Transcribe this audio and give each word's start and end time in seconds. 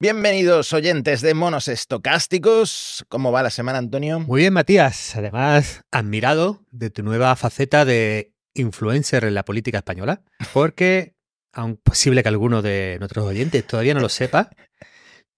Bienvenidos 0.00 0.72
oyentes 0.72 1.20
de 1.20 1.34
Monos 1.34 1.68
Estocásticos. 1.68 3.04
¿Cómo 3.08 3.30
va 3.30 3.44
la 3.44 3.50
semana, 3.50 3.78
Antonio? 3.78 4.18
Muy 4.18 4.40
bien, 4.40 4.52
Matías. 4.52 5.14
Además, 5.14 5.82
admirado 5.92 6.64
de 6.72 6.90
tu 6.90 7.04
nueva 7.04 7.36
faceta 7.36 7.84
de 7.84 8.34
influencer 8.54 9.22
en 9.22 9.34
la 9.34 9.44
política 9.44 9.78
española, 9.78 10.24
porque, 10.52 11.14
aun 11.52 11.76
posible 11.76 12.24
que 12.24 12.28
alguno 12.28 12.60
de 12.60 12.96
nuestros 12.98 13.24
oyentes 13.24 13.64
todavía 13.64 13.94
no 13.94 14.00
lo 14.00 14.08
sepa, 14.08 14.50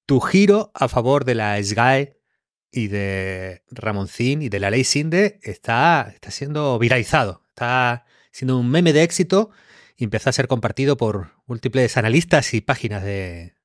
tu 0.06 0.20
giro 0.20 0.72
a 0.74 0.88
favor 0.88 1.26
de 1.26 1.34
la 1.34 1.62
SGAE 1.62 2.18
y 2.72 2.88
de 2.88 3.62
Ramoncín 3.70 4.40
y 4.40 4.48
de 4.48 4.58
la 4.58 4.70
ley 4.70 4.84
Sinde 4.84 5.38
está, 5.42 6.10
está 6.14 6.30
siendo 6.30 6.78
viralizado, 6.78 7.42
está 7.50 8.06
siendo 8.32 8.58
un 8.58 8.70
meme 8.70 8.94
de 8.94 9.02
éxito 9.02 9.50
y 9.98 10.04
empieza 10.04 10.30
a 10.30 10.32
ser 10.32 10.48
compartido 10.48 10.96
por 10.96 11.32
múltiples 11.44 11.98
analistas 11.98 12.54
y 12.54 12.62
páginas 12.62 13.04
de, 13.04 13.55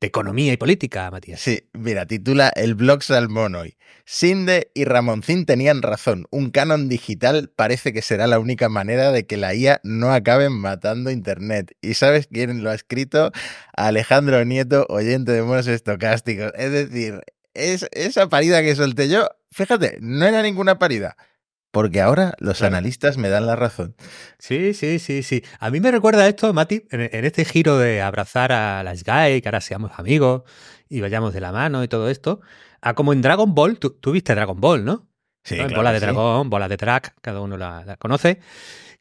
de 0.00 0.06
economía 0.06 0.52
y 0.52 0.56
política, 0.56 1.10
Matías. 1.10 1.40
Sí, 1.40 1.68
mira, 1.72 2.06
titula 2.06 2.52
El 2.54 2.74
blog 2.74 3.02
Salmón 3.02 3.54
hoy. 3.54 3.76
Sinde 4.04 4.70
y 4.74 4.84
Ramoncín 4.84 5.46
tenían 5.46 5.82
razón. 5.82 6.26
Un 6.30 6.50
canon 6.50 6.88
digital 6.88 7.50
parece 7.54 7.92
que 7.92 8.02
será 8.02 8.26
la 8.26 8.38
única 8.38 8.68
manera 8.68 9.10
de 9.10 9.26
que 9.26 9.36
la 9.36 9.54
IA 9.54 9.80
no 9.82 10.12
acabe 10.12 10.50
matando 10.50 11.10
Internet. 11.10 11.72
¿Y 11.80 11.94
sabes 11.94 12.28
quién 12.28 12.62
lo 12.62 12.70
ha 12.70 12.74
escrito? 12.74 13.32
Alejandro 13.76 14.44
Nieto, 14.44 14.86
oyente 14.88 15.32
de 15.32 15.42
monos 15.42 15.66
estocásticos. 15.66 16.52
Es 16.56 16.70
decir, 16.70 17.20
es, 17.54 17.88
esa 17.92 18.28
parida 18.28 18.62
que 18.62 18.76
solté 18.76 19.08
yo, 19.08 19.28
fíjate, 19.50 19.98
no 20.00 20.26
era 20.26 20.42
ninguna 20.42 20.78
parida 20.78 21.16
porque 21.70 22.00
ahora 22.00 22.34
los 22.38 22.62
analistas 22.62 23.18
me 23.18 23.28
dan 23.28 23.46
la 23.46 23.56
razón. 23.56 23.94
Sí, 24.38 24.74
sí, 24.74 24.98
sí, 24.98 25.22
sí. 25.22 25.42
A 25.58 25.70
mí 25.70 25.80
me 25.80 25.90
recuerda 25.90 26.26
esto, 26.26 26.52
Mati, 26.52 26.86
en, 26.90 27.24
este 27.24 27.44
giro 27.44 27.78
de 27.78 28.02
abrazar 28.02 28.52
a 28.52 28.82
las 28.82 29.04
Guy, 29.04 29.42
que 29.42 29.48
ahora 29.48 29.60
seamos 29.60 29.92
amigos 29.96 30.42
y 30.88 31.00
vayamos 31.00 31.34
de 31.34 31.40
la 31.40 31.52
mano 31.52 31.84
y 31.84 31.88
todo 31.88 32.08
esto, 32.08 32.40
a 32.80 32.94
como 32.94 33.12
en 33.12 33.22
Dragon 33.22 33.54
Ball, 33.54 33.78
tú, 33.78 34.12
viste 34.12 34.34
Dragon 34.34 34.60
Ball, 34.60 34.84
¿no? 34.84 35.08
Sí, 35.44 35.58
bola 35.74 35.92
de 35.92 36.00
dragón, 36.00 36.50
bola 36.50 36.68
de 36.68 36.76
track, 36.76 37.14
cada 37.20 37.40
uno 37.40 37.56
la, 37.56 37.96
conoce. 37.98 38.40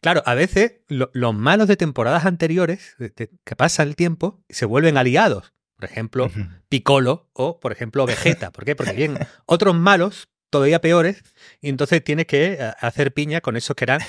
Claro, 0.02 0.22
a 0.26 0.36
veces 0.36 0.82
los 0.88 1.34
malos 1.34 1.68
de 1.68 1.78
temporadas 1.78 2.26
anteriores, 2.26 2.96
que 3.16 3.56
pasa 3.56 3.82
el 3.84 3.96
tiempo, 3.96 4.44
se 4.50 4.66
vuelven 4.66 4.98
aliados. 4.98 5.54
Por 5.76 5.86
ejemplo, 5.86 6.32
Piccolo 6.70 7.30
o, 7.34 7.60
por 7.60 7.72
ejemplo, 7.72 8.06
Vegeta. 8.06 8.52
¿Por 8.52 8.66
qué? 8.66 8.76
Porque 8.76 8.94
bien, 8.94 9.18
otros 9.46 9.76
malos 9.76 10.30
todavía 10.56 10.80
peores, 10.80 11.22
y 11.60 11.68
entonces 11.68 12.02
tienes 12.02 12.28
que 12.28 12.54
eh, 12.54 12.72
hacer 12.80 13.14
piña 13.14 13.42
con 13.42 13.58
esos 13.58 13.76
que 13.76 13.84
eran 13.84 14.00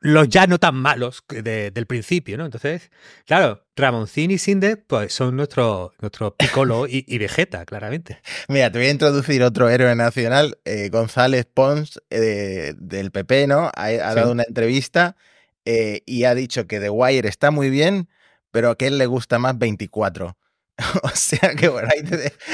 los 0.00 0.28
ya 0.28 0.46
no 0.46 0.58
tan 0.58 0.74
malos 0.74 1.24
del 1.28 1.86
principio, 1.86 2.36
¿no? 2.36 2.44
Entonces, 2.44 2.90
claro, 3.24 3.64
Ramoncín 3.74 4.32
y 4.32 4.36
Sinde, 4.36 4.76
pues 4.76 5.14
son 5.14 5.34
nuestro, 5.34 5.94
nuestro 6.00 6.36
Piccolo 6.36 6.86
y, 6.88 7.16
Vegeta, 7.18 7.64
claramente. 7.64 8.20
Mira, 8.48 8.70
te 8.70 8.80
voy 8.80 8.88
a 8.88 8.90
introducir 8.90 9.42
otro 9.44 9.70
héroe 9.70 9.94
nacional, 9.94 10.58
eh, 10.64 10.90
González 10.90 11.46
Pons, 11.46 12.02
eh, 12.10 12.74
del 12.76 13.12
PP, 13.12 13.46
¿no? 13.46 13.70
Ha, 13.74 13.92
dado 13.92 14.32
una 14.32 14.42
entrevista 14.42 15.16
y 15.64 16.24
ha 16.24 16.34
dicho 16.34 16.66
que 16.66 16.80
The 16.80 16.90
Wire 16.90 17.28
está 17.28 17.52
muy 17.52 17.70
bien, 17.70 18.08
pero 18.50 18.70
a 18.70 18.76
que 18.76 18.88
él 18.88 18.98
le 18.98 19.06
gusta 19.06 19.38
más 19.38 19.56
24. 19.56 20.36
O 21.02 21.10
sea 21.10 21.54
que 21.54 21.68
bueno, 21.68 21.88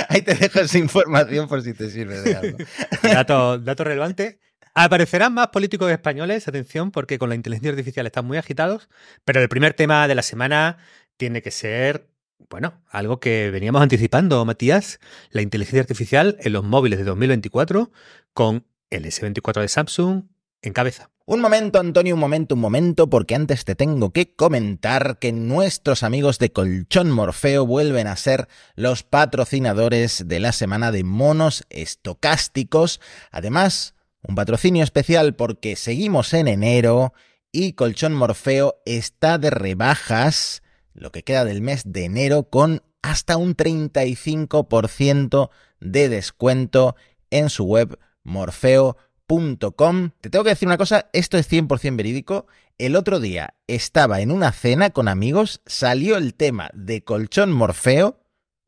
ahí 0.09 0.23
te, 0.23 0.35
dejo 0.35 0.61
esa 0.61 0.79
información 0.79 1.49
por 1.49 1.63
si 1.63 1.75
te 1.75 1.91
sirve 1.91 2.21
de 2.21 2.37
algo. 2.37 2.59
Dato, 3.65 3.85
relevante. 3.85 4.41
Aparecerán 4.75 5.35
más 5.35 5.49
políticos 5.49 5.91
españoles, 5.91 6.47
atención, 6.47 6.91
porque 6.91 7.19
con 7.19 7.29
la 7.29 7.35
inteligencia 7.35 7.71
artificial 7.71 8.07
están 8.07 8.27
muy 8.27 8.39
agitados, 8.39 8.89
pero 9.25 9.41
el 9.41 9.49
primer 9.49 9.75
tema 9.75 10.07
de 10.07 10.15
la 10.15 10.23
semana 10.23 10.79
tiene 11.17 11.43
que 11.43 11.51
ser, 11.51 12.09
bueno, 12.49 12.81
algo 12.89 13.19
que 13.19 13.51
veníamos 13.51 13.83
anticipando, 13.83 14.45
Matías, 14.45 15.01
la 15.31 15.43
inteligencia 15.43 15.81
artificial 15.81 16.37
en 16.41 16.53
los 16.53 16.63
móviles 16.63 16.99
de 16.99 17.05
2024 17.05 17.91
con 18.33 18.67
el 18.91 19.05
S24 19.05 19.63
de 19.63 19.69
Samsung 19.69 20.25
en 20.63 20.73
cabeza. 20.73 21.11
Un 21.27 21.43
momento, 21.43 21.79
Antonio, 21.79 22.15
un 22.15 22.21
momento, 22.21 22.55
un 22.55 22.63
momento, 22.63 23.11
porque 23.11 23.35
antes 23.35 23.67
te 23.67 23.75
tengo 23.75 24.13
que 24.13 24.35
comentar 24.35 25.19
que 25.19 25.31
nuestros 25.31 26.03
amigos 26.03 26.39
de 26.39 26.53
Colchón 26.53 27.11
Morfeo 27.11 27.67
vuelven 27.67 28.07
a 28.07 28.17
ser 28.17 28.49
los 28.77 29.03
patrocinadores 29.03 30.27
de 30.27 30.41
la 30.41 30.53
semana 30.53 30.91
de 30.91 31.05
monos 31.05 31.67
estocásticos. 31.69 32.99
Además, 33.31 33.95
un 34.23 34.37
patrocinio 34.37 34.83
especial 34.83 35.37
porque 35.37 35.77
seguimos 35.77 36.33
en 36.33 36.49
enero 36.49 37.13
y 37.53 37.75
Colchón 37.75 38.15
Morfeo 38.15 38.81
está 38.87 39.37
de 39.37 39.51
rebajas, 39.51 40.63
lo 40.95 41.13
que 41.13 41.25
queda 41.25 41.45
del 41.45 41.61
mes 41.61 41.83
de 41.85 42.07
enero, 42.07 42.45
con 42.45 42.83
hasta 43.03 43.37
un 43.37 43.55
35% 43.55 45.51
de 45.81 46.09
descuento 46.09 46.97
en 47.29 47.51
su 47.51 47.65
web 47.65 47.99
morfeo.com 48.25 49.08
te 49.29 50.31
tengo 50.31 50.43
que 50.43 50.51
decir 50.51 50.67
una 50.67 50.79
cosa, 50.79 51.11
esto 51.13 51.37
es 51.37 51.53
100% 51.53 51.97
verídico. 51.97 52.47
El 52.79 52.97
otro 52.97 53.21
día 53.21 53.55
estaba 53.67 54.23
en 54.23 54.31
una 54.31 54.53
cena 54.53 54.89
con 54.89 55.07
amigos, 55.07 55.61
salió 55.67 56.17
el 56.17 56.33
tema 56.33 56.71
de 56.73 57.05
colchón 57.05 57.53
Morfeo 57.53 58.21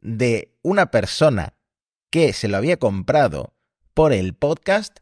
de 0.03 0.53
una 0.60 0.91
persona 0.91 1.54
que 2.10 2.34
se 2.34 2.49
lo 2.49 2.59
había 2.59 2.76
comprado 2.76 3.54
por 3.94 4.12
el 4.12 4.34
podcast 4.34 4.99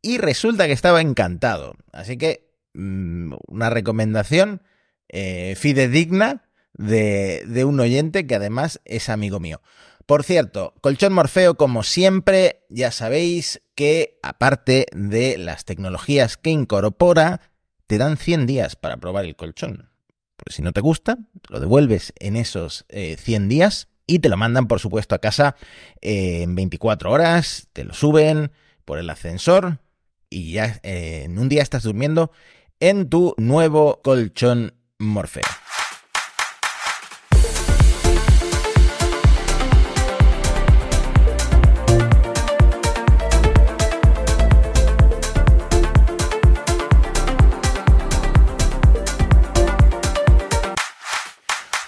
y 0.00 0.18
resulta 0.18 0.66
que 0.66 0.72
estaba 0.72 1.00
encantado. 1.00 1.74
Así 1.90 2.16
que 2.16 2.52
mm, 2.74 3.34
una 3.48 3.70
recomendación 3.70 4.62
eh, 5.08 5.56
fidedigna 5.56 6.44
de, 6.72 7.42
de 7.48 7.64
un 7.64 7.80
oyente 7.80 8.28
que 8.28 8.36
además 8.36 8.80
es 8.84 9.08
amigo 9.08 9.40
mío. 9.40 9.60
Por 10.06 10.22
cierto, 10.22 10.74
Colchón 10.80 11.14
Morfeo, 11.14 11.56
como 11.56 11.82
siempre, 11.82 12.64
ya 12.68 12.90
sabéis 12.90 13.62
que 13.74 14.18
aparte 14.22 14.86
de 14.92 15.38
las 15.38 15.64
tecnologías 15.64 16.36
que 16.36 16.50
incorpora, 16.50 17.40
te 17.86 17.98
dan 17.98 18.16
100 18.16 18.46
días 18.46 18.76
para 18.76 18.98
probar 18.98 19.24
el 19.24 19.36
colchón. 19.36 19.90
Si 20.50 20.62
no 20.62 20.72
te 20.72 20.80
gusta, 20.80 21.18
lo 21.48 21.60
devuelves 21.60 22.12
en 22.18 22.36
esos 22.36 22.84
100 22.90 23.44
eh, 23.44 23.48
días 23.48 23.88
y 24.06 24.18
te 24.18 24.28
lo 24.28 24.36
mandan, 24.36 24.68
por 24.68 24.80
supuesto, 24.80 25.14
a 25.14 25.20
casa 25.20 25.56
eh, 26.02 26.42
en 26.42 26.54
24 26.54 27.10
horas, 27.10 27.68
te 27.72 27.84
lo 27.84 27.94
suben 27.94 28.52
por 28.84 28.98
el 28.98 29.08
ascensor 29.08 29.78
y 30.28 30.52
ya 30.52 30.80
eh, 30.82 31.22
en 31.24 31.38
un 31.38 31.48
día 31.48 31.62
estás 31.62 31.84
durmiendo 31.84 32.30
en 32.80 33.08
tu 33.08 33.34
nuevo 33.38 34.02
colchón 34.02 34.74
Morfeo. 34.98 35.63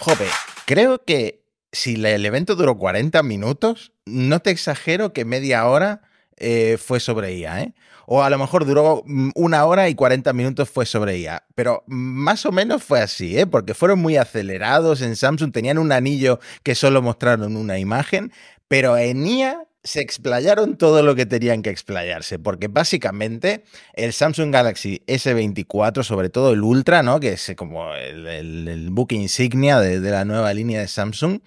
Jope, 0.06 0.28
creo 0.66 1.04
que 1.04 1.42
si 1.72 1.94
el 1.94 2.24
evento 2.24 2.54
duró 2.54 2.78
40 2.78 3.24
minutos, 3.24 3.90
no 4.04 4.38
te 4.38 4.50
exagero 4.52 5.12
que 5.12 5.24
media 5.24 5.66
hora 5.66 6.02
eh, 6.36 6.78
fue 6.78 7.00
sobre 7.00 7.34
IA, 7.34 7.62
¿eh? 7.62 7.74
O 8.06 8.22
a 8.22 8.30
lo 8.30 8.38
mejor 8.38 8.66
duró 8.66 9.02
mm, 9.04 9.30
una 9.34 9.64
hora 9.64 9.88
y 9.88 9.96
40 9.96 10.32
minutos 10.32 10.70
fue 10.70 10.86
sobre 10.86 11.18
IA. 11.18 11.44
Pero 11.56 11.82
más 11.88 12.46
o 12.46 12.52
menos 12.52 12.84
fue 12.84 13.00
así, 13.00 13.36
¿eh? 13.36 13.48
Porque 13.48 13.74
fueron 13.74 13.98
muy 13.98 14.16
acelerados 14.16 15.02
en 15.02 15.16
Samsung, 15.16 15.50
tenían 15.50 15.76
un 15.76 15.90
anillo 15.90 16.38
que 16.62 16.76
solo 16.76 17.02
mostraron 17.02 17.56
una 17.56 17.80
imagen, 17.80 18.32
pero 18.68 18.96
en 18.96 19.26
IA 19.26 19.66
se 19.86 20.00
explayaron 20.00 20.76
todo 20.76 21.02
lo 21.02 21.14
que 21.14 21.26
tenían 21.26 21.62
que 21.62 21.70
explayarse, 21.70 22.38
porque 22.38 22.66
básicamente 22.66 23.64
el 23.94 24.12
Samsung 24.12 24.52
Galaxy 24.52 25.00
S24, 25.06 26.02
sobre 26.02 26.28
todo 26.28 26.52
el 26.52 26.62
Ultra, 26.62 27.04
¿no? 27.04 27.20
que 27.20 27.34
es 27.34 27.54
como 27.56 27.94
el, 27.94 28.26
el, 28.26 28.90
book 28.90 29.12
insignia 29.12 29.78
de, 29.78 30.00
la 30.00 30.24
nueva 30.24 30.52
línea 30.52 30.80
de 30.80 30.88
Samsung, 30.88 31.40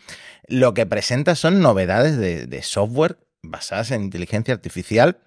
lo 0.48 0.74
que 0.74 0.86
presenta 0.86 1.36
son 1.36 1.60
novedades 1.60 2.18
de, 2.18 2.62
software 2.64 3.18
basadas 3.42 3.92
en 3.92 4.04
inteligencia 4.04 4.54
artificial 4.54 5.18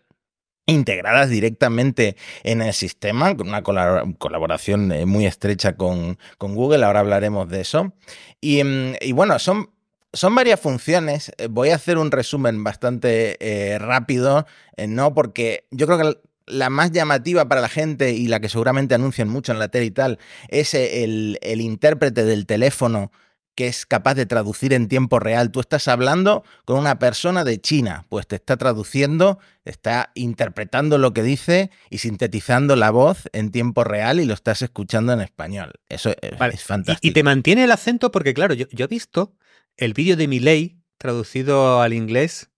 integradas 0.65 1.29
directamente 1.29 2.17
en 2.45 2.63
el 2.63 2.73
sistema, 2.73 3.37
con 3.37 3.49
una 3.49 3.63
colaboración 3.63 4.93
eh, 4.93 5.07
muy 5.07 5.27
estrecha 5.27 5.77
con, 5.77 6.19
Google, 6.39 6.85
ahora 6.85 7.01
hablaremos 7.01 7.49
de 7.49 7.61
eso. 7.61 7.95
Y, 8.41 8.63
mm, 8.63 8.95
y 9.01 9.11
bueno, 9.11 9.39
son 9.41 9.71
son 10.13 10.35
varias 10.35 10.61
funciones. 10.61 11.33
Eh, 11.39 11.49
voy 11.51 11.71
a 11.71 11.77
hacer 11.77 11.99
un 11.99 12.11
resumen 12.11 12.63
bastante 12.65 13.37
eh, 13.41 13.79
rápido, 13.79 14.47
eh, 14.77 14.87
¿no? 14.87 15.15
Porque 15.15 15.67
yo 15.71 15.87
creo 15.87 15.99
que 15.99 16.19
la 16.47 16.71
más 16.71 16.91
llamativa 16.91 17.49
para 17.49 17.61
la 17.61 17.69
gente 17.69 18.13
y 18.13 18.27
la 18.27 18.41
que 18.41 18.49
seguramente 18.49 18.95
anuncian 18.95 19.29
mucho 19.29 19.53
en 19.53 19.59
la 19.59 19.69
tele 19.69 19.87
y 19.87 19.91
tal 19.91 20.19
es 20.49 20.75
el, 20.75 21.39
el 21.41 21.61
intérprete 21.61 22.25
del 22.25 22.47
teléfono 22.47 23.13
que 23.55 23.69
es 23.69 23.85
capaz 23.87 24.15
de 24.15 24.27
traducir 24.27 24.73
en 24.73 24.89
tiempo 24.89 25.19
real. 25.19 25.51
Tú 25.51 25.61
estás 25.61 25.87
hablando 25.89 26.43
con 26.65 26.79
una 26.79 26.99
persona 26.99 27.45
de 27.45 27.61
China, 27.61 28.07
pues 28.09 28.27
te 28.27 28.37
está 28.37 28.57
traduciendo, 28.57 29.39
está 29.65 30.11
interpretando 30.15 30.97
lo 30.99 31.13
que 31.13 31.23
dice 31.23 31.71
y 31.91 31.99
sintetizando 31.99 32.77
la 32.77 32.91
voz 32.91 33.29
en 33.33 33.51
tiempo 33.51 33.85
real 33.85 34.21
y 34.21 34.25
lo 34.25 34.35
estás 34.35 34.63
escuchando 34.63 35.13
en 35.13 35.21
español. 35.21 35.73
Eso 35.89 36.15
es, 36.21 36.63
fantástico. 36.63 37.07
Y, 37.07 37.13
te 37.13 37.23
mantiene 37.23 37.65
el 37.65 37.73
acento 37.73 38.11
porque, 38.11 38.33
claro, 38.33 38.55
yo, 38.55 38.67
yo 38.73 38.87
he 38.87 38.89
visto 38.89 39.35
el 39.77 39.95
vídeo 39.95 40.17
de 40.17 40.29
Miley, 40.29 40.79
traducido 40.99 41.81
al 41.81 41.93
inglés, 41.93 42.51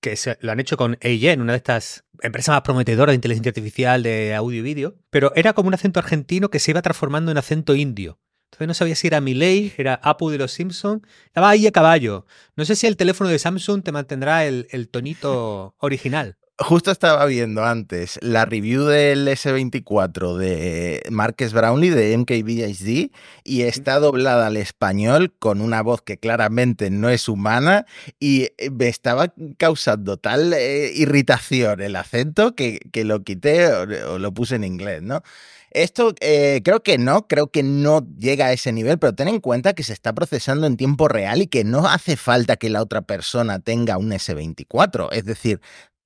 que 0.00 0.16
se, 0.16 0.38
lo 0.40 0.52
han 0.52 0.60
hecho 0.60 0.76
con 0.76 0.98
AIN, 1.02 1.40
una 1.40 1.52
de 1.52 1.58
estas 1.58 2.04
empresas 2.22 2.54
más 2.54 2.62
prometedoras 2.62 3.12
de 3.12 3.16
inteligencia 3.16 3.50
artificial 3.50 4.02
de 4.02 4.34
audio 4.34 4.60
y 4.60 4.62
vídeo, 4.62 4.96
pero 5.10 5.32
era 5.34 5.52
como 5.52 5.68
un 5.68 5.74
acento 5.74 6.00
argentino 6.00 6.50
que 6.50 6.58
se 6.58 6.70
iba 6.70 6.82
transformando 6.82 7.30
en 7.30 7.38
acento 7.38 7.74
indio. 7.74 8.18
Entonces 8.46 8.68
no 8.68 8.74
sabía 8.74 8.96
si 8.96 9.06
era 9.06 9.20
Miley, 9.20 9.72
era 9.76 9.94
Apu 9.94 10.30
de 10.30 10.38
los 10.38 10.52
Simpsons. 10.52 11.02
Estaba 11.26 11.50
ahí 11.50 11.66
a 11.68 11.70
caballo. 11.70 12.26
No 12.56 12.64
sé 12.64 12.74
si 12.74 12.86
el 12.88 12.96
teléfono 12.96 13.30
de 13.30 13.38
Samsung 13.38 13.84
te 13.84 13.92
mantendrá 13.92 14.44
el 14.44 14.88
tonito 14.90 15.76
original. 15.78 16.36
Justo 16.62 16.90
estaba 16.90 17.24
viendo 17.24 17.64
antes 17.64 18.18
la 18.20 18.44
review 18.44 18.84
del 18.84 19.26
S24 19.26 20.36
de 20.36 21.02
Marques 21.10 21.54
Brownlee 21.54 21.88
de 21.88 22.18
MKBHD 22.18 23.10
y 23.44 23.62
está 23.62 23.98
doblada 23.98 24.48
al 24.48 24.58
español 24.58 25.32
con 25.38 25.62
una 25.62 25.82
voz 25.82 26.02
que 26.02 26.18
claramente 26.18 26.90
no 26.90 27.08
es 27.08 27.30
humana 27.30 27.86
y 28.18 28.50
eh, 28.58 28.68
me 28.70 28.88
estaba 28.88 29.32
causando 29.56 30.18
tal 30.18 30.52
eh, 30.52 30.92
irritación 30.94 31.80
el 31.80 31.96
acento 31.96 32.54
que, 32.54 32.78
que 32.92 33.04
lo 33.04 33.24
quité 33.24 33.72
o, 33.72 34.12
o, 34.12 34.18
lo 34.18 34.34
puse 34.34 34.56
en 34.56 34.64
inglés, 34.64 35.00
¿no? 35.00 35.22
Esto 35.70 36.14
eh, 36.20 36.62
creo 36.64 36.82
que 36.82 36.98
no, 36.98 37.28
creo 37.28 37.52
que 37.52 37.62
no 37.62 38.04
llega 38.18 38.46
a 38.46 38.52
ese 38.52 38.72
nivel, 38.72 38.98
pero 38.98 39.14
ten 39.14 39.28
en 39.28 39.38
cuenta 39.38 39.72
que 39.72 39.84
se 39.84 39.92
está 39.92 40.12
procesando 40.12 40.66
en 40.66 40.76
tiempo 40.76 41.06
real 41.06 41.42
y 41.42 41.46
que 41.46 41.62
no 41.62 41.86
hace 41.86 42.16
falta 42.16 42.56
que 42.56 42.70
la 42.70 42.82
otra 42.82 43.02
persona 43.02 43.60
tenga 43.60 43.96
un 43.96 44.10
S24. 44.10 45.10
Es 45.12 45.24
decir, 45.24 45.60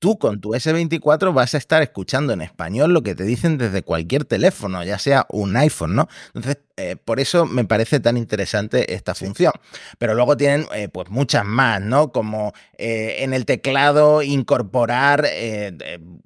tú 0.05 0.19
con 0.19 0.39
tu 0.39 0.51
S24 0.51 1.33
vas 1.33 1.55
a 1.55 1.57
estar 1.57 1.81
escuchando 1.81 2.35
en 2.35 2.43
español 2.43 2.93
lo 2.93 3.03
que 3.03 3.15
te 3.15 3.25
dicen 3.25 3.57
desde 3.57 3.83
cualquier 3.83 4.27
teléfono, 4.27 4.85
ya 4.85 4.99
sea 4.99 5.25
un 5.31 5.57
iPhone, 5.57 5.95
¿no? 5.95 6.09
Entonces, 6.35 6.59
eh, 6.77 6.97
por 6.97 7.21
eso 7.21 7.47
me 7.47 7.65
parece 7.65 8.01
tan 8.01 8.17
interesante 8.17 8.95
esta 8.95 9.15
función. 9.15 9.53
Pero 9.99 10.15
luego 10.15 10.37
tienen 10.37 10.67
eh, 10.75 10.89
pues 10.89 11.09
muchas 11.09 11.45
más, 11.45 11.81
¿no? 11.81 12.11
Como 12.11 12.53
eh, 12.79 13.19
en 13.21 13.33
el 13.33 13.45
teclado 13.45 14.23
incorporar 14.23 15.29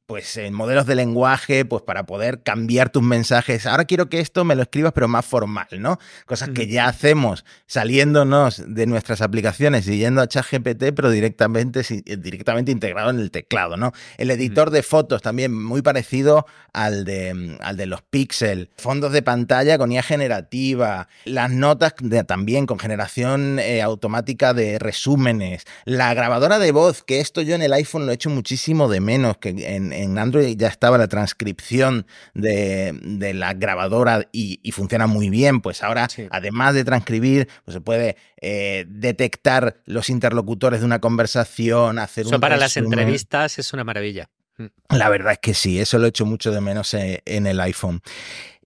pues 0.06 0.40
modelos 0.50 0.86
de 0.86 0.94
lenguaje 0.94 1.66
pues 1.66 1.82
para 1.82 2.06
poder 2.06 2.42
cambiar 2.42 2.88
tus 2.88 3.02
mensajes. 3.02 3.66
Ahora 3.66 3.84
quiero 3.84 4.08
que 4.08 4.20
esto 4.20 4.44
me 4.44 4.54
lo 4.54 4.62
escribas 4.62 4.92
pero 4.94 5.06
más 5.06 5.26
formal, 5.26 5.66
¿no? 5.78 5.98
Cosas 6.24 6.50
que 6.50 6.66
ya 6.66 6.86
hacemos 6.86 7.44
saliéndonos 7.66 8.62
de 8.66 8.86
nuestras 8.86 9.20
aplicaciones 9.20 9.86
y 9.86 9.98
yendo 9.98 10.22
a 10.22 10.28
ChatGPT 10.28 10.94
pero 10.96 11.10
directamente, 11.10 11.82
directamente 12.16 12.72
integrado 12.72 13.10
en 13.10 13.20
el 13.20 13.30
teclado, 13.30 13.67
¿no? 13.76 13.92
El 14.16 14.30
editor 14.30 14.70
de 14.70 14.82
fotos 14.82 15.22
también 15.22 15.52
muy 15.52 15.82
parecido 15.82 16.46
al 16.72 17.04
de, 17.04 17.56
al 17.60 17.76
de 17.76 17.86
los 17.86 18.02
Pixel. 18.02 18.70
Fondos 18.76 19.12
de 19.12 19.22
pantalla 19.22 19.78
con 19.78 19.92
IA 19.92 20.02
generativa. 20.02 21.08
Las 21.24 21.50
notas 21.50 21.94
también 22.26 22.66
con 22.66 22.78
generación 22.78 23.58
eh, 23.58 23.82
automática 23.82 24.54
de 24.54 24.78
resúmenes, 24.78 25.64
la 25.84 26.14
grabadora 26.14 26.58
de 26.58 26.72
voz, 26.72 27.02
que 27.02 27.20
esto 27.20 27.42
yo 27.42 27.54
en 27.54 27.62
el 27.62 27.72
iPhone 27.72 28.06
lo 28.06 28.12
he 28.12 28.14
hecho 28.14 28.30
muchísimo 28.30 28.88
de 28.88 29.00
menos, 29.00 29.38
que 29.38 29.50
en, 29.50 30.18
Android 30.18 30.56
ya 30.56 30.68
estaba 30.68 30.98
la 30.98 31.08
transcripción 31.08 32.06
de, 32.34 33.32
la 33.34 33.54
grabadora 33.54 34.28
y, 34.32 34.58
funciona 34.72 35.06
muy 35.06 35.28
bien, 35.30 35.60
pues 35.60 35.82
ahora 35.82 36.08
además 36.30 36.74
de 36.74 36.84
transcribir, 36.84 37.48
pues 37.64 37.74
se 37.74 37.80
puede 37.80 38.16
eh, 38.40 38.84
detectar 38.88 39.76
los 39.86 40.10
interlocutores 40.10 40.80
de 40.80 40.86
una 40.86 41.00
conversación, 41.00 41.98
hacer 41.98 42.26
Eso 42.26 42.38
para 42.38 42.56
las 42.56 42.76
entrevistas 42.76 43.47
es 43.56 43.72
una 43.72 43.84
maravilla. 43.84 44.28
Mm. 44.58 44.66
La 44.96 45.08
verdad 45.08 45.32
es 45.32 45.38
que 45.38 45.54
sí, 45.54 45.80
eso 45.80 45.98
lo 45.98 46.06
he 46.06 46.08
hecho 46.08 46.26
mucho 46.26 46.50
de 46.50 46.60
menos 46.60 46.92
eh, 46.94 47.22
en 47.24 47.46
el 47.46 47.60
iPhone. 47.60 48.02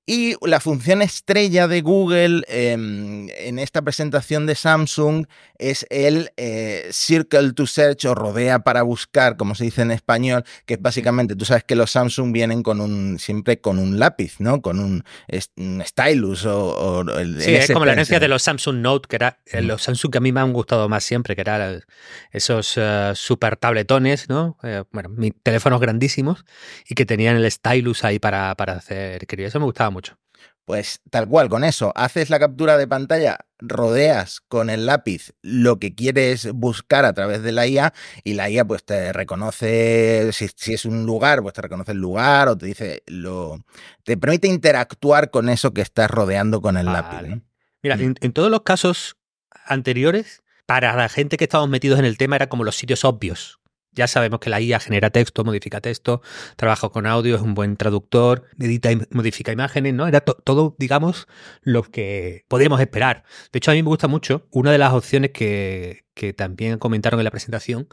Y 0.05 0.35
la 0.45 0.59
función 0.59 1.01
estrella 1.01 1.69
de 1.69 1.81
Google 1.81 2.43
em, 2.49 3.29
en 3.37 3.61
esta 3.61 3.83
presentación 3.83 4.47
de 4.47 4.57
Samsung 4.57 5.27
es 5.59 5.87
el 5.91 6.33
eh, 6.37 6.89
Circle 6.91 7.53
to 7.53 7.67
Search 7.67 8.07
o 8.07 8.15
rodea 8.17 8.65
para 8.65 8.83
buscar, 8.83 9.37
como 9.37 9.55
se 9.55 9.63
dice 9.63 9.83
en 9.83 9.93
español, 9.93 10.43
que 10.67 10.75
es 10.75 10.83
básicamente, 10.83 11.37
tú 11.37 11.45
sabes 11.45 11.63
que 11.63 11.77
los 11.77 11.93
Samsung 11.93 12.33
vienen 12.33 12.65
con 12.65 12.81
un 12.81 13.21
siempre 13.21 13.61
con 13.61 13.79
un 13.79 14.01
lápiz, 14.01 14.41
¿no? 14.41 14.61
Con 14.61 14.81
un, 14.81 15.05
stylus 15.87 16.47
o, 16.47 17.03
el, 17.17 17.41
Sí, 17.41 17.55
es 17.55 17.71
como 17.71 17.85
la 17.85 17.93
herencia 17.93 18.19
de 18.19 18.27
los 18.27 18.43
Samsung 18.43 18.79
Note, 18.79 19.07
que 19.09 19.17
era 19.17 19.39
eh, 19.47 19.63
los 19.63 19.83
Samsung 19.83 20.11
que 20.11 20.19
a 20.19 20.21
mí 20.21 20.33
me 20.33 20.41
han 20.41 20.53
gustado 20.53 20.89
más 20.89 21.05
siempre, 21.05 21.37
que 21.37 21.43
eran 21.43 21.85
esos 22.33 22.77
uh, 22.77 23.15
super 23.15 23.57
tabletones, 23.57 24.29
¿no? 24.29 24.59
bueno, 24.91 25.11
mis 25.11 25.33
teléfonos 25.45 25.81
grandísimos 25.81 26.45
y 26.89 26.97
que 26.97 27.07
tenían 27.07 27.37
el 27.37 27.49
stylus 27.51 28.03
ahí 28.05 28.19
para, 28.19 28.55
para 28.57 28.73
hacer, 28.75 29.27
quería 29.29 29.47
eso 29.47 29.61
me 29.61 29.67
gustaba 29.67 29.92
mucho. 29.93 30.19
Pues 30.65 31.01
tal 31.11 31.29
cual, 31.29 31.49
con 31.49 31.65
eso, 31.65 31.93
haces 31.97 32.31
la 32.31 32.39
captura 32.39 32.79
de 32.79 32.87
pantalla, 32.87 33.39
rodeas 33.59 34.41
con 34.41 34.71
el 34.71 34.87
lápiz 34.87 35.33
lo 35.43 35.81
que 35.81 35.95
quieres 35.95 36.53
buscar 36.53 37.05
a 37.05 37.13
través 37.13 37.43
de 37.43 37.51
la 37.51 37.67
IA 37.67 37.93
y 38.23 38.35
la 38.35 38.49
IA 38.49 38.65
pues 38.65 38.85
te 38.85 39.13
reconoce, 39.13 40.31
si, 40.33 40.73
es 40.73 40.85
un 40.85 41.05
lugar, 41.05 41.43
pues 41.43 41.55
te 41.55 41.63
reconoce 41.63 41.93
el 41.93 41.99
lugar 41.99 42.49
o 42.49 42.57
te 42.57 42.67
dice 42.67 43.03
lo... 43.07 43.65
te 44.05 44.17
permite 44.17 44.47
interactuar 44.47 45.31
con 45.31 45.49
eso 45.49 45.75
que 45.75 45.81
estás 45.81 46.09
rodeando 46.09 46.63
con 46.63 46.77
el 46.77 46.87
lápiz. 46.87 47.43
Mira, 47.83 47.97
mm. 47.97 48.15
en, 48.21 48.33
todos 48.33 48.51
los 48.51 48.63
casos 48.63 49.17
anteriores, 49.67 50.43
para 50.67 50.95
la 50.95 51.09
gente 51.09 51.37
que 51.37 51.45
estamos 51.45 51.69
metidos 51.69 51.99
en 51.99 52.05
el 52.05 52.17
tema 52.17 52.37
era 52.37 52.49
como 52.49 52.63
los 52.63 52.77
sitios 52.77 53.05
obvios. 53.05 53.59
Ya 53.93 54.07
sabemos 54.07 54.41
que 54.41 54.51
la 54.51 54.61
IA 54.61 54.81
genera 54.81 55.11
texto, 55.11 55.45
modifica 55.45 55.81
texto, 55.81 56.23
trabaja 56.57 56.89
con 56.89 57.07
audio, 57.07 57.37
es 57.37 57.43
un 57.43 57.55
buen 57.55 57.77
traductor, 57.77 58.49
edita 58.59 58.91
y 58.91 59.01
modifica 59.11 59.53
imágenes, 59.53 59.93
¿no? 59.95 60.07
Era 60.07 60.21
todo, 60.23 60.75
digamos, 60.79 61.29
lo 61.63 61.83
que 61.83 62.45
podríamos 62.49 62.81
esperar. 62.81 63.25
De 63.53 63.59
hecho, 63.59 63.71
a 63.71 63.75
mí 63.75 63.83
me 63.83 63.89
gusta 63.89 64.09
mucho 64.09 64.47
una 64.51 64.73
de 64.73 64.79
las 64.79 64.93
opciones 64.93 65.31
que, 65.33 66.05
que 66.15 66.33
también 66.33 66.79
comentaron 66.79 67.21
en 67.21 67.25
la 67.25 67.31
presentación, 67.31 67.89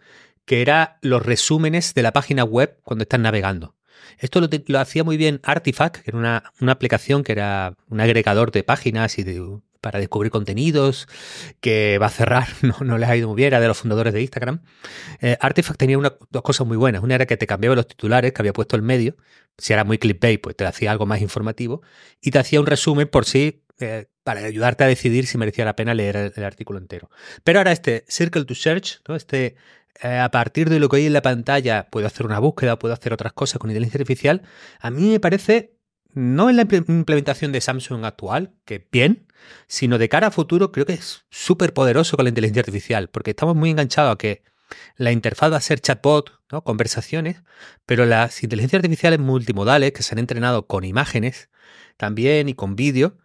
que 0.46 0.62
era 0.62 0.98
los 1.02 1.26
resúmenes 1.26 1.94
de 1.94 2.02
la 2.02 2.14
página 2.14 2.44
web 2.44 2.80
cuando 2.84 3.04
están 3.04 3.22
navegando. 3.22 3.76
Esto 4.18 4.42
lo, 4.42 4.48
lo, 4.68 4.80
hacía 4.80 5.04
muy 5.04 5.18
bien 5.18 5.42
Artifact, 5.44 5.98
que 5.98 6.12
era 6.12 6.18
una, 6.18 6.44
una, 6.62 6.72
aplicación 6.72 7.24
que 7.24 7.34
era 7.34 7.76
un 7.88 8.00
agregador 8.00 8.52
de 8.52 8.64
páginas 8.64 9.20
y 9.20 9.24
de 9.24 9.42
para 9.82 10.00
descubrir 10.00 10.32
contenidos, 10.32 11.08
que 11.62 11.98
va 12.00 12.08
a 12.08 12.10
cerrar, 12.10 12.48
no, 12.62 12.76
no 12.86 12.98
les 12.98 13.10
ha 13.10 13.16
ido 13.16 13.28
muy 13.28 13.38
bien, 13.38 13.48
era 13.48 13.60
de 13.60 13.68
los 13.68 13.78
fundadores 13.78 14.14
de 14.14 14.22
Instagram. 14.22 14.62
Eh, 15.22 15.38
Artifact 15.40 15.80
tenía 15.80 15.98
dos 15.98 16.42
cosas 16.42 16.68
muy 16.68 16.78
buenas. 16.78 17.04
Una 17.04 17.16
era 17.16 17.26
que 17.26 17.38
te 17.38 17.48
cambiaba 17.48 17.76
los 17.76 17.88
titulares 17.88 18.34
que 18.34 18.42
había 18.42 18.54
puesto 18.54 18.76
el 18.76 18.82
medio. 18.82 19.16
Si 19.58 19.74
era 19.74 19.84
muy 19.84 19.98
clickbait, 19.98 20.42
pues 20.42 20.56
te 20.56 20.66
hacía 20.66 20.92
algo 20.92 21.06
más 21.06 21.22
informativo. 21.22 21.82
Y 22.22 22.32
te 22.32 22.40
hacía 22.40 22.60
un 22.60 22.66
resumen 22.66 23.08
por 23.08 23.26
sí, 23.26 23.64
eh, 23.80 24.08
para 24.24 24.42
ayudarte 24.42 24.84
a 24.84 24.88
decidir 24.88 25.26
si 25.26 25.38
merecía 25.38 25.66
la 25.66 25.76
pena 25.76 25.94
leer 25.94 26.34
el, 26.36 26.44
artículo 26.44 26.80
entero. 26.80 27.10
Pero 27.44 27.60
ahora 27.60 27.72
este 27.72 28.06
Circle 28.08 28.46
to 28.46 28.54
Search, 28.54 29.02
¿no? 29.08 29.16
este 29.16 29.56
eh, 30.04 30.18
a 30.18 30.30
partir 30.32 30.70
de 30.70 30.80
lo 30.80 30.90
que 30.90 30.98
hay 30.98 31.06
en 31.06 31.14
la 31.14 31.22
pantalla, 31.22 31.88
puedo 31.90 32.06
hacer 32.06 32.26
una 32.26 32.40
búsqueda, 32.40 32.78
puedo 32.78 32.94
hacer 32.94 33.14
otras 33.14 33.34
cosas 33.34 33.60
con 33.60 33.70
inteligencia 33.70 34.00
artificial, 34.00 34.42
a 34.80 34.92
mí 34.92 35.12
me 35.12 35.20
parece 35.20 35.79
no 36.14 36.50
en 36.50 36.56
la 36.56 36.64
implementación 36.64 37.52
de 37.52 37.62
Samsung 37.62 38.04
actual, 38.06 38.54
que 38.66 38.88
bien, 38.92 39.28
sino 39.68 39.98
de 39.98 40.10
cara 40.10 40.28
a 40.28 40.32
futuro 40.32 40.72
creo 40.72 40.86
que 40.86 40.94
es 40.94 41.26
súper 41.30 41.74
poderoso 41.74 42.18
con 42.18 42.26
la 42.26 42.30
inteligencia 42.30 42.62
artificial, 42.62 43.10
porque 43.10 43.32
estamos 43.32 43.56
muy 43.56 43.70
enganchados 43.70 44.14
a 44.14 44.18
que 44.18 44.44
la 44.96 45.12
interfaz 45.12 45.52
va 45.52 45.58
a 45.58 45.62
ser 45.62 45.80
chatbot, 45.80 46.32
¿no? 46.52 46.64
conversaciones, 46.64 47.42
pero 47.86 48.06
las 48.06 48.44
inteligencias 48.44 48.80
artificiales 48.80 49.20
multimodales 49.20 49.92
que 49.94 50.04
se 50.04 50.14
han 50.14 50.20
entrenado 50.20 50.68
con 50.68 50.84
imágenes 50.84 51.50
también 51.98 52.50
y 52.50 52.54
con 52.54 52.76
vídeo, 52.76 53.18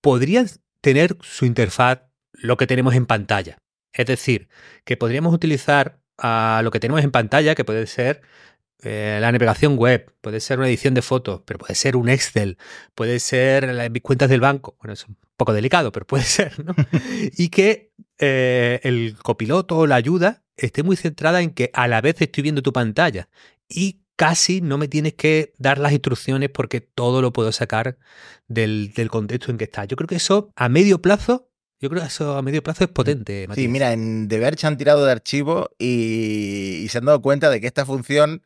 podrían 0.00 0.48
tener 0.80 1.16
su 1.22 1.46
interfaz 1.46 2.02
lo 2.32 2.56
que 2.56 2.66
tenemos 2.66 2.94
en 2.94 3.06
pantalla. 3.06 3.58
Es 3.92 4.06
decir, 4.06 4.48
que 4.84 4.96
podríamos 4.96 5.32
utilizar 5.32 6.00
a 6.18 6.60
lo 6.64 6.70
que 6.70 6.80
tenemos 6.80 7.02
en 7.04 7.12
pantalla, 7.12 7.54
que 7.54 7.64
puede 7.64 7.86
ser 7.86 8.22
eh, 8.84 9.18
la 9.20 9.32
navegación 9.32 9.76
web, 9.76 10.12
puede 10.20 10.40
ser 10.40 10.58
una 10.58 10.68
edición 10.68 10.94
de 10.94 11.02
fotos, 11.02 11.42
pero 11.44 11.58
puede 11.58 11.74
ser 11.74 11.96
un 11.96 12.08
Excel, 12.08 12.58
puede 12.94 13.18
ser 13.18 13.72
las 13.72 13.90
cuentas 14.02 14.28
del 14.28 14.40
banco. 14.40 14.76
Bueno, 14.78 14.92
es 14.92 15.06
un 15.06 15.16
poco 15.36 15.52
delicado, 15.52 15.92
pero 15.92 16.06
puede 16.06 16.24
ser, 16.24 16.64
¿no? 16.64 16.74
y 17.36 17.48
que 17.48 17.92
eh, 18.18 18.80
el 18.82 19.16
copiloto 19.22 19.78
o 19.78 19.86
la 19.86 19.96
ayuda 19.96 20.42
esté 20.56 20.82
muy 20.82 20.96
centrada 20.96 21.42
en 21.42 21.50
que 21.50 21.70
a 21.72 21.88
la 21.88 22.00
vez 22.00 22.20
estoy 22.20 22.42
viendo 22.42 22.62
tu 22.62 22.72
pantalla 22.72 23.28
y 23.68 24.02
casi 24.16 24.60
no 24.60 24.78
me 24.78 24.86
tienes 24.86 25.14
que 25.14 25.52
dar 25.58 25.78
las 25.78 25.92
instrucciones 25.92 26.50
porque 26.50 26.80
todo 26.80 27.22
lo 27.22 27.32
puedo 27.32 27.50
sacar 27.50 27.98
del, 28.46 28.92
del 28.94 29.10
contexto 29.10 29.50
en 29.50 29.58
que 29.58 29.64
está. 29.64 29.84
Yo 29.84 29.96
creo 29.96 30.06
que 30.06 30.16
eso 30.16 30.50
a 30.54 30.68
medio 30.68 31.02
plazo 31.02 31.50
yo 31.84 31.90
creo 31.90 32.00
que 32.00 32.08
eso 32.08 32.38
a 32.38 32.40
medio 32.40 32.62
plazo 32.62 32.84
es 32.84 32.90
potente. 32.90 33.46
Sí, 33.54 33.68
mira, 33.68 33.92
en 33.92 34.26
The 34.26 34.38
Verge 34.38 34.66
han 34.66 34.78
tirado 34.78 35.04
de 35.04 35.12
archivo 35.12 35.68
y, 35.78 36.86
se 36.88 36.96
han 36.96 37.04
dado 37.04 37.20
cuenta 37.20 37.50
de 37.50 37.60
que 37.60 37.66
esta 37.66 37.84
función 37.84 38.42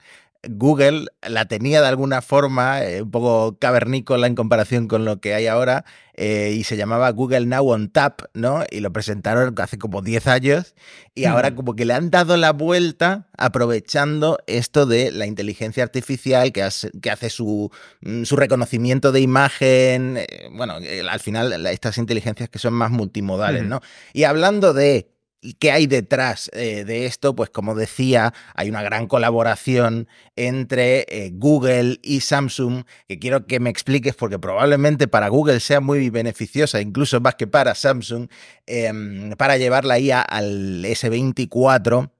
Google 0.46 1.06
la 1.26 1.46
tenía 1.46 1.80
de 1.80 1.88
alguna 1.88 2.22
forma, 2.22 2.84
eh, 2.84 3.02
un 3.02 3.10
poco 3.10 3.58
cavernícola 3.58 4.28
en 4.28 4.36
comparación 4.36 4.86
con 4.86 5.04
lo 5.04 5.20
que 5.20 5.34
hay 5.34 5.48
ahora, 5.48 5.84
eh, 6.14 6.54
y 6.56 6.62
se 6.62 6.76
llamaba 6.76 7.10
Google 7.10 7.46
Now 7.46 7.68
on 7.68 7.88
Tap, 7.90 8.22
¿no? 8.34 8.62
Y 8.70 8.78
lo 8.80 8.92
presentaron 8.92 9.54
hace 9.58 9.78
como 9.78 10.00
10 10.00 10.28
años, 10.28 10.74
y 11.14 11.24
ahora 11.24 11.56
como 11.56 11.74
que 11.74 11.84
le 11.84 11.94
han 11.94 12.10
dado 12.10 12.36
la 12.36 12.52
vuelta 12.52 13.28
aprovechando 13.36 14.38
esto 14.46 14.86
de 14.86 15.10
la 15.10 15.26
inteligencia 15.26 15.82
artificial 15.82 16.52
que 16.52 16.62
hace, 16.62 16.92
que 17.02 17.10
hace 17.10 17.30
su, 17.30 17.70
mm, 18.02 18.22
su 18.22 18.36
reconocimiento 18.36 19.10
de 19.10 19.20
imagen, 19.20 20.18
eh, 20.18 20.48
bueno, 20.52 20.74
al 21.10 21.20
final 21.20 21.66
estas 21.66 21.98
inteligencias 21.98 22.48
que 22.48 22.60
son 22.60 22.74
más 22.74 22.92
multimodales, 22.92 23.64
¿no? 23.64 23.80
Y 24.12 24.22
hablando 24.22 24.72
de 24.72 25.17
¿Qué 25.60 25.70
hay 25.70 25.86
detrás 25.86 26.50
eh, 26.52 26.84
de 26.84 27.06
esto? 27.06 27.36
Pues 27.36 27.48
como 27.50 27.76
decía, 27.76 28.34
hay 28.54 28.68
una 28.68 28.82
gran 28.82 29.06
colaboración 29.06 30.08
entre 30.34 31.06
eh, 31.08 31.30
Google 31.32 32.00
y 32.02 32.20
Samsung 32.20 32.84
que 33.06 33.20
quiero 33.20 33.46
que 33.46 33.60
me 33.60 33.70
expliques 33.70 34.16
porque 34.16 34.40
probablemente 34.40 35.06
para 35.06 35.28
Google 35.28 35.60
sea 35.60 35.80
muy 35.80 36.10
beneficiosa, 36.10 36.80
incluso 36.80 37.20
más 37.20 37.36
que 37.36 37.46
para 37.46 37.76
Samsung, 37.76 38.28
em, 38.66 39.30
para 39.36 39.56
llevar 39.58 39.84
la 39.84 40.00
IA 40.00 40.22
al 40.22 40.84
S24 40.84 42.10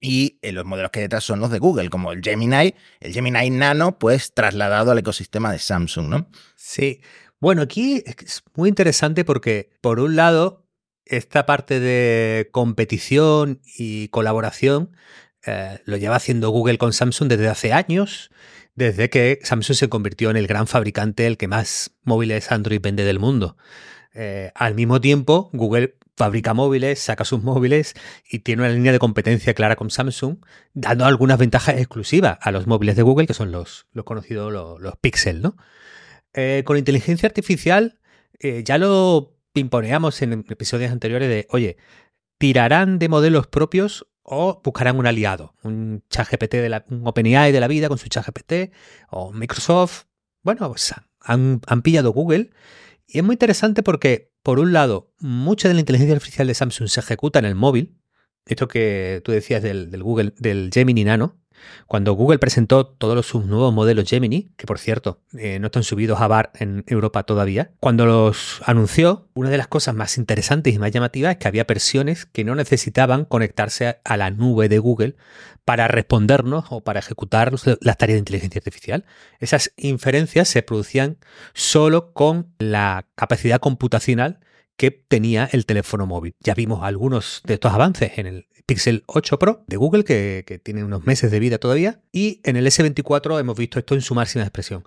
y 0.00 0.38
eh, 0.42 0.50
los 0.50 0.64
modelos 0.64 0.90
que 0.90 1.00
hay 1.00 1.04
detrás 1.04 1.24
son 1.24 1.40
los 1.40 1.50
de 1.50 1.58
Google, 1.60 1.88
como 1.88 2.10
el 2.10 2.20
Gemini, 2.22 2.74
el 3.00 3.12
Gemini 3.12 3.50
Nano, 3.50 3.98
pues 3.98 4.34
trasladado 4.34 4.90
al 4.90 4.98
ecosistema 4.98 5.52
de 5.52 5.58
Samsung, 5.60 6.08
¿no? 6.08 6.28
Sí. 6.56 7.00
Bueno, 7.38 7.62
aquí 7.62 8.02
es 8.04 8.42
muy 8.54 8.68
interesante 8.68 9.24
porque, 9.24 9.70
por 9.80 10.00
un 10.00 10.16
lado, 10.16 10.59
esta 11.10 11.44
parte 11.44 11.80
de 11.80 12.48
competición 12.52 13.60
y 13.76 14.08
colaboración 14.08 14.92
eh, 15.44 15.80
lo 15.84 15.96
lleva 15.96 16.16
haciendo 16.16 16.50
Google 16.50 16.78
con 16.78 16.92
Samsung 16.92 17.28
desde 17.28 17.48
hace 17.48 17.72
años, 17.72 18.30
desde 18.76 19.10
que 19.10 19.40
Samsung 19.42 19.76
se 19.76 19.88
convirtió 19.88 20.30
en 20.30 20.36
el 20.36 20.46
gran 20.46 20.68
fabricante, 20.68 21.26
el 21.26 21.36
que 21.36 21.48
más 21.48 21.90
móviles 22.04 22.52
Android 22.52 22.80
vende 22.80 23.04
del 23.04 23.18
mundo. 23.18 23.56
Eh, 24.14 24.52
al 24.54 24.74
mismo 24.76 25.00
tiempo, 25.00 25.50
Google 25.52 25.96
fabrica 26.16 26.54
móviles, 26.54 27.00
saca 27.00 27.24
sus 27.24 27.42
móviles 27.42 27.94
y 28.30 28.40
tiene 28.40 28.62
una 28.62 28.70
línea 28.70 28.92
de 28.92 28.98
competencia 29.00 29.52
clara 29.52 29.74
con 29.74 29.90
Samsung, 29.90 30.36
dando 30.74 31.06
algunas 31.06 31.38
ventajas 31.38 31.76
exclusivas 31.76 32.38
a 32.40 32.52
los 32.52 32.68
móviles 32.68 32.94
de 32.94 33.02
Google, 33.02 33.26
que 33.26 33.34
son 33.34 33.50
los, 33.50 33.86
los 33.92 34.04
conocidos 34.04 34.52
los, 34.52 34.96
Pixel. 35.00 35.42
¿no? 35.42 35.56
Eh, 36.34 36.62
con 36.64 36.76
inteligencia 36.76 37.26
artificial 37.26 37.96
ya 38.64 38.78
lo 38.78 39.39
pimponeamos 39.52 40.22
en 40.22 40.44
episodios 40.48 40.92
anteriores 40.92 41.28
de, 41.28 41.46
oye, 41.50 41.76
¿tirarán 42.38 42.98
de 42.98 43.08
modelos 43.08 43.46
propios 43.46 44.06
o 44.22 44.60
buscarán 44.64 44.98
un 44.98 45.06
aliado? 45.06 45.54
Un 45.62 46.02
ChatGPT 46.10 46.54
de 46.54 46.68
la, 46.68 46.84
un 46.88 47.06
OpenAI 47.06 47.52
de 47.52 47.60
la 47.60 47.68
vida 47.68 47.88
con 47.88 47.98
su 47.98 48.08
ChatGPT 48.08 48.72
o 49.10 49.32
Microsoft. 49.32 50.04
Bueno, 50.42 50.68
pues 50.68 50.94
han, 51.20 51.60
han 51.66 51.82
pillado 51.82 52.12
Google 52.12 52.50
y 53.12 53.18
es 53.18 53.24
muy 53.24 53.34
interesante 53.34 53.82
porque, 53.82 54.32
por 54.42 54.60
un 54.60 54.72
lado, 54.72 55.12
mucha 55.18 55.66
de 55.66 55.74
la 55.74 55.80
inteligencia 55.80 56.14
artificial 56.14 56.46
de 56.46 56.54
Samsung 56.54 56.88
se 56.88 57.00
ejecuta 57.00 57.40
en 57.40 57.44
el 57.44 57.56
móvil. 57.56 57.98
Esto 58.46 58.68
que 58.68 59.20
tú 59.24 59.32
decías 59.32 59.62
del, 59.62 59.90
del 59.90 60.02
Google, 60.02 60.32
del 60.38 60.70
Gemini 60.72 61.04
Nano, 61.04 61.39
cuando 61.86 62.12
Google 62.14 62.38
presentó 62.38 62.86
todos 62.86 63.26
sus 63.26 63.44
nuevos 63.46 63.72
modelos 63.72 64.08
Gemini, 64.08 64.50
que 64.56 64.66
por 64.66 64.78
cierto 64.78 65.20
eh, 65.36 65.58
no 65.58 65.66
están 65.66 65.82
subidos 65.82 66.20
a 66.20 66.28
bar 66.28 66.50
en 66.54 66.84
Europa 66.86 67.22
todavía, 67.22 67.72
cuando 67.80 68.06
los 68.06 68.60
anunció, 68.64 69.28
una 69.34 69.50
de 69.50 69.58
las 69.58 69.68
cosas 69.68 69.94
más 69.94 70.18
interesantes 70.18 70.74
y 70.74 70.78
más 70.78 70.90
llamativas 70.90 71.32
es 71.32 71.38
que 71.38 71.48
había 71.48 71.64
versiones 71.64 72.26
que 72.26 72.44
no 72.44 72.54
necesitaban 72.54 73.24
conectarse 73.24 74.00
a 74.04 74.16
la 74.16 74.30
nube 74.30 74.68
de 74.68 74.78
Google 74.78 75.16
para 75.64 75.88
respondernos 75.88 76.66
o 76.70 76.82
para 76.82 77.00
ejecutar 77.00 77.52
las 77.80 77.98
tareas 77.98 78.16
de 78.16 78.18
inteligencia 78.18 78.58
artificial. 78.58 79.04
Esas 79.38 79.72
inferencias 79.76 80.48
se 80.48 80.62
producían 80.62 81.18
solo 81.54 82.12
con 82.12 82.52
la 82.58 83.06
capacidad 83.14 83.60
computacional 83.60 84.40
que 84.76 84.90
tenía 84.90 85.48
el 85.52 85.66
teléfono 85.66 86.06
móvil. 86.06 86.34
Ya 86.40 86.54
vimos 86.54 86.82
algunos 86.82 87.42
de 87.44 87.54
estos 87.54 87.72
avances 87.72 88.12
en 88.16 88.26
el 88.26 88.46
Pixel 88.70 89.02
8 89.06 89.40
Pro 89.40 89.64
de 89.66 89.76
Google, 89.76 90.04
que, 90.04 90.60
tiene 90.62 90.84
unos 90.84 91.04
meses 91.04 91.32
de 91.32 91.40
vida 91.40 91.58
todavía, 91.58 92.02
y 92.12 92.40
en 92.44 92.54
el 92.54 92.68
S24 92.68 93.40
hemos 93.40 93.58
visto 93.58 93.80
esto 93.80 93.96
en 93.96 94.00
su 94.00 94.14
máxima 94.14 94.44
expresión. 94.44 94.84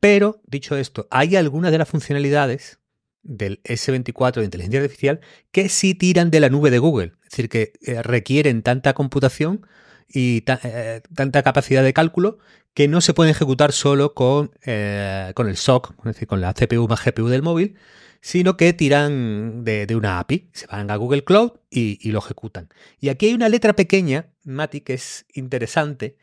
Pero, 0.00 0.42
dicho 0.46 0.76
esto, 0.76 1.08
hay 1.10 1.36
algunas 1.36 1.72
de 1.72 1.78
las 1.78 1.88
funcionalidades 1.88 2.78
del 3.22 3.62
S24 3.62 4.34
de 4.34 4.44
inteligencia 4.44 4.80
artificial 4.80 5.20
que 5.50 5.70
sí 5.70 5.94
tiran 5.94 6.30
de 6.30 6.40
la 6.40 6.50
nube 6.50 6.70
de 6.70 6.78
Google, 6.78 7.12
es 7.24 7.30
decir, 7.30 7.48
que 7.48 7.72
eh, 7.80 8.02
requieren 8.02 8.60
tanta 8.60 8.92
computación 8.92 9.66
y 10.06 10.44
eh, 10.46 11.00
tanta 11.14 11.42
capacidad 11.42 11.82
de 11.82 11.94
cálculo 11.94 12.36
que 12.74 12.86
no 12.86 13.00
se 13.00 13.14
pueden 13.14 13.30
ejecutar 13.30 13.72
solo 13.72 14.12
con, 14.12 14.50
eh, 14.66 15.32
con 15.34 15.48
el 15.48 15.56
SOC, 15.56 15.94
es 16.00 16.04
decir, 16.04 16.28
con 16.28 16.42
la 16.42 16.52
CPU 16.52 16.86
más 16.86 17.02
GPU 17.02 17.28
del 17.28 17.40
móvil, 17.40 17.76
sino 18.22 18.56
que 18.56 18.72
tiran 18.72 19.64
de, 19.64 19.94
una 19.96 20.20
API, 20.20 20.48
se 20.52 20.68
van 20.68 20.90
a 20.92 20.96
Google 20.96 21.24
Cloud 21.24 21.54
y, 21.68 22.10
lo 22.12 22.20
ejecutan. 22.20 22.68
Y 23.00 23.08
aquí 23.08 23.26
hay 23.26 23.34
una 23.34 23.48
letra 23.48 23.74
pequeña, 23.74 24.30
Mati, 24.44 24.80
que 24.80 24.94
es 24.94 25.26
interesante, 25.34 26.16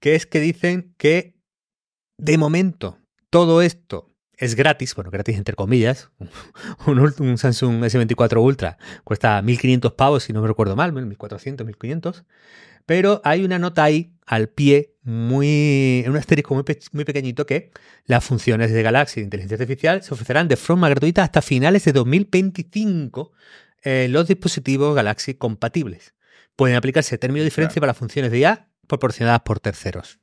que 0.00 0.14
es 0.14 0.26
que 0.26 0.38
dicen 0.38 0.94
que 0.98 1.34
de 2.18 2.36
momento 2.36 2.98
todo 3.30 3.62
esto 3.62 4.14
es 4.36 4.54
gratis, 4.54 4.94
bueno, 4.94 5.10
gratis 5.10 5.38
entre 5.38 5.54
comillas. 5.56 6.10
Un, 6.86 7.38
Samsung 7.38 7.84
S24 7.84 8.42
Ultra 8.42 8.76
cuesta 9.02 9.40
1500 9.40 9.94
pavos, 9.94 10.24
si 10.24 10.34
no 10.34 10.42
me 10.42 10.48
recuerdo 10.48 10.76
mal, 10.76 10.92
1400, 10.92 11.66
1500. 11.66 12.24
Pero 12.90 13.20
hay 13.22 13.44
una 13.44 13.60
nota 13.60 13.84
ahí 13.84 14.16
al 14.26 14.48
pie, 14.48 14.96
muy, 15.04 16.02
en 16.04 16.10
un 16.10 16.16
asterisco 16.16 16.56
muy, 16.56 16.64
muy 16.90 17.04
pequeñito, 17.04 17.46
que 17.46 17.70
las 18.06 18.24
funciones 18.24 18.72
de 18.72 18.82
Galaxy 18.82 19.20
de 19.20 19.26
inteligencia 19.26 19.54
artificial 19.54 20.02
se 20.02 20.12
ofrecerán 20.12 20.48
de 20.48 20.56
forma 20.56 20.88
gratuita 20.88 21.22
hasta 21.22 21.40
finales 21.40 21.84
de 21.84 21.92
2025 21.92 23.30
en 23.84 24.12
los 24.12 24.26
dispositivos 24.26 24.96
Galaxy 24.96 25.34
compatibles. 25.34 26.14
Pueden 26.56 26.74
aplicarse 26.74 27.16
términos 27.16 27.42
de 27.42 27.50
diferencia 27.50 27.78
para 27.78 27.90
las 27.90 27.96
funciones 27.96 28.32
de 28.32 28.40
IA 28.40 28.66
proporcionadas 28.88 29.42
por 29.42 29.60
terceros. 29.60 30.18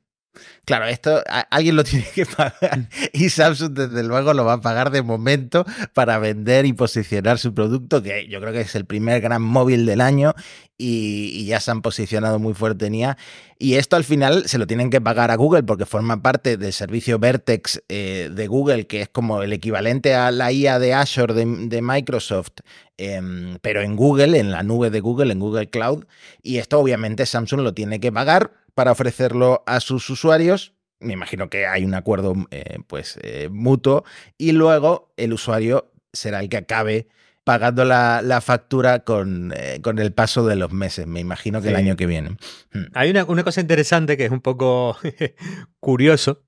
Claro, 0.64 0.86
esto 0.86 1.22
alguien 1.50 1.76
lo 1.76 1.84
tiene 1.84 2.06
que 2.14 2.26
pagar 2.26 2.88
y 3.12 3.30
Samsung 3.30 3.72
desde 3.72 4.02
luego 4.02 4.34
lo 4.34 4.44
va 4.44 4.54
a 4.54 4.60
pagar 4.60 4.90
de 4.90 5.02
momento 5.02 5.64
para 5.94 6.18
vender 6.18 6.66
y 6.66 6.72
posicionar 6.72 7.38
su 7.38 7.54
producto, 7.54 8.02
que 8.02 8.28
yo 8.28 8.40
creo 8.40 8.52
que 8.52 8.60
es 8.60 8.74
el 8.74 8.84
primer 8.84 9.20
gran 9.20 9.42
móvil 9.42 9.86
del 9.86 10.00
año 10.00 10.34
y, 10.78 11.44
ya 11.46 11.60
se 11.60 11.72
han 11.72 11.82
posicionado 11.82 12.38
muy 12.38 12.54
fuerte 12.54 12.86
en 12.86 12.94
IA. 12.94 13.18
Y 13.58 13.74
esto 13.74 13.96
al 13.96 14.04
final 14.04 14.48
se 14.48 14.58
lo 14.58 14.66
tienen 14.66 14.90
que 14.90 15.00
pagar 15.00 15.30
a 15.30 15.36
Google 15.36 15.64
porque 15.64 15.84
forma 15.84 16.22
parte 16.22 16.56
del 16.56 16.72
servicio 16.72 17.18
Vertex 17.18 17.82
eh, 17.88 18.30
de 18.32 18.46
Google, 18.46 18.86
que 18.86 19.02
es 19.02 19.08
como 19.08 19.42
el 19.42 19.52
equivalente 19.52 20.14
a 20.14 20.30
la 20.30 20.52
IA 20.52 20.78
de 20.78 20.94
Azure 20.94 21.34
de, 21.34 21.82
Microsoft, 21.82 22.60
em, 22.96 23.58
pero 23.60 23.82
en 23.82 23.96
Google, 23.96 24.38
en 24.38 24.52
la 24.52 24.62
nube 24.62 24.90
de 24.90 25.00
Google, 25.00 25.32
en 25.32 25.40
Google 25.40 25.68
Cloud. 25.68 26.04
Y 26.42 26.58
esto 26.58 26.78
obviamente 26.78 27.26
Samsung 27.26 27.60
lo 27.60 27.74
tiene 27.74 27.98
que 27.98 28.12
pagar 28.12 28.52
para 28.78 28.92
ofrecerlo 28.92 29.64
a 29.66 29.80
sus 29.80 30.08
usuarios. 30.08 30.72
Me 31.00 31.12
imagino 31.12 31.50
que 31.50 31.66
hay 31.66 31.84
un 31.84 31.94
acuerdo 31.94 32.36
eh, 32.52 32.78
pues, 32.86 33.18
eh, 33.22 33.48
mutuo 33.50 34.04
y 34.36 34.52
luego 34.52 35.12
el 35.16 35.32
usuario 35.32 35.90
será 36.12 36.38
el 36.38 36.48
que 36.48 36.58
acabe 36.58 37.08
pagando 37.42 37.84
la, 37.84 38.40
factura 38.40 39.00
con, 39.00 39.52
eh, 39.56 39.80
con, 39.82 39.98
el 39.98 40.12
paso 40.12 40.46
de 40.46 40.54
los 40.54 40.70
meses, 40.70 41.08
me 41.08 41.18
imagino 41.18 41.60
que 41.60 41.70
el 41.70 41.74
año 41.74 41.96
que 41.96 42.06
viene. 42.06 42.36
Hmm. 42.72 42.84
Hay 42.94 43.10
una, 43.10 43.24
cosa 43.24 43.60
interesante 43.60 44.16
que 44.16 44.26
es 44.26 44.30
un 44.30 44.42
poco 44.42 44.96
curioso, 45.80 46.44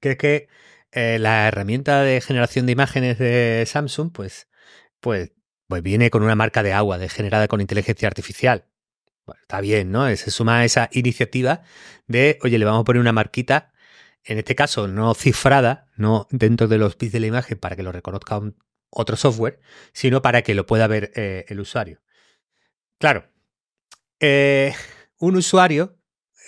que 0.00 0.10
es 0.10 0.18
que 0.18 0.48
la 0.92 1.46
herramienta 1.46 2.02
de 2.02 2.20
generación 2.22 2.66
de 2.66 2.72
imágenes 2.72 3.20
de 3.20 3.62
Samsung, 3.68 4.10
pues, 4.12 4.48
pues, 4.98 5.30
pues 5.68 5.80
viene 5.80 6.10
con 6.10 6.24
una 6.24 6.34
marca 6.34 6.64
de 6.64 6.72
agua 6.72 6.98
de 6.98 7.08
generada 7.08 7.46
con 7.46 7.60
inteligencia 7.60 8.08
artificial. 8.08 8.64
Está 9.34 9.60
bien, 9.60 9.90
¿no? 9.90 10.14
Se 10.16 10.30
suma 10.30 10.64
esa 10.64 10.88
iniciativa 10.92 11.62
de, 12.06 12.38
oye, 12.42 12.58
le 12.58 12.64
vamos 12.64 12.82
a 12.82 12.84
poner 12.84 13.00
una 13.00 13.12
marquita, 13.12 13.72
en 14.24 14.38
este 14.38 14.54
caso 14.54 14.88
no 14.88 15.14
cifrada, 15.14 15.88
no 15.96 16.26
dentro 16.30 16.68
de 16.68 16.78
los 16.78 16.96
bits 16.96 17.12
de 17.12 17.20
la 17.20 17.26
imagen 17.26 17.58
para 17.58 17.76
que 17.76 17.82
lo 17.82 17.92
reconozca 17.92 18.40
otro 18.90 19.16
software, 19.16 19.60
sino 19.92 20.22
para 20.22 20.42
que 20.42 20.54
lo 20.54 20.66
pueda 20.66 20.86
ver 20.86 21.12
eh, 21.14 21.44
el 21.48 21.60
usuario. 21.60 22.00
Claro, 22.98 23.28
eh, 24.20 24.74
un 25.18 25.36
usuario 25.36 25.98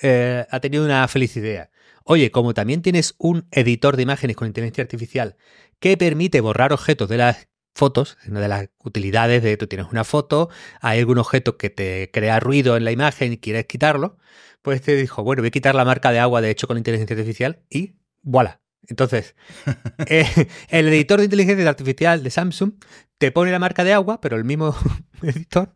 eh, 0.03 0.47
ha 0.51 0.61
tenido 0.61 0.85
una 0.85 1.07
feliz 1.09 1.37
idea. 1.37 1.71
Oye, 2.05 2.31
como 2.31 2.55
también 2.55 2.81
tienes 2.81 3.15
un 3.19 3.47
editor 3.51 3.97
de 3.97 4.03
imágenes 4.05 4.37
con 4.37 4.47
inteligencia 4.47 4.83
artificial 4.83 5.37
que 5.79 5.97
permite 5.97 6.41
borrar 6.41 6.73
objetos 6.73 7.09
de 7.09 7.19
las 7.19 7.49
fotos, 7.75 8.19
una 8.27 8.41
de 8.41 8.49
las 8.49 8.69
utilidades 8.83 9.43
de 9.43 9.57
tú 9.57 9.67
tienes 9.67 9.89
una 9.91 10.05
foto, 10.05 10.51
hay 10.81 10.99
algún 10.99 11.19
objeto 11.19 11.57
que 11.57 11.71
te 11.71 12.11
crea 12.13 12.41
ruido 12.41 12.77
en 12.77 12.85
la 12.85 12.91
imagen 12.93 13.33
y 13.33 13.39
quieres 13.39 13.67
quitarlo, 13.67 14.19
pues 14.63 14.83
te 14.83 14.97
dijo, 14.97 15.23
bueno, 15.23 15.43
voy 15.43 15.49
a 15.49 15.53
quitar 15.53 15.75
la 15.75 15.85
marca 15.85 16.11
de 16.11 16.19
agua 16.19 16.41
de 16.41 16.51
hecho 16.51 16.67
con 16.67 16.77
inteligencia 16.77 17.15
artificial 17.15 17.61
y 17.71 17.95
voilà. 18.23 18.61
Entonces, 18.89 19.35
eh, 20.07 20.49
el 20.69 20.89
editor 20.89 21.19
de 21.19 21.25
inteligencia 21.25 21.69
artificial 21.69 22.23
de 22.23 22.31
Samsung 22.31 22.73
te 23.19 23.31
pone 23.31 23.51
la 23.53 23.59
marca 23.59 23.85
de 23.85 23.93
agua, 23.93 24.21
pero 24.21 24.37
el 24.37 24.45
mismo 24.45 24.75
editor 25.23 25.75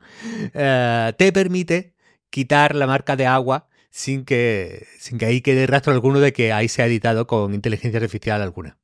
eh, 0.54 1.12
te 1.16 1.32
permite 1.32 1.94
quitar 2.30 2.74
la 2.74 2.86
marca 2.86 3.16
de 3.16 3.26
agua 3.26 3.68
sin 3.90 4.24
que, 4.24 4.86
sin 4.98 5.18
que 5.18 5.26
ahí 5.26 5.42
quede 5.42 5.66
rastro 5.66 5.92
alguno 5.92 6.18
de 6.20 6.32
que 6.32 6.52
ahí 6.52 6.68
se 6.68 6.82
ha 6.82 6.86
editado 6.86 7.26
con 7.26 7.52
inteligencia 7.54 7.98
artificial 7.98 8.40
alguna. 8.40 8.78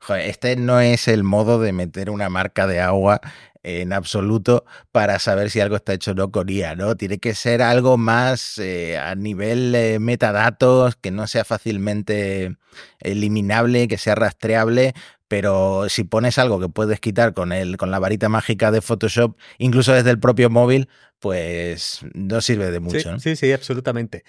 Joder, 0.00 0.28
este 0.28 0.56
no 0.56 0.80
es 0.80 1.08
el 1.08 1.24
modo 1.24 1.60
de 1.60 1.72
meter 1.72 2.10
una 2.10 2.28
marca 2.28 2.66
de 2.66 2.80
agua 2.80 3.20
en 3.62 3.92
absoluto 3.92 4.64
para 4.92 5.18
saber 5.18 5.50
si 5.50 5.60
algo 5.60 5.76
está 5.76 5.92
hecho 5.92 6.12
o 6.12 6.14
no 6.14 6.30
con 6.30 6.48
IA, 6.48 6.76
¿no? 6.76 6.96
Tiene 6.96 7.18
que 7.18 7.34
ser 7.34 7.62
algo 7.62 7.96
más 7.96 8.58
eh, 8.58 8.98
a 8.98 9.14
nivel 9.14 9.74
eh, 9.74 9.98
metadatos, 9.98 10.96
que 10.96 11.10
no 11.10 11.26
sea 11.26 11.44
fácilmente 11.44 12.56
eliminable, 13.00 13.88
que 13.88 13.98
sea 13.98 14.14
rastreable, 14.14 14.94
pero 15.28 15.88
si 15.88 16.04
pones 16.04 16.38
algo 16.38 16.58
que 16.58 16.68
puedes 16.68 17.00
quitar 17.00 17.34
con, 17.34 17.52
el, 17.52 17.76
con 17.76 17.90
la 17.90 17.98
varita 17.98 18.28
mágica 18.28 18.70
de 18.70 18.80
Photoshop, 18.80 19.36
incluso 19.58 19.92
desde 19.92 20.10
el 20.10 20.18
propio 20.18 20.48
móvil, 20.50 20.88
pues 21.18 22.00
no 22.14 22.40
sirve 22.40 22.70
de 22.70 22.80
mucho. 22.80 23.00
Sí, 23.00 23.08
¿no? 23.08 23.20
sí, 23.20 23.36
sí, 23.36 23.52
absolutamente. 23.52 24.24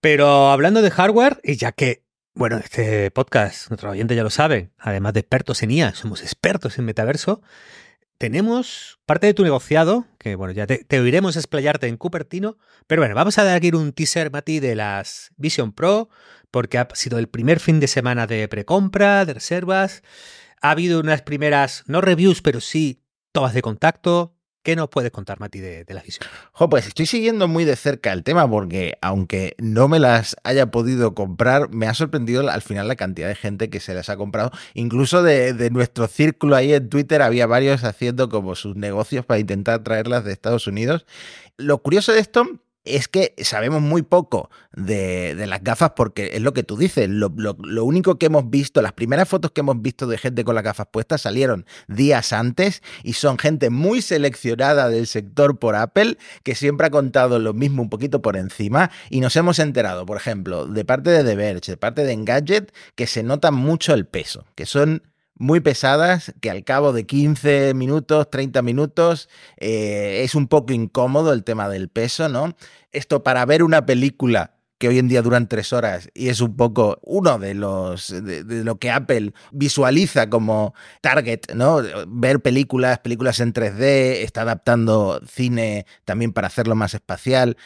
Pero 0.00 0.50
hablando 0.50 0.82
de 0.82 0.90
hardware, 0.90 1.40
y 1.44 1.56
ya 1.56 1.72
que, 1.72 2.02
bueno, 2.34 2.58
este 2.58 3.10
podcast, 3.10 3.70
nuestros 3.70 3.92
oyentes 3.92 4.16
ya 4.16 4.22
lo 4.22 4.30
saben, 4.30 4.72
además 4.78 5.14
de 5.14 5.20
expertos 5.20 5.62
en 5.62 5.70
IA, 5.70 5.94
somos 5.94 6.22
expertos 6.22 6.78
en 6.78 6.84
metaverso, 6.84 7.42
tenemos 8.18 9.00
parte 9.06 9.26
de 9.26 9.34
tu 9.34 9.42
negociado, 9.42 10.06
que 10.18 10.34
bueno, 10.34 10.52
ya 10.52 10.66
te, 10.66 10.84
te, 10.84 11.00
oiremos 11.00 11.36
explayarte 11.36 11.86
en 11.86 11.96
Cupertino, 11.96 12.58
pero 12.86 13.02
bueno, 13.02 13.14
vamos 13.14 13.38
a 13.38 13.44
dar 13.44 13.56
aquí 13.56 13.70
un 13.70 13.92
teaser, 13.92 14.30
Mati, 14.30 14.60
de 14.60 14.74
las 14.74 15.32
Vision 15.36 15.72
Pro, 15.72 16.10
porque 16.50 16.78
ha 16.78 16.88
sido 16.94 17.18
el 17.18 17.28
primer 17.28 17.60
fin 17.60 17.80
de 17.80 17.88
semana 17.88 18.26
de 18.26 18.46
precompra, 18.48 19.24
de 19.24 19.34
reservas, 19.34 20.02
ha 20.60 20.70
habido 20.70 21.00
unas 21.00 21.22
primeras, 21.22 21.84
no 21.86 22.00
reviews, 22.00 22.42
pero 22.42 22.60
sí 22.60 23.02
tomas 23.32 23.54
de 23.54 23.62
contacto, 23.62 24.34
¿Qué 24.62 24.76
nos 24.76 24.90
puedes 24.90 25.10
contar, 25.10 25.40
Mati, 25.40 25.58
de, 25.58 25.84
de 25.84 25.94
la 25.94 26.02
Vision? 26.02 26.28
Jo, 26.52 26.68
pues 26.68 26.86
estoy 26.86 27.06
siguiendo 27.06 27.48
muy 27.48 27.64
de 27.64 27.76
cerca 27.76 28.12
el 28.12 28.22
tema 28.22 28.48
porque, 28.48 28.98
aunque 29.00 29.54
no 29.58 29.88
me 29.88 29.98
las 29.98 30.36
haya 30.44 30.70
podido 30.70 31.14
comprar, 31.14 31.70
me 31.70 31.86
ha 31.86 31.94
sorprendido 31.94 32.46
al 32.48 32.60
final 32.60 32.86
la 32.86 32.96
cantidad 32.96 33.28
de 33.28 33.34
gente 33.34 33.70
que 33.70 33.80
se 33.80 33.94
las 33.94 34.10
ha 34.10 34.18
comprado. 34.18 34.50
Incluso 34.74 35.22
de, 35.22 35.54
de 35.54 35.70
nuestro 35.70 36.08
círculo 36.08 36.56
ahí 36.56 36.74
en 36.74 36.90
Twitter 36.90 37.22
había 37.22 37.46
varios 37.46 37.84
haciendo 37.84 38.28
como 38.28 38.54
sus 38.54 38.76
negocios 38.76 39.24
para 39.24 39.40
intentar 39.40 39.82
traerlas 39.82 40.24
de 40.24 40.32
Estados 40.32 40.66
Unidos. 40.66 41.06
Lo 41.56 41.78
curioso 41.78 42.12
de 42.12 42.20
esto 42.20 42.44
es 42.84 43.08
que 43.08 43.34
sabemos 43.38 43.82
muy 43.82 44.02
poco 44.02 44.50
de, 44.72 45.34
las 45.46 45.62
gafas 45.62 45.92
porque 45.96 46.30
es 46.34 46.40
lo 46.40 46.52
que 46.52 46.62
tú 46.62 46.76
dices, 46.76 47.08
lo, 47.08 47.32
lo, 47.36 47.56
lo, 47.60 47.84
único 47.84 48.18
que 48.18 48.26
hemos 48.26 48.48
visto, 48.48 48.80
las 48.80 48.92
primeras 48.92 49.28
fotos 49.28 49.50
que 49.50 49.60
hemos 49.60 49.80
visto 49.82 50.06
de 50.06 50.18
gente 50.18 50.44
con 50.44 50.54
las 50.54 50.64
gafas 50.64 50.86
puestas 50.90 51.22
salieron 51.22 51.66
días 51.88 52.32
antes 52.32 52.82
y 53.02 53.14
son 53.14 53.38
gente 53.38 53.70
muy 53.70 54.02
seleccionada 54.02 54.88
del 54.88 55.06
sector 55.06 55.58
por 55.58 55.76
Apple 55.76 56.16
que 56.42 56.54
siempre 56.54 56.86
ha 56.86 56.90
contado 56.90 57.38
lo 57.38 57.52
mismo 57.52 57.82
un 57.82 57.90
poquito 57.90 58.22
por 58.22 58.36
encima 58.36 58.90
y 59.10 59.20
nos 59.20 59.36
hemos 59.36 59.58
enterado, 59.58 60.06
por 60.06 60.16
ejemplo, 60.16 60.66
de 60.66 60.84
parte 60.84 61.10
de 61.10 61.24
The 61.24 61.36
Verge, 61.36 61.72
de 61.72 61.76
parte 61.76 62.04
de 62.04 62.12
Engadget, 62.12 62.72
que 62.94 63.06
se 63.06 63.22
nota 63.22 63.50
mucho 63.50 63.92
el 63.94 64.06
peso, 64.06 64.46
que 64.54 64.66
son 64.66 65.02
muy 65.40 65.60
pesadas 65.60 66.34
que 66.42 66.50
al 66.50 66.64
cabo 66.64 66.92
de 66.92 67.06
15 67.06 67.72
minutos, 67.72 68.30
30 68.30 68.60
minutos, 68.60 69.30
eh, 69.56 70.20
es 70.22 70.34
un 70.34 70.48
poco 70.48 70.74
incómodo 70.74 71.32
el 71.32 71.44
tema 71.44 71.70
del 71.70 71.88
peso, 71.88 72.28
¿no? 72.28 72.54
Esto 72.92 73.22
para 73.22 73.46
ver 73.46 73.62
una 73.62 73.86
película 73.86 74.58
que 74.76 74.88
hoy 74.88 74.98
en 74.98 75.08
día 75.08 75.22
duran 75.22 75.48
tres 75.48 75.72
horas 75.72 76.10
y 76.12 76.28
es 76.28 76.42
un 76.42 76.56
poco 76.56 76.98
uno 77.02 77.38
de 77.38 77.54
los 77.54 78.08
de, 78.08 78.44
de, 78.44 78.64
lo 78.64 78.78
que 78.78 78.90
Apple 78.90 79.32
visualiza 79.50 80.28
como 80.28 80.74
target, 81.00 81.54
¿no? 81.54 81.80
Ver 82.06 82.40
películas, 82.40 82.98
películas 82.98 83.40
en 83.40 83.54
3D, 83.54 84.22
está 84.22 84.42
adaptando 84.42 85.22
cine 85.26 85.86
también 86.04 86.34
para 86.34 86.48
hacerlo 86.48 86.74
más 86.74 86.92
espacial. 86.92 87.56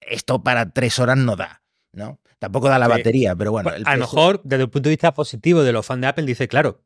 Esto 0.00 0.42
para 0.42 0.70
tres 0.70 0.98
horas 0.98 1.18
no 1.18 1.36
da, 1.36 1.62
¿no? 1.92 2.18
Tampoco 2.40 2.70
da 2.70 2.78
la 2.78 2.86
sí. 2.86 2.90
batería, 2.90 3.36
pero 3.36 3.52
bueno. 3.52 3.70
El 3.70 3.86
a 3.86 3.94
lo 3.94 4.00
mejor, 4.00 4.40
desde 4.42 4.64
el 4.64 4.70
punto 4.70 4.88
de 4.88 4.94
vista 4.94 5.12
positivo 5.14 5.62
de 5.62 5.72
los 5.72 5.84
fans 5.84 6.00
de 6.00 6.06
Apple, 6.06 6.24
dice, 6.24 6.48
claro, 6.48 6.82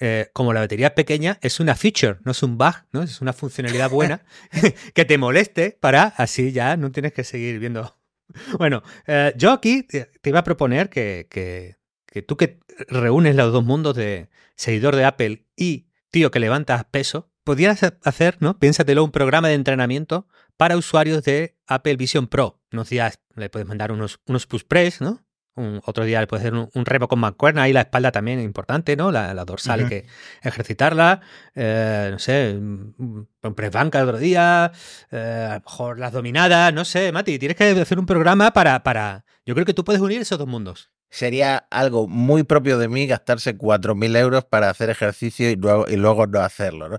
eh, 0.00 0.28
como 0.32 0.52
la 0.52 0.60
batería 0.60 0.88
es 0.88 0.92
pequeñña, 0.94 1.38
es 1.40 1.60
una 1.60 1.76
feature, 1.76 2.18
no 2.24 2.32
es 2.32 2.42
un 2.42 2.58
bug, 2.58 2.74
¿no? 2.92 3.02
Es 3.02 3.20
una 3.20 3.32
funcionalidad 3.32 3.88
buena 3.88 4.24
que 4.94 5.04
te 5.04 5.16
moleste 5.16 5.78
para 5.80 6.02
así 6.16 6.52
ya 6.52 6.76
no 6.76 6.90
tienes 6.90 7.12
que 7.12 7.24
seguir 7.24 7.58
viendo. 7.58 7.96
Bueno, 8.58 8.82
eh, 9.06 9.32
yo 9.36 9.52
aquí 9.52 9.84
te, 9.84 10.10
te, 10.20 10.30
iba 10.30 10.40
a 10.40 10.44
proponer 10.44 10.90
que, 10.90 11.28
que, 11.30 11.76
que 12.04 12.22
tú 12.22 12.36
que 12.36 12.58
reúnes 12.88 13.36
los 13.36 13.52
dos 13.52 13.64
mundos 13.64 13.94
de 13.94 14.28
seguidor 14.56 14.96
de 14.96 15.04
Apple 15.04 15.46
y 15.54 15.86
tío 16.10 16.32
que 16.32 16.40
levantas 16.40 16.84
peso, 16.86 17.30
podrías 17.44 17.80
hacer, 18.02 18.36
¿no? 18.40 18.58
Piénsatelo, 18.58 19.04
un 19.04 19.12
programa 19.12 19.46
de 19.46 19.54
entrenamiento 19.54 20.26
para 20.56 20.76
usuarios 20.76 21.22
de 21.24 21.56
Apple 21.66 21.96
Vision 21.96 22.26
Pro. 22.26 22.60
Unos 22.72 22.88
días 22.88 23.20
le 23.34 23.48
puedes 23.50 23.66
mandar 23.66 23.92
unos, 23.92 24.20
unos 24.26 24.46
push 24.46 24.62
press, 24.66 25.00
¿no? 25.00 25.22
Un, 25.54 25.80
otro 25.86 26.04
día 26.04 26.20
le 26.20 26.26
puedes 26.26 26.44
hacer 26.44 26.54
un, 26.54 26.68
un 26.74 26.84
remo 26.84 27.08
con 27.08 27.18
mancuerna, 27.18 27.62
ahí 27.62 27.72
la 27.72 27.80
espalda 27.80 28.12
también 28.12 28.38
es 28.38 28.44
importante, 28.44 28.94
¿no? 28.94 29.10
La, 29.10 29.32
la 29.32 29.44
dorsal 29.46 29.80
uh 29.80 29.82
-huh. 29.82 29.84
hay 29.84 29.88
que 29.88 30.06
ejercitarla, 30.42 31.20
eh, 31.54 32.08
no 32.10 32.18
sé, 32.18 32.54
un 32.58 33.54
press 33.54 33.72
banca 33.72 34.00
el 34.00 34.04
otro 34.08 34.18
día, 34.18 34.70
eh, 35.10 35.46
a 35.50 35.54
lo 35.54 35.60
mejor 35.60 35.98
las 35.98 36.12
dominadas, 36.12 36.74
no 36.74 36.84
sé, 36.84 37.10
Mati, 37.10 37.38
tienes 37.38 37.56
que 37.56 37.64
hacer 37.64 37.98
un 37.98 38.06
programa 38.06 38.52
para, 38.52 38.82
para... 38.82 39.24
Yo 39.46 39.54
creo 39.54 39.64
que 39.64 39.74
tú 39.74 39.84
puedes 39.84 40.02
unir 40.02 40.20
esos 40.20 40.38
dos 40.38 40.48
mundos 40.48 40.90
sería 41.08 41.66
algo 41.70 42.08
muy 42.08 42.42
propio 42.42 42.78
de 42.78 42.88
mí 42.88 43.06
gastarse 43.06 43.56
4.000 43.56 44.16
euros 44.16 44.44
para 44.44 44.68
hacer 44.68 44.90
ejercicio 44.90 45.48
y 45.50 45.56
luego, 45.56 45.86
y 45.88 45.96
luego 45.96 46.26
no 46.26 46.40
hacerlo. 46.40 46.88
¿no? 46.88 46.98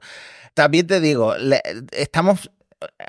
También 0.54 0.88
te 0.88 1.00
digo, 1.00 1.36
le, 1.38 1.62
estamos 1.92 2.50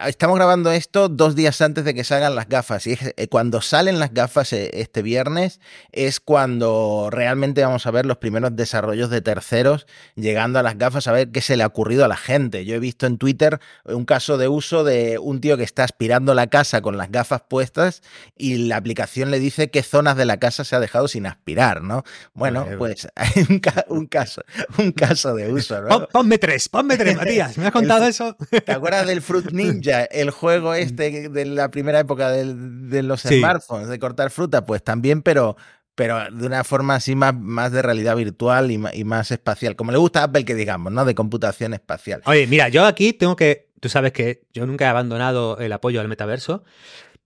estamos 0.06 0.36
grabando 0.36 0.72
esto 0.72 1.10
dos 1.10 1.34
días 1.34 1.60
antes 1.60 1.84
de 1.84 1.92
que 1.92 2.02
salgan 2.02 2.34
las 2.34 2.48
gafas 2.48 2.86
y 2.86 2.96
eh, 3.16 3.28
cuando 3.28 3.60
salen 3.60 3.98
las 3.98 4.14
gafas 4.14 4.54
eh, 4.54 4.70
este 4.74 5.02
viernes 5.02 5.60
es 5.92 6.20
cuando 6.20 7.08
realmente 7.10 7.62
vamos 7.62 7.86
a 7.86 7.90
ver 7.90 8.06
los 8.06 8.16
primeros 8.16 8.56
desarrollos 8.56 9.10
de 9.10 9.20
terceros 9.20 9.86
llegando 10.14 10.58
a 10.58 10.62
las 10.62 10.78
gafas 10.78 11.06
a 11.06 11.12
ver 11.12 11.30
qué 11.30 11.42
se 11.42 11.56
le 11.56 11.64
ha 11.64 11.66
ocurrido 11.66 12.04
a 12.04 12.08
la 12.08 12.16
gente. 12.16 12.64
Yo 12.64 12.76
he 12.76 12.78
visto 12.78 13.06
en 13.06 13.18
Twitter 13.18 13.60
un 13.84 14.06
caso 14.06 14.38
de 14.38 14.48
uso 14.48 14.84
de 14.84 15.18
un 15.18 15.40
tío 15.40 15.58
que 15.58 15.64
está 15.64 15.84
aspirando 15.84 16.34
la 16.34 16.46
casa 16.46 16.80
con 16.80 16.96
las 16.96 17.10
gafas 17.10 17.42
puestas 17.46 18.02
y 18.36 18.56
la 18.68 18.76
aplicación 18.76 19.30
le 19.30 19.38
dice 19.38 19.70
qué 19.70 19.82
zonas 19.82 20.16
de 20.16 20.24
la 20.24 20.38
casa 20.38 20.64
se 20.64 20.76
ha 20.76 20.80
dejado 20.80 21.08
sin 21.08 21.26
aspirar, 21.26 21.82
¿no? 21.82 22.04
Bueno, 22.32 22.66
pues 22.78 23.08
hay 23.16 23.44
un, 23.50 23.58
ca 23.58 23.84
un 23.88 24.06
caso, 24.06 24.42
un 24.78 24.92
caso 24.92 25.34
de 25.34 25.52
uso, 25.52 25.82
¿no? 25.82 26.08
Ponme 26.08 26.38
tres, 26.38 26.70
ponme 26.70 26.96
tres, 26.96 27.16
Matías. 27.16 27.58
¿Me 27.58 27.66
has 27.66 27.72
contado 27.72 28.04
el, 28.04 28.10
eso? 28.10 28.34
¿Te 28.64 28.72
acuerdas 28.72 29.06
del 29.06 29.20
Fruit 29.20 29.52
Ninja, 29.58 30.04
el 30.10 30.30
juego 30.30 30.74
este 30.74 31.28
de 31.28 31.44
la 31.44 31.70
primera 31.70 32.00
época 32.00 32.30
de, 32.30 32.54
de 32.54 33.02
los 33.02 33.20
sí. 33.20 33.38
smartphones, 33.38 33.88
de 33.88 33.98
cortar 33.98 34.30
fruta, 34.30 34.64
pues 34.64 34.82
también, 34.82 35.22
pero, 35.22 35.56
pero 35.94 36.30
de 36.30 36.46
una 36.46 36.64
forma 36.64 36.94
así 36.94 37.14
más, 37.14 37.34
más 37.34 37.72
de 37.72 37.82
realidad 37.82 38.16
virtual 38.16 38.70
y 38.70 38.78
más, 38.78 38.94
y 38.94 39.04
más, 39.04 39.30
espacial, 39.30 39.74
como 39.76 39.92
le 39.92 39.98
gusta 39.98 40.20
a 40.20 40.24
Apple 40.24 40.44
que 40.44 40.54
digamos, 40.54 40.92
¿no? 40.92 41.04
De 41.04 41.14
computación 41.14 41.74
espacial. 41.74 42.22
Oye, 42.26 42.46
mira, 42.46 42.68
yo 42.68 42.86
aquí 42.86 43.12
tengo 43.12 43.36
que, 43.36 43.70
tú 43.80 43.88
sabes 43.88 44.12
que 44.12 44.46
yo 44.52 44.64
nunca 44.64 44.84
he 44.84 44.88
abandonado 44.88 45.58
el 45.58 45.72
apoyo 45.72 46.00
al 46.00 46.06
metaverso, 46.06 46.62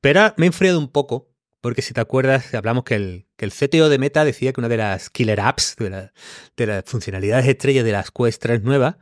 pero 0.01 0.33
me 0.39 0.47
he 0.47 0.49
enfriado 0.49 0.79
un 0.79 0.89
poco, 0.89 1.31
porque 1.61 1.83
si 1.83 1.93
te 1.93 2.01
acuerdas, 2.01 2.55
hablamos 2.55 2.85
que 2.85 2.95
el, 2.95 3.27
que 3.37 3.45
el 3.45 3.53
CTO 3.53 3.89
de 3.89 3.99
Meta 3.99 4.25
decía 4.25 4.53
que 4.53 4.61
una 4.61 4.69
de 4.69 4.79
las 4.79 5.11
killer 5.11 5.41
apps, 5.41 5.77
de, 5.77 5.91
la, 5.91 6.13
de 6.57 6.67
las 6.67 6.85
funcionalidades 6.87 7.47
estrellas 7.47 7.85
de 7.85 7.93
las 7.93 8.11
Quest 8.11 8.41
3 8.43 8.63
nuevas, 8.63 8.97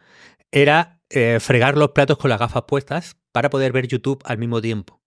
era 0.51 1.01
eh, 1.11 1.39
fregar 1.41 1.77
los 1.77 1.91
platos 1.91 2.19
con 2.19 2.31
las 2.31 2.39
gafas 2.39 2.65
puestas 2.67 3.17
para 3.33 3.51
poder 3.51 3.73
ver 3.73 3.87
YouTube 3.87 4.23
al 4.25 4.39
mismo 4.39 4.61
tiempo. 4.61 5.01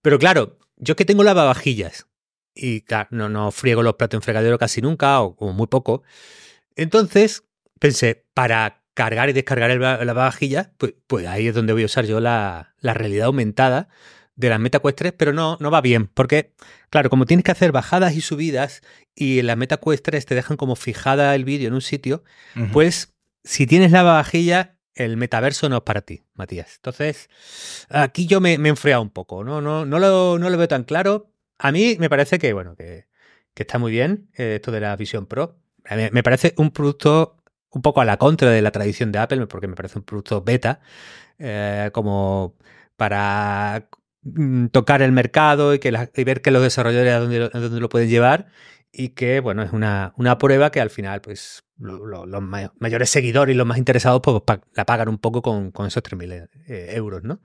Pero 0.00 0.18
claro, 0.18 0.58
yo 0.76 0.96
que 0.96 1.04
tengo 1.04 1.22
lavavajillas 1.22 2.06
y 2.54 2.82
claro, 2.82 3.08
no, 3.12 3.28
no 3.28 3.50
friego 3.50 3.82
los 3.82 3.94
platos 3.94 4.18
en 4.18 4.22
fregadero 4.22 4.58
casi 4.58 4.82
nunca 4.82 5.20
o, 5.22 5.36
o 5.38 5.52
muy 5.52 5.68
poco, 5.68 6.02
entonces 6.76 7.44
pensé, 7.78 8.24
para 8.34 8.84
cargar 8.94 9.28
y 9.28 9.32
descargar 9.32 9.70
el 9.70 9.80
lavavajillas, 9.80 10.70
pues, 10.78 10.94
pues 11.06 11.26
ahí 11.26 11.48
es 11.48 11.54
donde 11.54 11.72
voy 11.72 11.82
a 11.82 11.86
usar 11.86 12.04
yo 12.04 12.20
la, 12.20 12.74
la 12.80 12.94
realidad 12.94 13.26
aumentada 13.26 13.88
de 14.36 14.48
las 14.48 14.60
MetaQuest 14.60 14.98
3, 14.98 15.12
pero 15.16 15.32
no, 15.32 15.56
no 15.60 15.70
va 15.70 15.80
bien, 15.80 16.06
porque, 16.06 16.54
claro, 16.90 17.10
como 17.10 17.26
tienes 17.26 17.44
que 17.44 17.52
hacer 17.52 17.72
bajadas 17.72 18.14
y 18.14 18.20
subidas 18.20 18.82
y 19.14 19.40
en 19.40 19.46
las 19.46 19.56
MetaQuest 19.56 20.04
3 20.04 20.26
te 20.26 20.34
dejan 20.34 20.56
como 20.56 20.76
fijada 20.76 21.34
el 21.34 21.44
vídeo 21.44 21.68
en 21.68 21.74
un 21.74 21.80
sitio, 21.80 22.22
uh 22.56 22.60
-huh. 22.60 22.72
pues 22.72 23.14
si 23.44 23.66
tienes 23.66 23.92
lavavajilla, 23.92 24.78
el 24.94 25.16
metaverso 25.16 25.68
no 25.68 25.78
es 25.78 25.82
para 25.82 26.02
ti, 26.02 26.24
Matías. 26.34 26.76
Entonces, 26.76 27.28
aquí 27.88 28.26
yo 28.26 28.40
me, 28.40 28.58
me 28.58 28.68
he 28.68 28.70
enfriado 28.70 29.02
un 29.02 29.10
poco, 29.10 29.44
¿no? 29.44 29.60
No, 29.60 29.84
no, 29.84 29.98
lo, 29.98 30.38
no 30.38 30.50
lo 30.50 30.58
veo 30.58 30.68
tan 30.68 30.84
claro. 30.84 31.30
A 31.58 31.72
mí 31.72 31.96
me 31.98 32.10
parece 32.10 32.38
que, 32.38 32.52
bueno, 32.52 32.76
que, 32.76 33.06
está 33.54 33.78
muy 33.78 33.92
bien 33.92 34.28
eh, 34.36 34.56
esto 34.56 34.72
de 34.72 34.80
la 34.80 34.96
Vision 34.96 35.26
Pro. 35.26 35.58
Me, 36.12 36.22
parece 36.22 36.54
un 36.58 36.70
producto 36.70 37.36
un 37.70 37.82
poco 37.82 38.00
a 38.00 38.04
la 38.04 38.16
contra 38.16 38.50
de 38.50 38.62
la 38.62 38.70
tradición 38.70 39.12
de 39.12 39.18
Apple, 39.18 39.46
porque 39.46 39.66
me 39.66 39.74
parece 39.76 39.98
un 39.98 40.04
producto 40.04 40.42
beta, 40.42 40.80
eh, 41.38 41.90
como 41.92 42.56
para 42.96 43.88
mm, 44.22 44.66
tocar 44.68 45.02
el 45.02 45.12
mercado 45.12 45.74
y, 45.74 45.78
que 45.78 45.90
ver 46.24 46.42
que 46.42 46.50
los 46.50 46.62
desarrolladores 46.62 47.14
a 47.14 47.18
dónde, 47.20 47.48
dónde, 47.48 47.80
lo 47.80 47.88
pueden 47.88 48.08
llevar 48.08 48.48
y 48.92 49.10
que, 49.10 49.40
bueno, 49.40 49.62
es 49.62 49.72
una, 49.72 50.12
una 50.16 50.38
prueba 50.38 50.70
que 50.70 50.80
al 50.80 50.90
final, 50.90 51.20
pues, 51.22 51.64
los 51.82 52.42
mayores 52.78 53.10
seguidores 53.10 53.54
y 53.54 53.56
los 53.56 53.66
más 53.66 53.78
interesados 53.78 54.20
pues, 54.22 54.42
la 54.74 54.84
pagan 54.84 55.08
un 55.08 55.18
poco 55.18 55.42
con, 55.42 55.72
esos 55.86 56.02
3.000 56.02 56.48
eh, 56.66 56.92
euros, 56.94 57.22
¿no? 57.24 57.40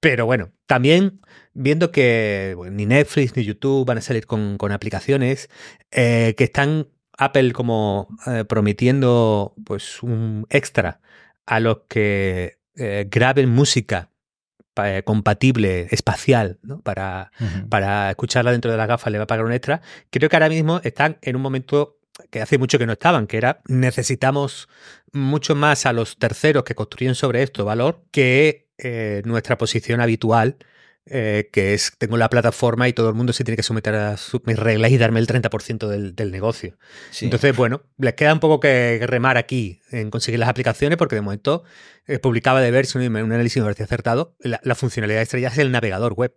Pero 0.00 0.26
bueno, 0.26 0.50
también 0.66 1.20
viendo 1.54 1.92
que 1.92 2.56
ni 2.70 2.86
Netflix 2.86 3.36
ni 3.36 3.44
YouTube 3.44 3.86
van 3.86 3.98
a 3.98 4.00
salir 4.00 4.26
con, 4.26 4.56
aplicaciones 4.72 5.48
eh, 5.90 6.34
que 6.36 6.44
están 6.44 6.88
Apple 7.16 7.52
como 7.52 8.08
eh, 8.26 8.44
prometiendo 8.44 9.54
pues 9.64 10.02
un 10.02 10.46
extra 10.50 11.00
a 11.46 11.60
los 11.60 11.82
que 11.88 12.58
graben 12.74 13.48
música 13.48 14.10
compatible 15.04 15.88
espacial 15.90 16.58
¿no? 16.62 16.82
para, 16.82 17.32
para 17.70 18.10
escucharla 18.10 18.52
dentro 18.52 18.70
de 18.70 18.76
la 18.76 18.84
gafa 18.84 19.08
le 19.08 19.16
va 19.16 19.24
a 19.24 19.26
pagar 19.26 19.46
un 19.46 19.52
extra. 19.52 19.80
Creo 20.10 20.28
que 20.28 20.36
ahora 20.36 20.50
mismo 20.50 20.82
están 20.84 21.16
en 21.22 21.36
un 21.36 21.42
momento 21.42 21.95
que 22.30 22.40
hace 22.40 22.58
mucho 22.58 22.78
que 22.78 22.86
no 22.86 22.92
estaban, 22.92 23.26
que 23.26 23.36
era 23.36 23.60
necesitamos 23.68 24.68
mucho 25.12 25.54
más 25.54 25.86
a 25.86 25.92
los 25.92 26.18
terceros 26.18 26.64
que 26.64 26.74
construyen 26.74 27.14
sobre 27.14 27.42
esto 27.42 27.64
valor 27.64 28.02
que 28.10 28.68
eh, 28.78 29.22
nuestra 29.24 29.56
posición 29.58 30.00
habitual 30.00 30.56
eh, 31.08 31.50
que 31.52 31.72
es 31.72 31.92
tengo 31.98 32.16
la 32.16 32.28
plataforma 32.28 32.88
y 32.88 32.92
todo 32.92 33.08
el 33.08 33.14
mundo 33.14 33.32
se 33.32 33.44
tiene 33.44 33.56
que 33.56 33.62
someter 33.62 33.94
a 33.94 34.16
mis 34.44 34.58
reglas 34.58 34.90
y 34.90 34.98
darme 34.98 35.20
el 35.20 35.28
30% 35.28 35.86
del, 35.86 36.16
del 36.16 36.32
negocio. 36.32 36.76
Entonces, 37.20 37.54
bueno, 37.54 37.82
les 37.96 38.14
queda 38.14 38.32
un 38.32 38.40
poco 38.40 38.58
que 38.58 39.00
remar 39.06 39.36
aquí 39.36 39.80
en 39.90 40.10
conseguir 40.10 40.40
las 40.40 40.48
aplicaciones 40.48 40.98
porque 40.98 41.14
de 41.14 41.20
momento 41.20 41.64
eh, 42.08 42.18
publicaba 42.18 42.60
de 42.60 42.70
ver, 42.70 42.86
un, 42.94 43.02
un 43.02 43.32
análisis 43.32 43.58
me 43.58 43.64
parecía 43.64 43.84
acertado, 43.84 44.36
la, 44.40 44.74
funcionalidad 44.74 45.22
estrella 45.22 45.48
es 45.48 45.58
el 45.58 45.72
navegador 45.72 46.12
web. 46.12 46.32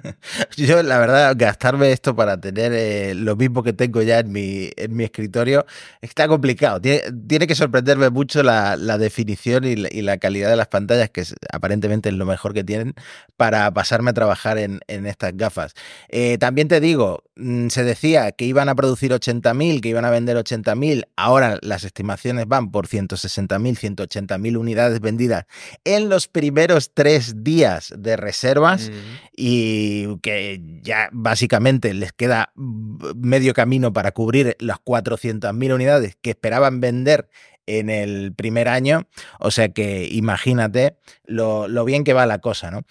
Yo, 0.56 0.82
la 0.82 0.98
verdad, 0.98 1.34
gastarme 1.36 1.92
esto 1.92 2.16
para 2.16 2.40
tener 2.40 2.72
eh, 2.72 3.14
lo 3.14 3.36
mismo 3.36 3.62
que 3.62 3.72
tengo 3.72 4.00
ya 4.02 4.20
en 4.20 4.32
mi, 4.32 4.70
en 4.76 4.96
mi 4.96 5.04
escritorio 5.04 5.66
está 6.00 6.26
complicado. 6.26 6.80
Tiene, 6.80 7.02
tiene 7.26 7.46
que 7.46 7.54
sorprenderme 7.54 8.08
mucho 8.08 8.42
la, 8.42 8.76
la 8.76 8.96
definición 8.96 9.64
y 9.64 9.76
la, 9.76 10.18
calidad 10.18 10.50
de 10.50 10.56
las 10.56 10.68
pantallas, 10.68 11.10
que 11.10 11.24
aparentemente 11.52 12.08
es 12.08 12.14
lo 12.14 12.26
mejor 12.26 12.54
que 12.54 12.64
tienen, 12.64 12.94
para 13.36 13.70
pasarme 13.72 14.10
a 14.10 14.14
trabajar 14.14 14.58
en, 14.58 14.80
en 14.86 15.06
estas 15.06 15.36
gafas. 15.36 15.74
Eh, 16.08 16.38
también 16.38 16.68
te 16.68 16.80
digo, 16.80 17.24
se 17.68 17.84
decía 17.84 18.32
que 18.32 18.44
iban 18.44 18.68
a 18.68 18.74
producir 18.74 19.12
80.000, 19.12 19.80
que 19.80 19.88
iban 19.88 20.04
a 20.04 20.10
vender 20.10 20.36
80.000, 20.36 21.06
ahora 21.16 21.58
las 21.62 21.84
estimaciones 21.84 22.46
van 22.46 22.70
por 22.70 22.86
160.000, 22.86 23.96
180.000 23.96 24.56
unidades 24.58 25.00
vendidas 25.00 25.46
en 25.84 26.08
los 26.08 26.28
primeros 26.28 26.92
tres 26.94 27.42
días 27.42 27.94
de 27.96 28.16
reservas 28.16 28.90
y 29.36 30.18
que 30.18 30.60
ya 30.82 31.08
básicamente 31.12 31.94
les 31.94 32.12
queda 32.12 32.52
medio 32.56 33.54
camino 33.54 33.92
para 33.92 34.12
cubrir 34.12 34.56
las 34.60 34.78
400.000 34.78 35.74
unidades 35.74 36.16
que 36.20 36.30
esperaban 36.30 36.80
vender 36.80 37.28
en 37.66 37.88
el 37.90 38.34
primer 38.34 38.68
año. 38.68 39.06
O 39.38 39.50
sea 39.50 39.70
que 39.70 40.08
imagínate 40.10 40.96
lo, 41.24 41.68
lo 41.68 41.84
bien 41.84 42.04
que 42.04 42.12
va 42.12 42.26
la 42.26 42.38
cosa, 42.38 42.70
¿no? 42.70 42.84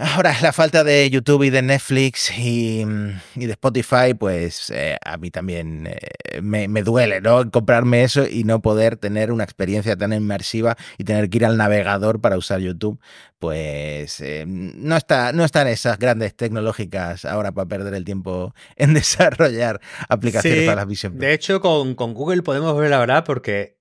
Ahora, 0.00 0.32
la 0.42 0.52
falta 0.52 0.84
de 0.84 1.10
YouTube 1.10 1.42
y 1.42 1.50
de 1.50 1.60
Netflix 1.60 2.30
y, 2.38 2.84
de 2.84 3.50
Spotify, 3.50 4.14
pues 4.16 4.70
eh, 4.70 4.96
a 5.04 5.16
mí 5.16 5.32
también 5.32 5.88
eh, 5.88 6.40
me, 6.40 6.68
duele, 6.84 7.20
¿no? 7.20 7.50
Comprarme 7.50 8.04
eso 8.04 8.24
y 8.24 8.44
no 8.44 8.62
poder 8.62 8.96
tener 8.96 9.32
una 9.32 9.42
experiencia 9.42 9.96
tan 9.96 10.12
inmersiva 10.12 10.76
y 10.98 11.04
tener 11.04 11.28
que 11.28 11.38
ir 11.38 11.44
al 11.44 11.56
navegador 11.56 12.20
para 12.20 12.38
usar 12.38 12.60
YouTube, 12.60 13.00
pues 13.40 14.20
eh, 14.20 14.44
no, 14.46 14.96
está, 14.96 15.32
no 15.32 15.44
están 15.44 15.66
esas 15.66 15.98
grandes 15.98 16.36
tecnológicas 16.36 17.24
ahora 17.24 17.50
para 17.50 17.66
perder 17.66 17.94
el 17.94 18.04
tiempo 18.04 18.54
en 18.76 18.94
desarrollar 18.94 19.80
aplicaciones 20.08 20.62
para 20.62 20.76
las 20.76 20.86
Vision 20.86 21.18
De 21.18 21.32
hecho, 21.32 21.60
con, 21.60 21.96
Google 21.96 22.42
podemos 22.42 22.78
ver 22.78 22.90
la 22.90 23.00
verdad 23.00 23.24
porque 23.24 23.78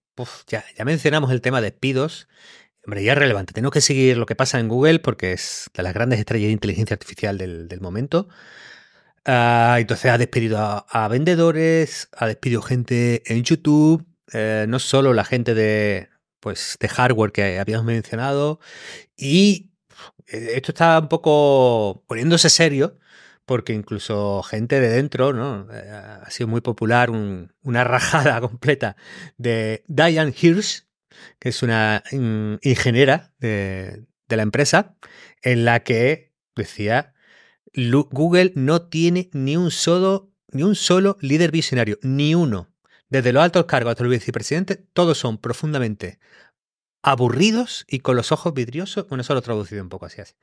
ya, 0.48 0.66
ya 0.76 0.84
mencionamos 0.84 1.32
el 1.32 1.42
tema 1.42 1.62
de 1.62 1.70
despidos 1.70 2.28
Hombre, 2.88 3.04
ya 3.04 3.12
es 3.12 3.18
relevante. 3.18 3.52
Tenemos 3.52 3.74
que 3.74 3.82
seguir 3.82 4.16
lo 4.16 4.26
que 4.26 4.36
pasa 4.36 4.62
en 4.62 4.70
Google 4.70 5.00
porque 5.00 5.34
es 5.34 5.70
de 5.74 5.84
las 5.84 5.94
grandes 5.94 6.20
estrellas 6.20 6.48
de 6.48 6.54
inteligencia 6.54 6.94
artificial 6.94 7.38
del, 7.38 7.82
momento. 7.82 8.30
Ah, 9.26 9.76
entonces 9.80 10.10
ha 10.10 10.18
despedido 10.18 10.86
a, 10.90 11.08
vendedores, 11.10 12.08
ha 12.16 12.28
despedido 12.28 12.62
gente 12.62 13.24
en 13.26 13.44
YouTube, 13.44 14.06
eh, 14.32 14.66
no 14.70 14.80
solo 14.80 15.14
la 15.14 15.26
gente 15.26 15.54
de, 15.54 16.08
pues, 16.40 16.78
de 16.80 16.88
hardware 16.88 17.34
que 17.34 17.60
habíamos 17.60 17.86
mencionado. 17.86 18.62
Y 19.18 19.74
eh, 20.28 20.52
esto 20.56 20.72
está 20.72 21.00
un 21.00 21.10
poco 21.10 22.06
poniéndose 22.08 22.50
serio 22.50 22.98
porque 23.46 23.74
incluso 23.74 24.44
gente 24.44 24.80
de 24.80 24.90
dentro, 24.90 25.34
¿no? 25.34 25.68
Eh, 25.74 25.90
ha 26.24 26.30
sido 26.30 26.48
muy 26.48 26.62
popular 26.62 27.10
una 27.12 27.84
rajada 27.84 28.40
completa 28.42 28.96
de 29.38 29.84
Diane 29.88 30.34
Hirsch, 30.42 30.87
que 31.40 31.50
es 31.50 31.64
una 31.64 32.04
ingeniera 32.62 33.34
de, 33.40 34.06
la 34.28 34.44
empresa, 34.44 34.96
en 35.42 35.66
la 35.66 35.82
que 35.82 36.34
decía, 36.56 37.14
Google 37.74 38.54
no 38.56 38.84
tiene 38.84 39.30
ni 39.34 39.58
un 39.58 39.72
solo, 39.72 40.32
ni 40.52 40.64
un 40.64 40.76
solo 40.76 41.18
líder 41.22 41.52
visionario, 41.52 41.98
ni 42.02 42.36
uno. 42.36 42.70
Desde 43.10 43.32
los 43.32 43.44
altos 43.44 43.66
cargos 43.66 43.92
hasta 43.92 44.04
el 44.04 44.10
vicepresidente, 44.10 44.76
todos 44.76 45.18
son 45.18 45.38
profundamente 45.38 46.20
aburridos 47.02 47.86
y 47.88 48.00
con 48.00 48.18
los 48.18 48.32
ojos 48.32 48.54
vidriosos. 48.54 49.08
Bueno, 49.08 49.22
eso 49.22 49.34
lo 49.34 49.40
he 49.40 49.44
traducido 49.44 49.82
un 49.82 49.90
poco 49.90 50.08
así. 50.08 50.20
así. 50.20 50.34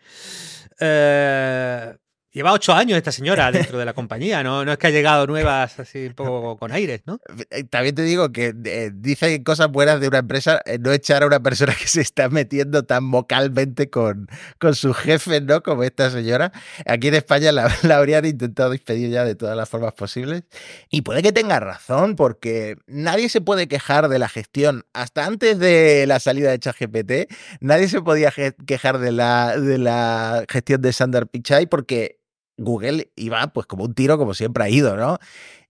Eh, 0.80 1.96
Lleva 2.34 2.52
ocho 2.52 2.72
años 2.72 2.96
esta 2.96 3.12
señora 3.12 3.52
dentro 3.52 3.78
de 3.78 3.84
la 3.84 3.92
compañía, 3.92 4.42
¿no? 4.42 4.64
No 4.64 4.72
es 4.72 4.78
que 4.78 4.88
ha 4.88 4.90
llegado 4.90 5.24
nuevas 5.28 5.78
así 5.78 6.06
un 6.06 6.14
poco 6.14 6.56
con 6.56 6.72
aires, 6.72 7.02
¿no? 7.06 7.20
Eh, 7.50 7.62
también 7.62 7.94
te 7.94 8.02
digo 8.02 8.32
que 8.32 8.52
eh, 8.64 8.90
dice 8.92 9.44
cosas 9.44 9.70
buenas 9.70 10.00
de 10.00 10.08
una 10.08 10.18
empresa, 10.18 10.60
eh, 10.66 10.80
no 10.80 10.90
echar 10.90 11.22
a 11.22 11.28
una 11.28 11.38
persona 11.38 11.72
que 11.80 11.86
se 11.86 12.00
está 12.00 12.28
metiendo 12.30 12.82
tan 12.82 13.08
vocalmente 13.08 13.88
con, 13.88 14.26
con 14.58 14.74
su 14.74 14.92
jefe, 14.94 15.42
¿no? 15.42 15.62
Como 15.62 15.84
esta 15.84 16.10
señora. 16.10 16.50
Aquí 16.86 17.06
en 17.06 17.14
España 17.14 17.52
la, 17.52 17.72
la, 17.82 17.98
habrían 17.98 18.24
intentado 18.24 18.70
despedir 18.70 19.10
ya 19.10 19.24
de 19.24 19.36
todas 19.36 19.56
las 19.56 19.68
formas 19.68 19.92
posibles. 19.92 20.42
Y 20.90 21.02
puede 21.02 21.22
que 21.22 21.30
tenga 21.30 21.60
razón, 21.60 22.16
porque 22.16 22.78
nadie 22.88 23.28
se 23.28 23.42
puede 23.42 23.68
quejar 23.68 24.08
de 24.08 24.18
la 24.18 24.28
gestión. 24.28 24.84
Hasta 24.92 25.24
antes 25.24 25.60
de 25.60 26.04
la 26.08 26.18
salida 26.18 26.50
de 26.50 26.58
ChatGPT, 26.58 27.32
nadie 27.60 27.86
se 27.86 28.02
podía 28.02 28.32
quejar 28.66 28.98
de 28.98 29.12
la, 29.12 29.56
de 29.56 29.78
la 29.78 30.44
gestión 30.48 30.82
de 30.82 30.92
Sander 30.92 31.28
Pichai 31.28 31.68
porque 31.68 32.23
Google 32.56 33.10
iba 33.16 33.46
pues 33.48 33.66
como 33.66 33.84
un 33.84 33.94
tiro, 33.94 34.18
como 34.18 34.34
siempre 34.34 34.64
ha 34.64 34.68
ido, 34.68 34.96
¿no? 34.96 35.18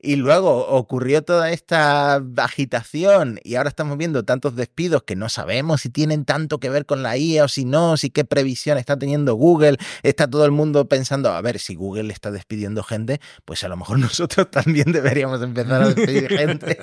Y 0.04 0.16
luego 0.16 0.68
ocurrió 0.68 1.22
toda 1.22 1.50
esta 1.50 2.16
agitación 2.36 3.40
y 3.42 3.54
ahora 3.54 3.70
estamos 3.70 3.96
viendo 3.96 4.22
tantos 4.22 4.54
despidos 4.54 5.02
que 5.04 5.16
no 5.16 5.30
sabemos 5.30 5.80
si 5.80 5.88
tienen 5.88 6.26
tanto 6.26 6.60
que 6.60 6.68
ver 6.68 6.84
con 6.84 7.02
la 7.02 7.16
IA 7.16 7.44
o 7.44 7.48
si 7.48 7.64
no, 7.64 7.96
si 7.96 8.10
qué 8.10 8.26
previsión 8.26 8.76
está 8.76 8.98
teniendo 8.98 9.34
Google. 9.34 9.78
Está 10.02 10.28
todo 10.28 10.44
el 10.44 10.50
mundo 10.50 10.88
pensando, 10.88 11.32
a 11.32 11.40
ver, 11.40 11.58
si 11.58 11.74
Google 11.74 12.12
está 12.12 12.30
despidiendo 12.30 12.82
gente, 12.82 13.18
pues 13.46 13.64
a 13.64 13.68
lo 13.68 13.78
mejor 13.78 13.98
nosotros 14.10 14.50
también 14.50 14.92
deberíamos 14.92 15.40
empezar 15.40 15.82
a 15.82 15.88
despedir 15.88 16.28
gente. 16.28 16.78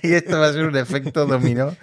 y 0.02 0.12
esto 0.12 0.38
va 0.38 0.48
a 0.48 0.52
ser 0.52 0.66
un 0.66 0.76
efecto 0.76 1.24
dominó. 1.24 1.74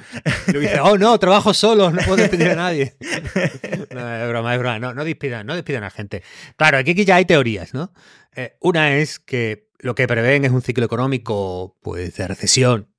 oh 0.83 0.95
no, 0.95 1.17
trabajo 1.17 1.55
solo, 1.55 1.89
no 1.89 2.03
puedo 2.03 2.17
despedir 2.17 2.49
a 2.49 2.55
nadie. 2.55 2.95
No, 3.93 4.15
es 4.15 4.29
broma, 4.29 4.53
es 4.53 4.59
broma. 4.59 4.79
No, 4.79 4.93
no 4.93 5.05
despidan, 5.05 5.45
no 5.45 5.55
despidan 5.55 5.83
a 5.83 5.89
gente. 5.89 6.23
Claro, 6.55 6.77
aquí 6.77 6.93
ya 7.05 7.15
hay 7.15 7.25
teorías, 7.25 7.73
¿no? 7.73 7.91
Eh, 8.35 8.55
una 8.59 8.95
es 8.95 9.19
que 9.19 9.67
lo 9.83 9.95
que 9.95 10.07
prevén 10.07 10.45
es 10.45 10.51
un 10.51 10.61
ciclo 10.61 10.85
económico 10.85 11.77
pues, 11.81 12.15
de 12.15 12.27
recesión. 12.27 12.89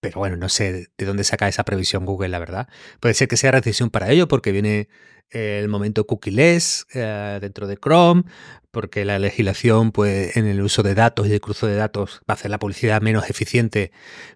Pero 0.00 0.20
bueno, 0.20 0.36
no 0.36 0.50
sé 0.50 0.90
de 0.96 1.06
dónde 1.06 1.24
saca 1.24 1.48
esa 1.48 1.64
previsión 1.64 2.04
Google, 2.04 2.28
la 2.28 2.38
verdad. 2.38 2.68
Puede 3.00 3.14
ser 3.14 3.26
que 3.26 3.38
sea 3.38 3.50
recesión 3.50 3.90
para 3.90 4.10
ello, 4.10 4.28
porque 4.28 4.52
viene 4.52 4.88
el 5.30 5.68
momento 5.68 6.06
cookieless 6.06 6.86
eh, 6.94 7.38
dentro 7.40 7.66
de 7.66 7.78
Chrome, 7.78 8.24
porque 8.70 9.06
la 9.06 9.18
legislación 9.18 9.92
pues, 9.92 10.36
en 10.36 10.46
el 10.46 10.60
uso 10.60 10.82
de 10.82 10.94
datos 10.94 11.26
y 11.26 11.32
el 11.32 11.40
cruzo 11.40 11.66
de 11.66 11.74
datos 11.74 12.20
va 12.28 12.32
a 12.32 12.34
hacer 12.34 12.50
la 12.50 12.58
publicidad 12.58 13.00
menos 13.00 13.30
eficiente 13.30 13.90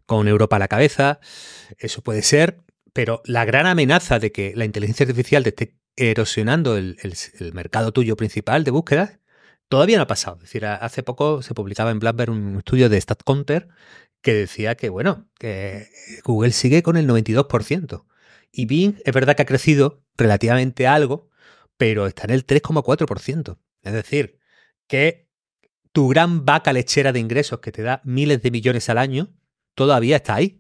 con 0.07 0.27
Europa 0.27 0.57
a 0.57 0.59
la 0.59 0.69
cabeza. 0.69 1.21
Eso 1.79 2.03
puede 2.03 2.23
ser, 2.23 2.63
pero 2.95 3.21
la 3.27 3.45
gran 3.45 3.67
amenaza 3.67 4.19
de 4.19 4.33
que 4.33 4.55
la 4.57 4.65
inteligencia 4.65 5.05
artificial 5.05 5.43
te 5.43 5.51
esté 5.51 5.77
erosionando 5.97 6.79
el 6.79 6.97
mercado 7.53 7.93
tuyo 7.93 8.17
principal 8.17 8.65
de 8.65 8.71
búsqueda 8.71 9.20
Todavía 9.71 9.99
no 9.99 10.03
ha 10.03 10.09
pasado. 10.09 10.37
Es 10.39 10.43
decir, 10.43 10.67
hace 10.67 11.05
poco 11.05 11.43
se 11.43 11.55
publicaba 11.55 11.93
en 11.93 12.01
Bloomberg 12.01 12.33
un 12.33 12.57
estudio 12.57 12.89
de 12.89 13.01
StatCounter 13.01 13.69
que 14.21 14.35
decía 14.35 14.75
que, 14.75 14.89
bueno, 14.89 15.31
que 15.39 15.87
Google 16.25 16.51
sigue 16.51 16.83
con 16.83 16.97
el 16.97 17.07
92%. 17.07 18.05
Y 18.51 18.67
Bing 18.67 18.97
es 19.05 19.15
verdad 19.15 19.37
que 19.37 19.43
ha 19.43 19.47
crecido 19.47 20.03
relativamente 20.17 20.89
algo, 20.89 21.31
pero 21.77 22.09
está 22.09 22.25
en 22.25 22.31
el 22.31 22.45
3,4%. 22.45 23.59
Es 23.83 23.93
decir, 23.93 24.41
que 24.89 25.29
tu 25.93 26.09
gran 26.09 26.45
vaca 26.45 26.73
lechera 26.73 27.13
de 27.13 27.21
ingresos 27.21 27.61
que 27.61 27.71
te 27.71 27.83
da 27.83 28.03
miles 28.05 28.43
de 28.43 28.51
millones 28.51 28.89
al 28.89 28.99
año 28.99 29.33
todavía 29.77 30.17
está 30.17 30.35
ahí. 30.35 30.60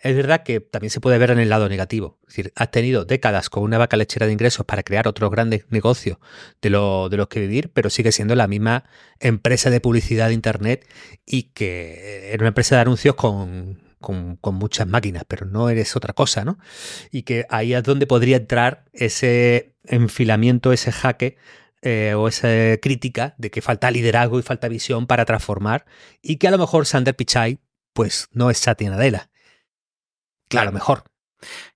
Es 0.00 0.14
verdad 0.14 0.42
que 0.42 0.60
también 0.60 0.90
se 0.90 1.00
puede 1.00 1.18
ver 1.18 1.30
en 1.30 1.38
el 1.38 1.48
lado 1.48 1.68
negativo. 1.68 2.18
Es 2.22 2.36
decir, 2.36 2.52
has 2.56 2.70
tenido 2.70 3.04
décadas 3.04 3.50
con 3.50 3.62
una 3.62 3.78
vaca 3.78 3.96
lechera 3.96 4.26
de 4.26 4.32
ingresos 4.32 4.66
para 4.66 4.82
crear 4.82 5.08
otros 5.08 5.30
grandes 5.30 5.66
negocios 5.70 6.18
de, 6.60 6.70
lo, 6.70 7.08
los 7.08 7.28
que 7.28 7.40
vivir, 7.40 7.70
pero 7.72 7.90
sigue 7.90 8.12
siendo 8.12 8.34
la 8.34 8.46
misma 8.46 8.84
empresa 9.20 9.70
de 9.70 9.80
publicidad 9.80 10.28
de 10.28 10.34
Internet 10.34 10.86
y 11.26 11.44
que 11.54 12.32
era 12.32 12.42
una 12.42 12.48
empresa 12.48 12.76
de 12.76 12.82
anuncios 12.82 13.14
con, 13.14 13.80
con, 14.00 14.54
muchas 14.54 14.86
máquinas, 14.86 15.24
pero 15.26 15.46
no 15.46 15.68
eres 15.68 15.96
otra 15.96 16.12
cosa, 16.12 16.44
¿no? 16.44 16.58
Y 17.10 17.22
que 17.22 17.46
ahí 17.48 17.74
es 17.74 17.82
donde 17.82 18.06
podría 18.06 18.36
entrar 18.36 18.84
ese 18.92 19.74
enfilamiento, 19.84 20.72
ese 20.72 20.92
jaque 20.92 21.36
eh, 21.82 22.14
o 22.14 22.28
esa 22.28 22.48
crítica 22.80 23.34
de 23.38 23.50
que 23.50 23.62
falta 23.62 23.90
liderazgo 23.90 24.38
y 24.38 24.42
falta 24.42 24.68
visión 24.68 25.06
para 25.06 25.24
transformar 25.24 25.84
y 26.22 26.36
que 26.36 26.48
a 26.48 26.50
lo 26.50 26.58
mejor 26.58 26.86
Sander 26.86 27.14
Pichai 27.14 27.58
pues 27.92 28.28
no 28.32 28.50
es 28.50 28.58
Satya 28.58 28.90
Nadella. 28.90 29.30
Claro, 30.48 30.72
mejor. 30.72 31.04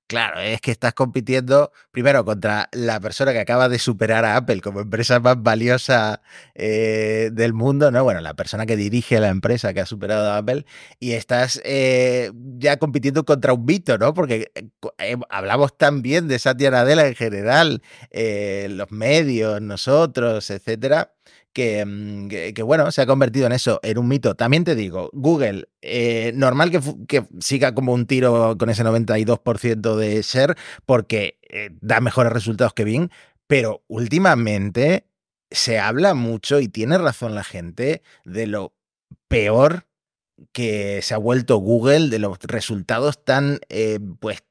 Claro, 0.06 0.40
es 0.40 0.62
que 0.62 0.70
estás 0.70 0.94
compitiendo 0.94 1.70
primero 1.90 2.24
contra 2.24 2.68
la 2.72 2.98
persona 2.98 3.32
que 3.32 3.40
acaba 3.40 3.68
de 3.68 3.78
superar 3.78 4.24
a 4.24 4.36
Apple 4.36 4.62
como 4.62 4.80
empresa 4.80 5.20
más 5.20 5.42
valiosa 5.42 6.22
eh, 6.54 7.30
del 7.32 7.52
mundo, 7.52 7.90
¿no? 7.90 8.04
Bueno, 8.04 8.22
la 8.22 8.34
persona 8.34 8.66
que 8.66 8.76
dirige 8.76 9.20
la 9.20 9.28
empresa 9.28 9.74
que 9.74 9.80
ha 9.80 9.86
superado 9.86 10.30
a 10.32 10.38
Apple 10.38 10.64
y 10.98 11.12
estás 11.12 11.60
eh, 11.64 12.30
ya 12.58 12.78
compitiendo 12.78 13.24
contra 13.26 13.52
un 13.52 13.66
mito, 13.66 13.98
¿no? 13.98 14.14
Porque 14.14 14.50
eh, 14.98 15.16
hablamos 15.28 15.76
también 15.76 16.26
de 16.28 16.38
Satya 16.38 16.70
Nadella 16.70 17.06
en 17.06 17.14
general, 17.14 17.82
los 18.12 18.90
medios, 18.90 19.60
nosotros, 19.60 20.50
etcétera. 20.50 21.12
Mm, 21.58 22.28
que, 22.28 22.62
bueno, 22.62 22.90
se 22.92 23.02
ha 23.02 23.06
convertido 23.06 23.46
en 23.46 23.52
eso, 23.52 23.80
en 23.82 23.98
un 23.98 24.08
mito. 24.08 24.34
También 24.34 24.64
te 24.64 24.74
digo, 24.74 25.10
Google, 25.12 25.68
eh, 25.82 26.32
normal 26.34 26.70
que, 26.70 27.24
siga 27.40 27.74
como 27.74 27.92
un 27.92 28.06
tiro 28.06 28.56
con 28.58 28.70
ese 28.70 28.84
92% 28.84 29.96
de 29.96 30.22
ser, 30.22 30.56
porque 30.86 31.38
eh, 31.48 31.70
da 31.80 32.00
mejores 32.00 32.32
resultados 32.32 32.74
que 32.74 32.84
Bing, 32.84 33.10
pero 33.46 33.82
últimamente 33.88 35.06
se 35.50 35.78
habla 35.78 36.14
mucho 36.14 36.60
y 36.60 36.68
tiene 36.68 36.98
razón 36.98 37.34
la 37.34 37.44
gente 37.44 38.02
de 38.24 38.46
lo 38.46 38.74
peor 39.28 39.86
que 40.52 41.00
se 41.02 41.14
ha 41.14 41.18
vuelto 41.18 41.56
Google 41.56 42.10
de 42.10 42.20
los 42.20 42.38
resultados 42.42 43.24
tan 43.24 43.58
eh, 43.68 43.98
pues 44.20 44.44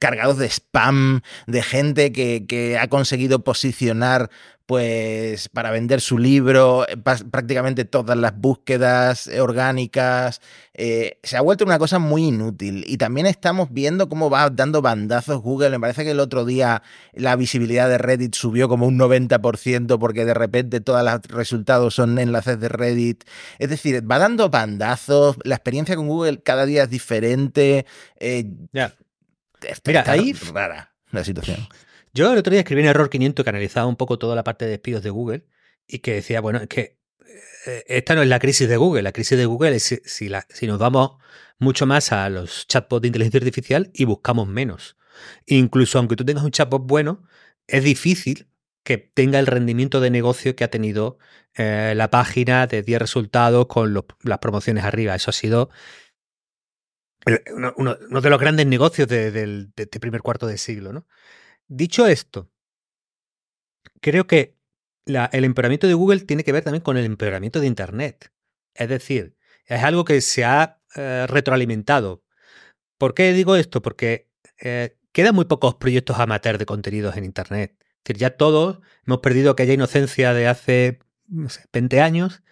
cargados 0.00 0.38
de 0.38 0.46
spam, 0.46 1.20
de 1.46 1.62
gente 1.62 2.10
que, 2.10 2.46
que, 2.48 2.78
ha 2.78 2.88
conseguido 2.88 3.44
posicionar 3.44 4.30
pues 4.68 5.48
para 5.48 5.70
vender 5.70 6.02
su 6.02 6.18
libro, 6.18 6.86
eh, 6.86 6.98
prácticamente 6.98 7.86
todas 7.86 8.18
las 8.18 8.36
búsquedas 8.36 9.26
orgánicas, 9.40 10.42
eh, 10.74 11.18
se 11.22 11.38
ha 11.38 11.40
vuelto 11.40 11.64
una 11.64 11.78
cosa 11.78 11.98
muy 11.98 12.26
inútil. 12.26 12.84
Y 12.86 12.98
también 12.98 13.26
estamos 13.26 13.72
viendo 13.72 14.10
cómo 14.10 14.28
va 14.28 14.50
dando 14.50 14.82
bandazos 14.82 15.40
Google. 15.40 15.70
Me 15.70 15.80
parece 15.80 16.04
que 16.04 16.10
el 16.10 16.20
otro 16.20 16.44
día 16.44 16.82
la 17.14 17.34
visibilidad 17.34 17.88
de 17.88 17.96
Reddit 17.96 18.34
subió 18.34 18.68
como 18.68 18.86
un 18.86 18.98
90% 18.98 19.98
porque 19.98 20.26
de 20.26 20.34
repente 20.34 20.82
todos 20.82 21.02
los 21.02 21.22
resultados 21.28 21.94
son 21.94 22.18
enlaces 22.18 22.60
de 22.60 22.68
Reddit. 22.68 23.24
Es 23.58 23.70
decir, 23.70 24.04
va 24.08 24.18
dando 24.18 24.50
bandazos, 24.50 25.38
la 25.44 25.54
experiencia 25.54 25.96
con 25.96 26.08
Google 26.08 26.42
cada 26.42 26.66
día 26.66 26.82
es 26.82 26.90
diferente. 26.90 27.86
Eh, 28.20 28.44
ya. 28.74 28.94
Mira, 29.86 30.04
ahí 30.06 30.34
rara 30.34 30.92
la 31.10 31.24
situación. 31.24 31.66
Yo 32.18 32.32
el 32.32 32.38
otro 32.38 32.50
día 32.50 32.62
escribí 32.62 32.80
en 32.80 32.88
Error 32.88 33.10
500 33.10 33.44
que 33.44 33.50
analizaba 33.50 33.86
un 33.86 33.94
poco 33.94 34.18
toda 34.18 34.34
la 34.34 34.42
parte 34.42 34.64
de 34.64 34.72
despidos 34.72 35.04
de 35.04 35.10
Google 35.10 35.46
y 35.86 36.00
que 36.00 36.14
decía, 36.14 36.40
bueno, 36.40 36.58
es 36.58 36.66
que 36.66 36.98
eh, 37.64 37.84
esta 37.86 38.16
no 38.16 38.22
es 38.22 38.28
la 38.28 38.40
crisis 38.40 38.68
de 38.68 38.76
Google, 38.76 39.02
la 39.02 39.12
crisis 39.12 39.38
de 39.38 39.46
Google 39.46 39.76
es 39.76 40.00
si, 40.04 40.66
nos 40.66 40.78
vamos 40.80 41.12
mucho 41.60 41.86
más 41.86 42.10
a 42.10 42.28
los 42.28 42.66
chatbots 42.66 43.02
de 43.02 43.06
inteligencia 43.06 43.38
artificial 43.38 43.92
y 43.94 44.04
buscamos 44.04 44.48
menos. 44.48 44.96
Incluso 45.46 45.98
aunque 46.00 46.16
tú 46.16 46.24
tengas 46.24 46.42
un 46.42 46.50
chatbot 46.50 46.82
bueno, 46.84 47.22
es 47.68 47.84
difícil 47.84 48.48
que 48.82 48.98
tenga 48.98 49.38
el 49.38 49.46
rendimiento 49.46 50.00
de 50.00 50.10
negocio 50.10 50.56
que 50.56 50.64
ha 50.64 50.70
tenido 50.72 51.18
eh, 51.54 51.92
la 51.94 52.10
página 52.10 52.66
de 52.66 52.82
10 52.82 52.98
resultados 53.00 53.68
con 53.68 53.94
las 54.24 54.38
promociones 54.38 54.82
arriba. 54.82 55.14
Eso 55.14 55.30
ha 55.30 55.34
sido 55.34 55.70
uno, 57.76 57.94
de 57.94 58.30
los 58.30 58.40
grandes 58.40 58.66
negocios 58.66 59.06
de, 59.06 59.68
este 59.76 60.00
primer 60.00 60.20
cuarto 60.22 60.48
de 60.48 60.58
siglo. 60.58 60.92
¿no? 60.92 61.06
Dicho 61.68 62.06
esto, 62.06 62.50
creo 64.00 64.26
que 64.26 64.56
el 65.04 65.44
empeoramiento 65.44 65.86
de 65.86 65.94
Google 65.94 66.20
tiene 66.20 66.44
que 66.44 66.52
ver 66.52 66.64
también 66.64 66.82
con 66.82 66.96
el 66.96 67.04
empeoramiento 67.04 67.60
de 67.60 67.66
Internet. 67.66 68.32
Es 68.74 68.88
decir, 68.88 69.36
es 69.66 69.82
algo 69.82 70.04
que 70.04 70.20
se 70.20 70.44
ha 70.44 70.80
eh, 70.96 71.26
retroalimentado. 71.28 72.24
¿Por 72.98 73.14
qué 73.14 73.32
digo 73.32 73.56
esto? 73.56 73.82
Porque 73.82 74.30
eh, 74.60 74.96
quedan 75.12 75.34
muy 75.34 75.44
pocos 75.44 75.74
proyectos 75.76 76.18
amateur 76.18 76.58
de 76.58 76.66
contenidos 76.66 77.16
en 77.16 77.24
Internet. 77.24 77.76
Es 77.78 78.04
decir, 78.04 78.16
ya 78.18 78.36
todos 78.36 78.80
hemos 79.06 79.20
perdido 79.20 79.50
aquella 79.50 79.74
inocencia 79.74 80.32
de 80.32 80.48
hace 80.48 81.00
20 81.28 82.00
años 82.00 82.42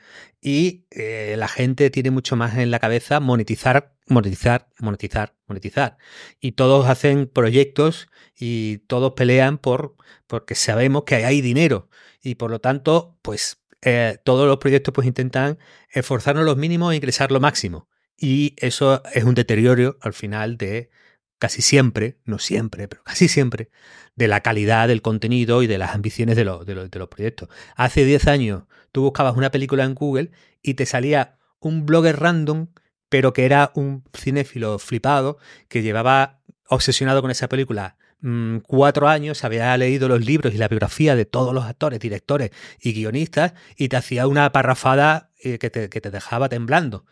y 0.40 0.86
eh, 0.90 1.34
la 1.38 1.48
gente 1.48 1.90
tiene 1.90 2.10
mucho 2.10 2.36
más 2.36 2.56
en 2.56 2.70
la 2.70 2.78
cabeza 2.78 3.20
monetizar, 3.20 3.94
monetizar, 4.06 4.68
monetizar, 4.78 5.34
monetizar. 5.46 5.96
Y 6.40 6.52
todos 6.52 6.86
hacen 6.86 7.26
proyectos 7.26 8.08
y 8.38 8.78
todos 8.86 9.14
pelean 9.14 9.58
por 9.58 9.96
porque 10.26 10.54
sabemos 10.54 11.04
que 11.04 11.16
hay 11.16 11.40
dinero 11.40 11.88
y 12.22 12.34
por 12.34 12.50
lo 12.50 12.60
tanto, 12.60 13.16
pues 13.22 13.62
eh, 13.82 14.18
todos 14.24 14.48
los 14.48 14.58
proyectos 14.58 14.92
pues 14.92 15.06
intentan 15.06 15.58
esforzarnos 15.90 16.44
los 16.44 16.56
mínimos 16.56 16.92
e 16.92 16.96
ingresar 16.96 17.30
lo 17.30 17.40
máximo. 17.40 17.88
Y 18.18 18.54
eso 18.58 19.02
es 19.14 19.24
un 19.24 19.34
deterioro 19.34 19.96
al 20.00 20.12
final 20.12 20.56
de 20.56 20.90
casi 21.38 21.62
siempre, 21.62 22.18
no 22.24 22.38
siempre, 22.38 22.88
pero 22.88 23.02
casi 23.04 23.28
siempre, 23.28 23.70
de 24.14 24.28
la 24.28 24.40
calidad 24.40 24.88
del 24.88 25.02
contenido 25.02 25.62
y 25.62 25.66
de 25.66 25.78
las 25.78 25.94
ambiciones 25.94 26.36
de, 26.36 26.44
de, 26.44 26.98
los 26.98 27.08
proyectos. 27.08 27.48
Hace 27.76 28.04
10 28.04 28.26
años 28.28 28.64
tú 28.92 29.02
buscabas 29.02 29.36
una 29.36 29.50
película 29.50 29.84
en 29.84 29.94
Google 29.94 30.30
y 30.62 30.74
te 30.74 30.86
salía 30.86 31.38
un 31.60 31.84
blogger 31.84 32.18
random, 32.18 32.68
pero 33.08 33.32
que 33.32 33.44
era 33.44 33.70
un 33.74 34.04
cinéfilo 34.16 34.78
flipado 34.78 35.38
que 35.68 35.82
llevaba 35.82 36.40
obsesionado 36.68 37.22
con 37.22 37.30
esa 37.30 37.48
película 37.48 37.96
mm, 38.20 38.58
cuatro 38.66 39.08
años, 39.08 39.44
había 39.44 39.76
leído 39.76 40.08
los 40.08 40.24
libros 40.24 40.54
y 40.54 40.58
la 40.58 40.68
biografía 40.68 41.14
de 41.14 41.26
todos 41.26 41.54
los 41.54 41.64
actores, 41.64 42.00
directores 42.00 42.50
y 42.80 42.92
guionistas 42.92 43.52
y 43.76 43.88
te 43.88 43.96
hacía 43.96 44.26
una 44.26 44.50
parrafada 44.50 45.30
eh, 45.42 45.58
que, 45.58 45.70
te, 45.70 45.88
que 45.90 46.00
te 46.00 46.10
dejaba 46.10 46.48
temblando. 46.48 47.04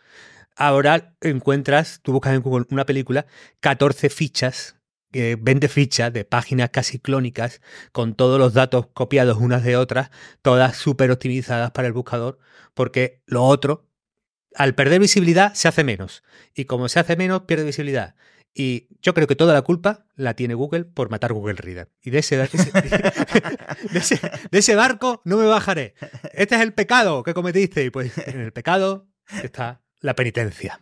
Ahora 0.57 1.17
encuentras, 1.21 2.01
tú 2.03 2.13
buscas 2.13 2.35
en 2.35 2.43
Google 2.43 2.67
una 2.71 2.87
película, 2.87 3.27
14 3.61 4.09
fichas 4.11 4.77
20 5.15 5.69
fichas 5.69 6.13
de 6.13 6.25
páginas 6.25 6.71
casi 6.71 6.99
clónicas 6.99 7.61
con 7.93 8.15
todos 8.15 8.39
los 8.39 8.55
datos 8.55 8.89
copiados 8.93 9.39
unas 9.39 9.63
de 9.63 9.77
otras, 9.77 10.11
todas 10.43 10.77
súper 10.77 11.11
optimizadas 11.11 11.71
para 11.71 11.87
el 11.87 11.95
buscador, 11.95 12.39
porque 12.75 13.23
lo 13.27 13.45
otro, 13.45 13.89
al 14.55 14.75
perder 14.75 15.01
visibilidad, 15.01 15.55
se 15.55 15.69
hace 15.69 15.85
menos. 15.85 16.23
Y 16.55 16.65
como 16.65 16.89
se 16.89 17.01
hace 17.01 17.17
menos, 17.17 17.43
pierde 17.43 17.65
visibilidad. 17.65 18.15
Y 18.57 18.89
yo 19.03 19.15
creo 19.15 19.27
que 19.27 19.35
toda 19.35 19.53
la 19.53 19.63
culpa 19.63 20.07
la 20.15 20.35
tiene 20.35 20.55
Google 20.55 20.85
por 20.85 21.11
matar 21.11 21.33
Google 21.33 21.55
Reader. 21.55 21.91
Y 22.03 22.11
de 22.11 22.19
ese, 22.19 22.37
de 22.37 22.45
ese, 22.45 24.21
de 24.51 24.59
ese 24.59 24.75
barco 24.77 25.23
no 25.25 25.37
me 25.37 25.47
bajaré. 25.47 25.95
Este 26.33 26.55
es 26.55 26.61
el 26.61 26.73
pecado 26.73 27.25
que 27.25 27.35
cometiste. 27.35 27.85
Y 27.85 27.91
pues 27.91 28.17
en 28.29 28.41
el 28.41 28.53
pecado 28.53 29.09
está 29.43 29.84
la 30.05 30.15
penitencia. 30.15 30.81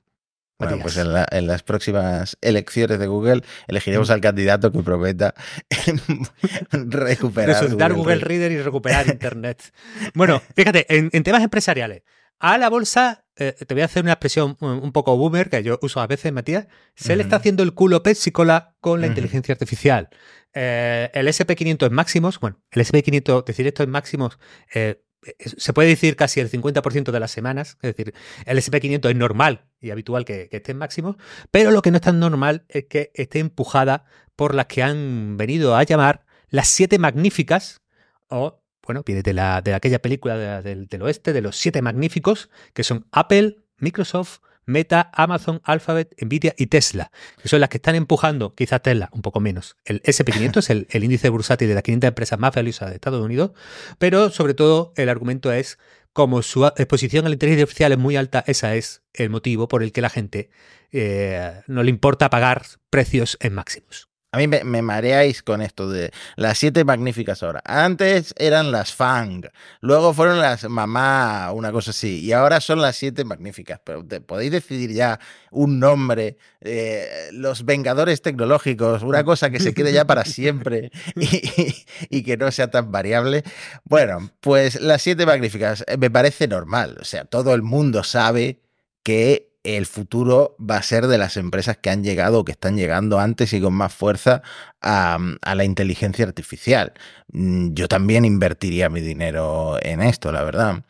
Bueno, 0.59 0.79
pues 0.81 0.97
en, 0.97 1.47
las 1.47 1.63
próximas 1.63 2.37
elecciones 2.41 2.99
de 2.99 3.07
Google 3.07 3.43
elegiremos 3.67 4.11
al 4.11 4.21
candidato 4.21 4.71
que 4.71 4.81
prometa 4.81 5.35
recuperar. 6.71 7.69
Google, 7.93 8.21
Reader. 8.21 8.53
y 8.53 8.63
recuperar 8.63 9.07
Internet. 9.09 9.73
bueno, 10.15 10.41
fíjate, 10.55 10.87
en, 10.89 11.11
temas 11.23 11.43
empresariales, 11.43 12.03
a 12.39 12.59
la 12.59 12.69
bolsa, 12.69 13.25
eh, 13.37 13.55
te 13.67 13.75
voy 13.75 13.83
a 13.83 13.87
hacer 13.87 14.05
una 14.05 14.13
expresión 14.13 14.57
un 14.61 14.93
poco 14.93 15.17
boomer 15.17 15.51
que 15.51 15.63
yo 15.65 15.79
uso 15.83 16.01
a 16.01 16.07
veces, 16.07 16.33
Matías, 16.33 16.67
se 16.95 17.17
le 17.17 17.23
está 17.23 17.37
haciendo 17.37 17.63
el 17.63 17.75
culo 17.75 18.03
Pepsi 18.03 18.31
Cola 18.31 18.77
con 18.81 19.01
la 19.01 19.09
inteligencia 19.09 19.53
artificial. 19.53 20.11
Eh, 20.55 21.11
el 21.15 21.27
SP500 21.27 21.87
en 21.87 21.93
máximos, 21.93 22.39
bueno, 22.39 22.61
el 22.71 22.83
SP500, 22.83 23.45
decir 23.45 23.67
esto 23.67 23.83
en 23.83 23.91
máximos, 23.91 24.39
eh, 24.75 25.03
se 25.39 25.73
puede 25.73 25.89
decir 25.89 26.17
casi 26.17 26.41
el 26.41 26.51
50% 26.51 27.13
de 27.13 27.21
las 27.21 27.31
semanas, 27.31 27.79
es 27.83 27.97
decir, 27.97 28.15
el 28.45 28.59
SP500 28.59 29.11
es 29.11 29.17
normal 29.17 29.67
y 29.81 29.91
habitual 29.91 30.25
que, 30.25 30.49
esté 30.51 30.73
en 30.73 30.79
máximo, 30.79 31.17
pero 31.51 31.71
lo 31.71 31.83
que 31.83 31.91
no 31.91 31.97
es 31.97 32.03
tan 32.03 32.19
normal 32.19 32.65
es 32.69 32.87
que 32.87 33.13
esté 33.15 33.39
empujada 33.39 34.05
por 34.37 34.55
las 34.55 34.67
que 34.67 34.83
han 34.83 35.37
venido 35.37 35.77
a 35.77 35.83
llamar 35.85 36.25
las 36.49 36.69
siete 36.69 36.99
magníficas, 36.99 37.83
o, 38.29 38.63
bueno, 38.85 39.03
viene 39.07 39.23
de, 39.23 39.33
la, 39.33 39.63
de 39.63 39.75
aquella 39.75 40.01
película 40.01 40.63
del 40.63 41.03
oeste, 41.03 41.33
de 41.33 41.41
los 41.41 41.57
siete 41.57 41.83
magníficos, 41.83 42.51
que 42.75 42.83
son 42.83 43.07
Apple, 43.13 43.59
Microsoft, 43.79 44.41
Meta, 44.65 45.11
Amazon, 45.13 45.61
Alphabet, 45.65 46.15
Nvidia 46.21 46.55
y 46.57 46.67
Tesla, 46.67 47.11
que 47.41 47.49
son 47.49 47.61
las 47.61 47.69
que 47.69 47.79
están 47.79 47.95
empujando, 47.95 48.55
quizás 48.55 48.83
Tesla 48.83 49.09
un 49.13 49.23
poco 49.23 49.41
menos. 49.41 49.77
El 49.85 50.03
SP500 50.03 50.59
es 50.59 50.71
el, 50.71 51.05
índice 51.05 51.29
bursátil 51.29 51.69
de 51.69 51.75
las 51.75 51.83
500 51.83 52.09
empresas 52.09 52.39
más 52.39 52.55
valiosas 52.55 52.91
de 52.91 52.95
Estados 52.95 53.25
Unidos, 53.25 53.53
pero 53.99 54.31
sobre 54.31 54.55
todo 54.55 54.93
el 54.97 55.09
argumento 55.09 55.53
es 55.53 55.79
como 56.13 56.43
su 56.43 56.67
exposición 56.67 57.25
a 57.25 57.29
la 57.29 57.35
inteligencia 57.35 57.87
es 57.87 57.99
muy 57.99 58.17
alta, 58.17 58.45
ese 58.47 58.77
es 58.77 59.03
el 59.15 59.31
motivo 59.31 59.67
por 59.69 59.83
el 59.83 59.93
que 59.93 60.03
la 60.03 60.11
gente 60.11 60.51
eh, 60.93 61.63
no 61.67 61.83
le 61.83 61.91
importa 61.91 62.29
pagar 62.31 62.63
precios 62.91 63.39
en 63.41 63.55
máximos. 63.55 64.12
A 64.35 64.39
mí 64.39 64.49
me, 64.49 64.81
mareáis 64.81 65.43
con 65.43 65.61
esto 65.61 65.91
de 65.91 66.11
las 66.37 66.57
siete 66.57 66.85
magníficas 66.85 67.43
ahora. 67.43 67.61
Antes 67.67 68.33
eran 68.39 68.73
las 68.73 68.95
Fang, 68.95 69.43
luego 69.83 70.15
fueron 70.15 70.41
las 70.41 70.67
Mamá, 70.71 71.53
una 71.53 71.71
cosa 71.71 71.91
así, 71.91 72.21
y 72.21 72.33
ahora 72.33 72.63
son 72.63 72.81
las 72.81 72.97
siete 72.97 73.27
magníficas. 73.27 73.79
Pero 73.85 74.03
podéis 74.27 74.53
decidir 74.53 74.91
ya 74.95 75.21
un 75.51 75.79
nombre, 75.79 76.39
eh, 76.63 77.29
los 77.33 77.67
Vengadores 77.67 78.23
Tecnológicos, 78.23 79.03
una 79.03 79.23
cosa 79.27 79.51
que 79.51 79.61
se 79.61 79.75
quede 79.75 79.93
ya 79.93 80.07
para 80.07 80.25
siempre 80.25 80.91
y, 81.15 81.75
y, 82.09 82.23
que 82.23 82.39
no 82.39 82.51
sea 82.51 82.71
tan 82.71 82.91
variable. 82.91 83.45
Bueno, 83.85 84.31
pues 84.41 84.81
las 84.81 85.03
siete 85.03 85.27
magníficas 85.27 85.85
eh, 85.87 85.99
me 85.99 86.11
parece 86.11 86.49
normal. 86.49 86.97
O 86.99 87.05
sea, 87.05 87.27
todo 87.27 87.53
el 87.53 87.61
mundo 87.61 88.03
sabe 88.03 88.61
que 89.03 89.52
el 89.65 89.87
futuro 89.87 90.57
va 90.59 90.77
a 90.77 90.83
ser 90.83 91.07
de 91.07 91.19
las 91.19 91.37
empresas 91.37 91.77
que 91.79 91.91
han 91.91 92.03
llegado 92.03 92.41
o 92.41 92.45
que 92.45 92.53
están 92.53 92.77
llegando 92.77 93.19
antes 93.19 93.53
y 93.53 93.61
con 93.61 93.75
más 93.75 93.95
fuerza 93.95 94.43
a, 94.81 95.19
la 95.55 95.65
inteligencia 95.65 96.25
artificial. 96.25 96.93
Mm, 97.29 97.75
yo 97.75 97.89
también 97.89 98.25
invertiría 98.25 98.89
mi 98.89 99.01
dinero 99.01 99.79
en 99.83 100.03
esto, 100.03 100.33
la 100.33 100.43
verdad. 100.43 100.85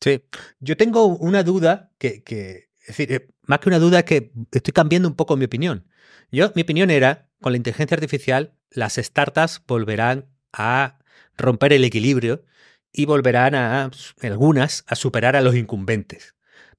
Sí, 0.00 0.22
yo 0.60 0.76
tengo 0.76 1.06
una 1.06 1.42
duda 1.42 1.92
que, 1.98 2.22
es 2.80 2.86
decir, 2.86 3.12
eh, 3.12 3.28
más 3.42 3.60
que 3.60 3.68
una 3.68 3.78
duda 3.78 4.04
que 4.04 4.32
estoy 4.52 4.72
cambiando 4.72 5.08
un 5.08 5.16
poco 5.16 5.36
mi 5.36 5.44
opinión. 5.44 5.86
Yo, 6.30 6.52
mi 6.54 6.62
opinión 6.62 6.90
era, 6.90 7.30
con 7.40 7.52
la 7.52 7.56
inteligencia 7.56 7.94
artificial, 7.96 8.54
las 8.70 8.96
startups 8.96 9.62
volverán 9.66 10.26
a 10.52 10.98
romper 11.36 11.72
el 11.72 11.84
equilibrio 11.84 12.44
y 12.92 13.04
volverán 13.04 13.54
a, 13.54 13.90
algunas, 14.22 14.84
a 14.86 14.96
superar 14.96 15.36
a 15.36 15.42
los 15.42 15.54
incumbentes. 15.54 16.35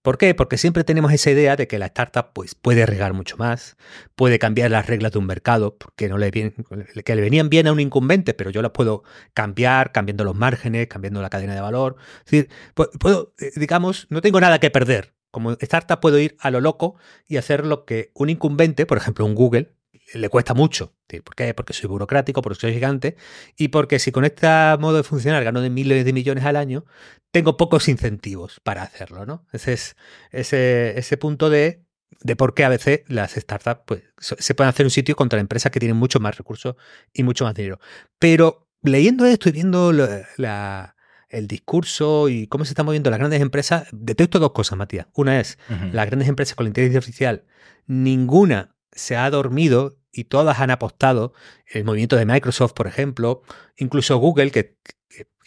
¿Por 0.07 0.17
qué? 0.17 0.33
Porque 0.33 0.57
siempre 0.57 0.85
tenemos 0.85 1.11
esa 1.11 1.31
idea 1.31 1.57
de 1.57 1.67
que 1.67 1.77
la 1.77 1.87
startup 1.87 2.27
pues, 2.31 2.55
puede 2.55 2.85
regar 2.85 3.11
mucho 3.11 3.35
más, 3.35 3.75
puede 4.15 4.39
cambiar 4.39 4.71
las 4.71 4.87
reglas 4.87 5.11
de 5.11 5.19
un 5.19 5.25
mercado, 5.25 5.75
porque 5.77 6.07
no 6.07 6.17
le 6.17 6.31
que 6.31 7.13
le 7.13 7.21
venían 7.21 7.49
bien 7.49 7.67
a 7.67 7.73
un 7.73 7.81
incumbente, 7.81 8.33
pero 8.33 8.49
yo 8.49 8.61
las 8.61 8.71
puedo 8.71 9.03
cambiar, 9.33 9.91
cambiando 9.91 10.23
los 10.23 10.33
márgenes, 10.33 10.87
cambiando 10.87 11.21
la 11.21 11.29
cadena 11.29 11.55
de 11.55 11.59
valor. 11.59 11.97
Es 12.19 12.31
decir, 12.31 12.49
puedo, 12.73 13.33
eh, 13.37 13.51
digamos, 13.57 14.07
no 14.09 14.21
tengo 14.21 14.39
nada 14.39 14.59
que 14.59 14.71
perder. 14.71 15.13
Como 15.29 15.51
startup 15.59 15.99
puedo 15.99 16.17
ir 16.19 16.37
a 16.39 16.51
lo 16.51 16.61
loco 16.61 16.95
y 17.27 17.35
hacer 17.35 17.65
lo 17.65 17.83
que 17.83 18.11
un 18.13 18.29
incumbente, 18.29 18.85
por 18.85 18.97
ejemplo 18.97 19.25
un 19.25 19.35
Google, 19.35 19.75
le 20.13 20.29
cuesta 20.29 20.53
mucho. 20.53 20.93
¿Por 21.23 21.35
qué? 21.35 21.53
Porque 21.53 21.73
soy 21.73 21.87
burocrático, 21.89 22.41
porque 22.41 22.59
soy 22.59 22.73
gigante 22.73 23.15
y 23.57 23.69
porque 23.69 23.99
si 23.99 24.11
con 24.11 24.25
este 24.25 24.47
modo 24.79 24.97
de 24.97 25.03
funcionar 25.03 25.43
gano 25.43 25.61
de 25.61 25.69
miles 25.69 26.05
de 26.05 26.13
millones 26.13 26.45
al 26.45 26.55
año, 26.55 26.85
tengo 27.31 27.57
pocos 27.57 27.87
incentivos 27.87 28.59
para 28.61 28.83
hacerlo, 28.83 29.25
¿no? 29.25 29.45
Ese 29.51 29.73
es 29.73 29.95
ese, 30.31 30.97
ese 30.97 31.17
punto 31.17 31.49
de, 31.49 31.83
de 32.21 32.35
por 32.35 32.53
qué 32.53 32.63
a 32.63 32.69
veces 32.69 33.01
las 33.07 33.33
startups 33.33 33.81
pues, 33.85 34.03
se 34.17 34.55
pueden 34.55 34.69
hacer 34.69 34.85
un 34.85 34.91
sitio 34.91 35.15
contra 35.15 35.39
empresas 35.39 35.71
que 35.71 35.79
tienen 35.79 35.97
mucho 35.97 36.19
más 36.19 36.37
recursos 36.37 36.75
y 37.13 37.23
mucho 37.23 37.45
más 37.45 37.55
dinero. 37.55 37.79
Pero 38.19 38.67
leyendo 38.81 39.25
esto 39.25 39.49
y 39.49 39.51
viendo 39.51 39.91
el 39.91 41.47
discurso 41.47 42.29
y 42.29 42.47
cómo 42.47 42.65
se 42.65 42.71
están 42.71 42.85
moviendo 42.85 43.09
las 43.09 43.19
grandes 43.19 43.41
empresas, 43.41 43.87
detecto 43.91 44.39
dos 44.39 44.51
cosas, 44.51 44.77
Matías. 44.77 45.07
Una 45.13 45.39
es, 45.39 45.57
las 45.91 46.05
grandes 46.05 46.29
empresas 46.29 46.55
con 46.55 46.65
la 46.65 46.69
inteligencia 46.69 46.99
artificial, 46.99 47.43
ninguna 47.85 48.76
se 48.97 49.15
ha 49.15 49.29
dormido 49.29 49.97
y 50.11 50.25
todas 50.25 50.59
han 50.59 50.71
apostado. 50.71 51.33
El 51.65 51.85
movimiento 51.85 52.15
de 52.15 52.25
Microsoft, 52.25 52.73
por 52.73 52.87
ejemplo, 52.87 53.41
incluso 53.77 54.17
Google, 54.17 54.51
que, 54.51 54.77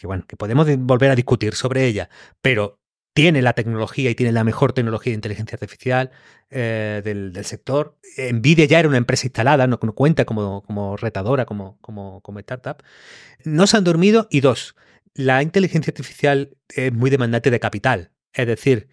bueno, 0.03 0.25
que 0.27 0.37
podemos 0.37 0.67
volver 0.79 1.11
a 1.11 1.15
discutir 1.15 1.55
sobre 1.55 1.85
ella, 1.85 2.09
pero 2.41 2.79
tiene 3.13 3.41
la 3.41 3.53
tecnología 3.53 4.09
y 4.09 4.15
tiene 4.15 4.31
la 4.31 4.43
mejor 4.43 4.73
tecnología 4.73 5.11
de 5.11 5.15
inteligencia 5.15 5.55
artificial 5.55 6.11
eh, 6.49 7.01
del, 7.03 7.33
sector. 7.43 7.97
Nvidia 8.17 8.65
ya 8.65 8.79
era 8.79 8.87
una 8.87 8.97
empresa 8.97 9.27
instalada, 9.27 9.67
no, 9.67 9.79
cuenta 9.79 10.25
como, 10.25 10.63
como 10.63 10.95
retadora, 10.95 11.45
como, 11.45 11.77
como, 11.81 12.21
como 12.21 12.39
startup. 12.39 12.83
No 13.43 13.67
se 13.67 13.77
han 13.77 13.83
dormido 13.83 14.27
y 14.29 14.39
dos, 14.39 14.75
la 15.13 15.43
inteligencia 15.43 15.91
artificial 15.91 16.57
es 16.69 16.93
muy 16.93 17.09
demandante 17.09 17.51
de 17.51 17.59
capital. 17.59 18.11
Es 18.33 18.47
decir, 18.47 18.87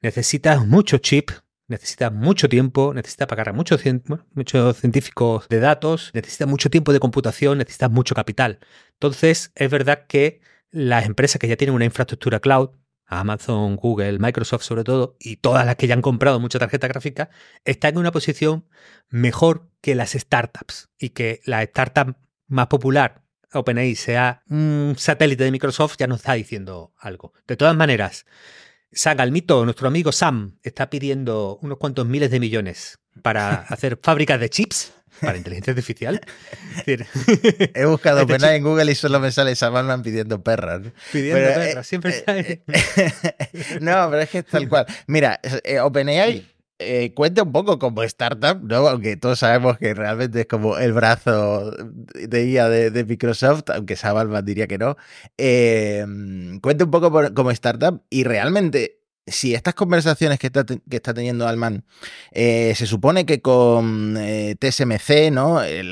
necesitas 0.00 0.66
mucho 0.66 0.98
chip, 0.98 1.30
necesita 1.68 2.10
mucho 2.10 2.48
tiempo, 2.48 2.92
necesita 2.94 3.26
pagar 3.26 3.48
a 3.48 3.52
muchos, 3.52 3.80
científicos 3.80 5.48
de 5.48 5.60
datos, 5.60 6.10
necesita 6.14 6.46
mucho 6.46 6.70
tiempo 6.70 6.92
de 6.92 7.00
computación, 7.00 7.58
necesita 7.58 7.88
mucho 7.88 8.14
capital. 8.14 8.58
Entonces, 8.94 9.52
es 9.54 9.70
verdad 9.70 10.06
que 10.06 10.40
las 10.70 11.06
empresas 11.06 11.38
que 11.38 11.48
ya 11.48 11.56
tienen 11.56 11.74
una 11.74 11.84
infraestructura 11.84 12.40
cloud, 12.40 12.70
Amazon, 13.06 13.76
Google, 13.76 14.18
Microsoft 14.18 14.62
sobre 14.62 14.84
todo, 14.84 15.16
y 15.20 15.36
todas 15.36 15.66
las 15.66 15.76
que 15.76 15.86
ya 15.86 15.94
han 15.94 16.02
comprado 16.02 16.40
mucha 16.40 16.58
tarjeta 16.58 16.88
gráfica, 16.88 17.30
están 17.64 17.92
en 17.92 17.98
una 17.98 18.12
posición 18.12 18.66
mejor 19.08 19.68
que 19.80 19.94
las 19.94 20.12
startups. 20.12 20.88
Y 20.98 21.10
que 21.10 21.40
la 21.44 21.62
startup 21.62 22.16
más 22.46 22.68
popular, 22.68 23.22
OpenAI, 23.52 23.96
sea 23.96 24.42
un 24.48 24.94
satélite 24.96 25.44
de 25.44 25.50
Microsoft, 25.50 25.96
ya 25.98 26.06
nos 26.06 26.20
está 26.20 26.32
diciendo 26.34 26.94
algo. 26.98 27.34
De 27.46 27.56
todas 27.56 27.76
maneras, 27.76 28.24
Sagalmito, 28.92 29.64
nuestro 29.64 29.88
amigo 29.88 30.12
Sam, 30.12 30.58
está 30.62 30.90
pidiendo 30.90 31.58
unos 31.62 31.78
cuantos 31.78 32.06
miles 32.06 32.30
de 32.30 32.40
millones 32.40 32.98
para 33.22 33.54
hacer 33.68 33.98
fábricas 34.02 34.38
de 34.40 34.50
chips 34.50 34.92
para 35.20 35.38
inteligencia 35.38 35.72
artificial. 35.72 36.20
He 36.86 37.84
buscado 37.86 38.22
OpenAI 38.22 38.56
en 38.56 38.64
Google 38.64 38.90
y 38.92 38.94
solo 38.94 39.20
me 39.20 39.30
sale 39.30 39.54
Sam 39.54 40.02
pidiendo 40.02 40.42
perras. 40.42 40.82
Pidiendo 41.12 41.40
perras, 41.40 41.76
eh, 41.76 41.84
siempre 41.84 42.10
eh, 42.10 42.22
sale. 42.24 42.62
Eh, 42.66 43.78
no, 43.80 44.08
pero 44.10 44.22
es 44.22 44.30
que 44.30 44.38
es 44.38 44.46
tal 44.46 44.68
cual. 44.68 44.86
Mira, 45.06 45.40
OpenAI 45.82 46.51
cuenta 47.14 47.42
un 47.42 47.52
poco 47.52 47.78
como 47.78 48.02
startup, 48.02 48.62
¿no? 48.62 48.88
Aunque 48.88 49.16
todos 49.16 49.38
sabemos 49.40 49.78
que 49.78 49.94
realmente 49.94 50.40
es 50.42 50.46
como 50.46 50.76
el 50.78 50.92
brazo 50.92 51.70
de 52.14 52.46
IA 52.46 52.68
de, 52.68 53.04
Microsoft, 53.04 53.70
aunque 53.74 53.96
Sam 53.96 54.44
diría 54.44 54.66
que 54.66 54.78
no. 54.78 54.96
cuenta 56.60 56.84
un 56.84 56.90
poco 56.90 57.34
como 57.34 57.50
startup 57.50 58.02
y 58.10 58.24
realmente 58.24 59.02
si 59.26 59.54
estas 59.54 59.74
conversaciones 59.74 60.38
que 60.38 60.48
está, 60.48 60.64
que 60.64 60.96
está 60.96 61.14
teniendo 61.14 61.46
Alman 61.46 61.84
eh, 62.32 62.72
se 62.76 62.86
supone 62.86 63.24
que 63.24 63.40
con 63.40 64.16
eh, 64.18 64.56
TSMC, 64.58 65.30
¿no? 65.30 65.62
Eh, 65.62 65.84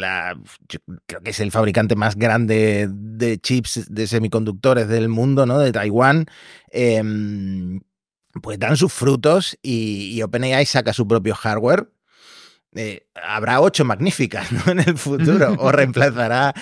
creo 1.06 1.22
que 1.22 1.30
es 1.30 1.40
el 1.40 1.52
fabricante 1.52 1.94
más 1.94 2.16
grande 2.16 2.88
de 2.90 3.38
chips 3.38 3.86
de 3.88 4.06
semiconductores 4.06 4.88
del 4.88 5.08
mundo, 5.08 5.46
¿no? 5.46 5.58
De 5.58 5.72
Taiwán. 5.72 6.26
Em, 6.72 7.80
pues 8.42 8.58
dan 8.58 8.76
sus 8.76 8.92
frutos 8.92 9.58
y, 9.62 10.20
OpenAI 10.22 10.66
saca 10.66 10.92
su 10.92 11.06
propio 11.06 11.34
hardware. 11.34 11.90
habrá 13.14 13.60
ocho 13.60 13.84
magníficas 13.84 14.52
¿no? 14.52 14.60
en 14.72 14.80
el 14.80 14.96
futuro 14.96 15.56
o 15.58 15.72
reemplazará 15.72 16.54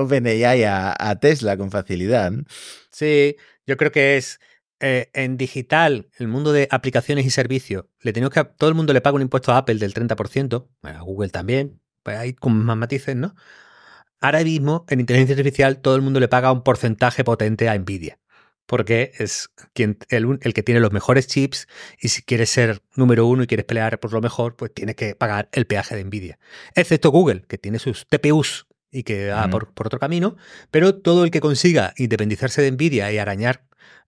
OpenAI 0.00 0.64
a, 0.64 0.94
a 0.98 1.18
Tesla 1.20 1.56
con 1.56 1.70
facilidad. 1.70 2.32
Sí, 2.90 3.36
yo 3.66 3.76
creo 3.76 3.92
que 3.92 4.16
es 4.16 4.40
eh, 4.80 5.10
en 5.14 5.36
digital, 5.38 6.10
el 6.18 6.28
mundo 6.28 6.52
de 6.52 6.68
aplicaciones 6.70 7.24
y 7.24 7.30
servicios, 7.30 7.86
le 8.00 8.12
tenemos 8.12 8.34
que 8.34 8.44
todo 8.44 8.68
el 8.68 8.74
mundo 8.74 8.92
le 8.92 9.00
paga 9.00 9.16
un 9.16 9.22
impuesto 9.22 9.52
a 9.52 9.56
Apple 9.56 9.76
del 9.76 9.94
30%, 9.94 10.68
a 10.82 11.00
Google 11.00 11.30
también, 11.30 11.80
pues 12.02 12.18
hay 12.18 12.34
con 12.34 12.62
más 12.64 12.76
matices, 12.76 13.16
¿no? 13.16 13.34
Ahora 14.20 14.44
mismo, 14.44 14.84
en 14.88 15.00
inteligencia 15.00 15.36
artificial, 15.36 15.80
todo 15.80 15.96
el 15.96 16.02
mundo 16.02 16.20
le 16.20 16.28
paga 16.28 16.52
un 16.52 16.62
porcentaje 16.62 17.24
potente 17.24 17.68
a 17.68 17.78
Nvidia, 17.78 18.18
porque 18.66 19.12
es 19.18 19.50
quien, 19.72 19.98
el, 20.08 20.38
el 20.40 20.54
que 20.54 20.62
tiene 20.62 20.80
los 20.80 20.92
mejores 20.92 21.26
chips 21.26 21.66
y 22.00 22.08
si 22.08 22.22
quieres 22.22 22.50
ser 22.50 22.82
número 22.94 23.26
uno 23.26 23.42
y 23.42 23.46
quieres 23.46 23.66
pelear 23.66 24.00
por 24.00 24.12
lo 24.12 24.20
mejor, 24.20 24.56
pues 24.56 24.72
tienes 24.72 24.96
que 24.96 25.14
pagar 25.14 25.48
el 25.52 25.66
peaje 25.66 25.96
de 25.96 26.04
Nvidia. 26.04 26.38
Excepto 26.74 27.10
Google, 27.10 27.42
que 27.48 27.58
tiene 27.58 27.78
sus 27.78 28.06
TPUs 28.06 28.66
y 28.90 29.02
que 29.02 29.28
va 29.28 29.48
por, 29.48 29.72
por, 29.74 29.86
otro 29.86 29.98
camino, 29.98 30.36
pero 30.70 30.94
todo 30.94 31.24
el 31.24 31.30
que 31.30 31.40
consiga 31.40 31.94
independizarse 31.96 32.62
de 32.62 32.70
Nvidia 32.70 33.12
y 33.12 33.18
arañar 33.18 33.64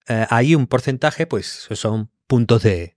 eh, 0.09 0.27
ahí 0.31 0.55
un 0.55 0.67
porcentaje, 0.67 1.27
pues 1.27 1.69
son 1.73 2.11
puntos 2.27 2.63
de, 2.63 2.97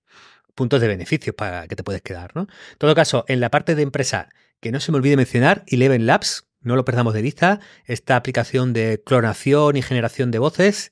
puntos 0.56 0.82
de 0.82 0.88
beneficios 0.88 1.36
para 1.36 1.68
que 1.68 1.76
te 1.76 1.84
puedes 1.84 2.02
quedar. 2.02 2.36
¿no? 2.36 2.42
En 2.42 2.78
todo 2.78 2.94
caso, 2.96 3.26
en 3.28 3.40
la 3.40 3.50
parte 3.50 3.76
de 3.76 3.82
empresa, 3.82 4.30
que 4.60 4.72
no 4.72 4.80
se 4.80 4.92
me 4.92 4.98
olvide 4.98 5.18
mencionar, 5.18 5.64
Eleven 5.68 6.06
Labs, 6.06 6.49
no 6.62 6.76
lo 6.76 6.86
perdamos 6.86 7.14
de 7.14 7.22
vista, 7.22 7.60
esta 7.86 8.16
aplicación 8.16 8.74
de 8.74 9.02
clonación 9.06 9.78
y 9.78 9.82
generación 9.82 10.32
de 10.32 10.40
voces 10.40 10.92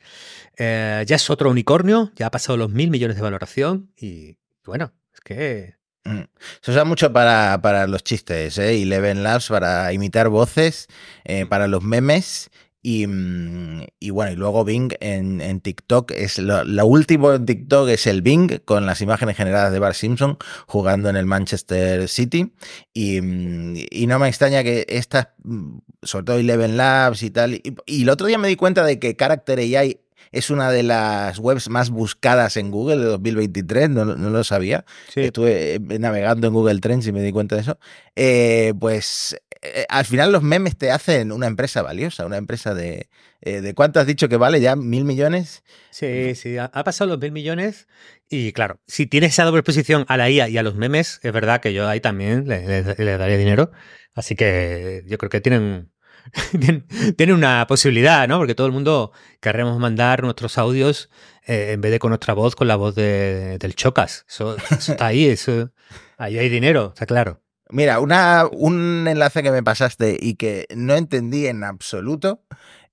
eh, 0.57 1.03
ya 1.07 1.15
es 1.15 1.29
otro 1.29 1.49
unicornio, 1.49 2.11
ya 2.15 2.27
ha 2.27 2.31
pasado 2.31 2.57
los 2.57 2.71
mil 2.71 2.89
millones 2.89 3.15
de 3.15 3.21
valoración 3.21 3.91
y 3.95 4.37
bueno, 4.65 4.91
es 5.13 5.21
que 5.21 5.75
mm. 6.03 6.23
se 6.61 6.71
usa 6.71 6.83
mucho 6.83 7.13
para, 7.13 7.61
para 7.61 7.85
los 7.85 8.03
chistes, 8.03 8.57
¿eh? 8.57 8.81
Eleven 8.81 9.23
Labs 9.23 9.49
para 9.49 9.93
imitar 9.93 10.29
voces, 10.29 10.87
eh, 11.25 11.45
para 11.45 11.67
los 11.67 11.83
memes 11.83 12.49
Mm, 12.87 13.81
y, 13.99 14.11
bueno, 14.11 14.31
y 14.31 14.35
luego 14.37 14.63
Bing 14.63 14.93
en, 15.01 15.59
TikTok 15.59 16.11
es 16.11 16.39
lo, 16.39 16.85
último 16.85 17.33
en 17.33 17.45
TikTok 17.45 17.89
es 17.89 18.07
el 18.07 18.21
Bing 18.21 18.59
con 18.63 18.85
las 18.85 19.01
imágenes 19.01 19.35
generadas 19.35 19.73
de 19.73 19.79
Bart 19.79 19.95
Simpson 19.95 20.37
jugando 20.67 21.09
en 21.09 21.17
el 21.17 21.25
Manchester 21.25 22.07
City. 22.07 22.53
Y, 22.93 23.19
mm, 23.19 24.07
no 24.07 24.19
me 24.19 24.29
extraña 24.29 24.63
que 24.63 24.85
estas, 24.87 25.29
mm, 25.43 25.79
sobre 26.01 26.25
todo 26.25 26.37
Eleven 26.37 26.77
Labs 26.77 27.23
y 27.23 27.29
tal. 27.29 27.61
Y, 27.85 28.03
el 28.03 28.09
otro 28.09 28.27
día 28.27 28.37
me 28.37 28.47
di 28.47 28.55
cuenta 28.55 28.85
de 28.85 28.99
que 28.99 29.17
Character 29.17 29.59
AI 29.59 29.99
es 30.31 30.49
una 30.49 30.71
de 30.71 30.83
las 30.83 31.39
webs 31.39 31.69
más 31.69 31.89
buscadas 31.89 32.57
en 32.57 32.71
Google 32.71 32.97
de 32.97 33.05
2023, 33.05 33.89
no, 33.89 34.05
no 34.05 34.29
lo 34.29 34.43
sabía. 34.43 34.85
Estuve 35.15 35.75
eh, 35.75 35.79
navegando 35.99 36.47
en 36.47 36.53
Google 36.53 36.79
Trends 36.79 37.07
y 37.07 37.11
me 37.11 37.21
di 37.21 37.31
cuenta 37.31 37.55
de 37.55 37.61
eso. 37.61 37.79
Eh, 38.15 38.73
pues 38.79 39.37
eh, 39.61 39.85
al 39.89 40.05
final 40.05 40.31
los 40.31 40.43
memes 40.43 40.77
te 40.77 40.91
hacen 40.91 41.31
una 41.31 41.47
empresa 41.47 41.81
valiosa, 41.81 42.25
una 42.25 42.37
empresa 42.37 42.73
de... 42.73 43.09
¿De 43.39 43.75
cuánto 43.75 43.99
has 43.99 44.07
dicho 44.07 44.27
que 44.27 44.35
vale 44.35 44.59
ya? 44.59 44.75
¿Mil 44.75 45.05
millones? 45.05 45.63
Sí, 45.91 46.33
sí, 46.33 46.57
ha, 46.57 46.69
pasado 46.69 47.11
los 47.11 47.19
mil 47.19 47.31
millones 47.31 47.87
y 48.29 48.51
claro, 48.51 48.81
si 48.87 49.05
tienes 49.05 49.33
esa 49.33 49.45
doble 49.45 49.59
exposición 49.59 50.05
a 50.09 50.17
la 50.17 50.29
IA 50.29 50.49
y 50.49 50.57
a 50.57 50.63
los 50.63 50.73
memes, 50.73 51.19
es 51.21 51.31
verdad 51.31 51.61
que 51.61 51.71
yo 51.71 51.87
ahí 51.87 52.01
también 52.01 52.47
le, 52.47 52.81
le 52.81 53.17
daría 53.17 53.37
dinero. 53.37 53.71
Así 54.15 54.35
que 54.35 55.03
yo 55.05 55.19
creo 55.19 55.29
que 55.29 55.39
tienen 55.39 55.91
tiene 57.17 57.33
una 57.33 57.65
posibilidad, 57.67 58.27
¿no? 58.27 58.37
Porque 58.37 58.55
todo 58.55 58.67
el 58.67 58.73
mundo 58.73 59.11
querremos 59.39 59.77
mandar 59.79 60.23
nuestros 60.23 60.57
audios 60.57 61.09
eh, 61.45 61.71
en 61.73 61.81
vez 61.81 61.91
de 61.91 61.99
con 61.99 62.09
nuestra 62.09 62.33
voz, 62.33 62.55
con 62.55 62.67
la 62.67 62.75
voz 62.75 62.95
de, 62.95 63.57
del 63.57 63.75
Chocas. 63.75 64.25
Eso, 64.29 64.57
está 64.71 65.07
ahí, 65.07 65.25
eso, 65.25 65.71
ahí 66.17 66.37
hay 66.37 66.49
dinero, 66.49 66.91
está 66.93 67.05
claro. 67.05 67.41
Mira, 67.69 67.99
una, 67.99 68.45
un 68.51 69.07
enlace 69.07 69.43
que 69.43 69.51
me 69.51 69.63
pasaste 69.63 70.17
y 70.19 70.35
que 70.35 70.67
no 70.75 70.95
entendí 70.95 71.47
en 71.47 71.63
absoluto 71.63 72.43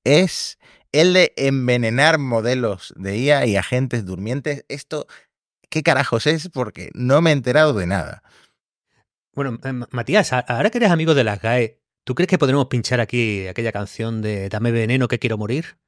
es 0.03 0.59
el 0.93 1.13
de 1.13 1.33
envenenar 1.37 2.19
modelos 2.19 2.93
de 2.97 3.17
IA 3.19 3.47
y 3.47 3.57
agentes 3.57 4.05
durmientes. 4.05 4.65
Esto, 4.69 5.07
¿qué 5.71 5.83
carajos 5.83 6.27
es? 6.27 6.49
Porque 6.49 6.91
no 6.95 7.21
me 7.21 7.31
he 7.31 7.33
enterado 7.33 7.73
de 7.73 7.87
nada. 7.87 8.23
Bueno, 9.35 9.59
eh, 9.65 9.73
Matías, 9.91 10.33
ahora 10.33 10.71
que 10.71 10.79
eres 10.79 10.91
amigo 10.91 11.15
de 11.15 11.25
las 11.25 11.41
GAE, 11.41 11.81
¿Tú 12.05 12.15
crees 12.15 12.29
que 12.29 12.37
podremos 12.37 12.67
pinchar 12.67 13.01
aquí 13.01 13.47
aquella 13.47 13.73
canción 13.73 14.21
de 14.21 14.51
Dame 14.51 14.71
veneno 14.71 15.09
que 15.09 15.19
quiero 15.19 15.39
morir? 15.39 15.79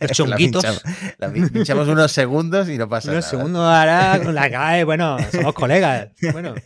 Los 0.00 0.10
chunguitos. 0.10 0.64
la 1.18 1.30
pinchamos, 1.30 1.86
unos 1.86 2.10
segundos 2.10 2.68
y 2.68 2.76
no 2.76 2.88
pasa 2.88 3.08
nada. 3.08 3.18
Unos 3.18 3.30
segundos 3.30 3.62
ahora 3.62 4.18
la 4.18 4.84
bueno, 4.84 5.16
somos 5.30 5.54
colegas. 5.54 6.08
Bueno. 6.32 6.54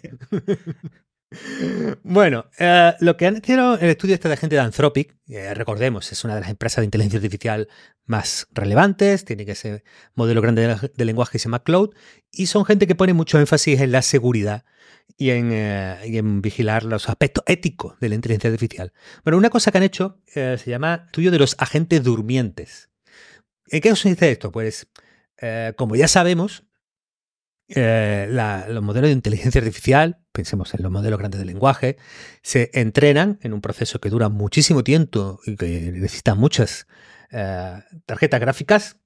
Bueno, 2.03 2.47
eh, 2.59 2.95
lo 3.01 3.17
que 3.17 3.27
han 3.27 3.37
hecho 3.37 3.79
el 3.79 3.91
estudio 3.91 4.15
este 4.15 4.29
de 4.29 4.37
gente 4.37 4.57
de 4.57 4.63
Anthropic, 4.63 5.17
recordemos, 5.55 6.13
es 6.13 6.25
una 6.25 6.35
de 6.35 6.41
las 6.41 6.51
empresas 6.51 6.79
de 6.83 6.87
inteligencia 6.87 7.19
artificial 7.19 7.69
más 8.05 8.47
relevantes, 8.53 9.25
tiene 9.25 9.47
que 9.47 9.55
ser 9.55 9.85
modelo 10.15 10.43
grande 10.43 10.77
de, 10.95 11.05
lenguaje 11.05 11.33
que 11.33 11.39
se 11.39 11.45
llama 11.45 11.63
Cloud, 11.63 11.91
y 12.31 12.47
son 12.47 12.65
gente 12.65 12.87
que 12.87 12.95
pone 12.95 13.15
mucho 13.15 13.39
énfasis 13.39 13.81
en 13.81 13.93
la 13.93 14.03
seguridad 14.03 14.65
eh, 15.19 16.01
y 16.07 16.19
en, 16.19 16.43
vigilar 16.43 16.85
los 16.85 17.09
aspectos 17.09 17.45
éticos 17.47 17.99
de 18.01 18.09
la 18.09 18.15
inteligencia 18.15 18.51
artificial. 18.51 18.93
Bueno, 19.25 19.39
una 19.39 19.51
cosa 19.51 19.71
que 19.71 19.79
han 19.79 19.85
hecho 19.85 20.21
eh, 20.35 20.57
se 20.59 20.71
llama 20.71 21.05
estudio 21.07 21.31
de 21.31 21.39
los 21.39 21.55
agentes 21.59 22.03
durmientes. 22.03 22.91
¿En 23.69 23.81
qué 23.81 23.91
consiste 23.91 24.31
esto? 24.31 24.51
Pues, 24.51 24.89
eh, 25.41 25.73
como 25.77 25.97
ya 25.97 26.09
sabemos, 26.09 26.65
los 27.75 28.83
modelos 28.83 29.09
de 29.09 29.13
inteligencia 29.13 29.61
artificial, 29.61 30.19
pensemos 30.33 30.75
en 30.75 30.83
los 30.83 30.93
modelos 30.93 31.19
grandes 31.19 31.41
de 31.41 31.47
lenguaje, 31.47 31.97
se 32.43 32.71
entrenan 32.75 33.39
en 33.43 33.53
un 33.53 33.61
proceso 33.61 34.01
que 34.01 34.11
dura 34.11 34.29
muchísimo 34.29 34.85
tiempo 34.85 35.41
y 35.47 35.57
que 35.57 35.93
necesita 35.93 36.35
muchas 36.35 36.87
tarjetas 38.07 38.41
gráficas 38.41 38.97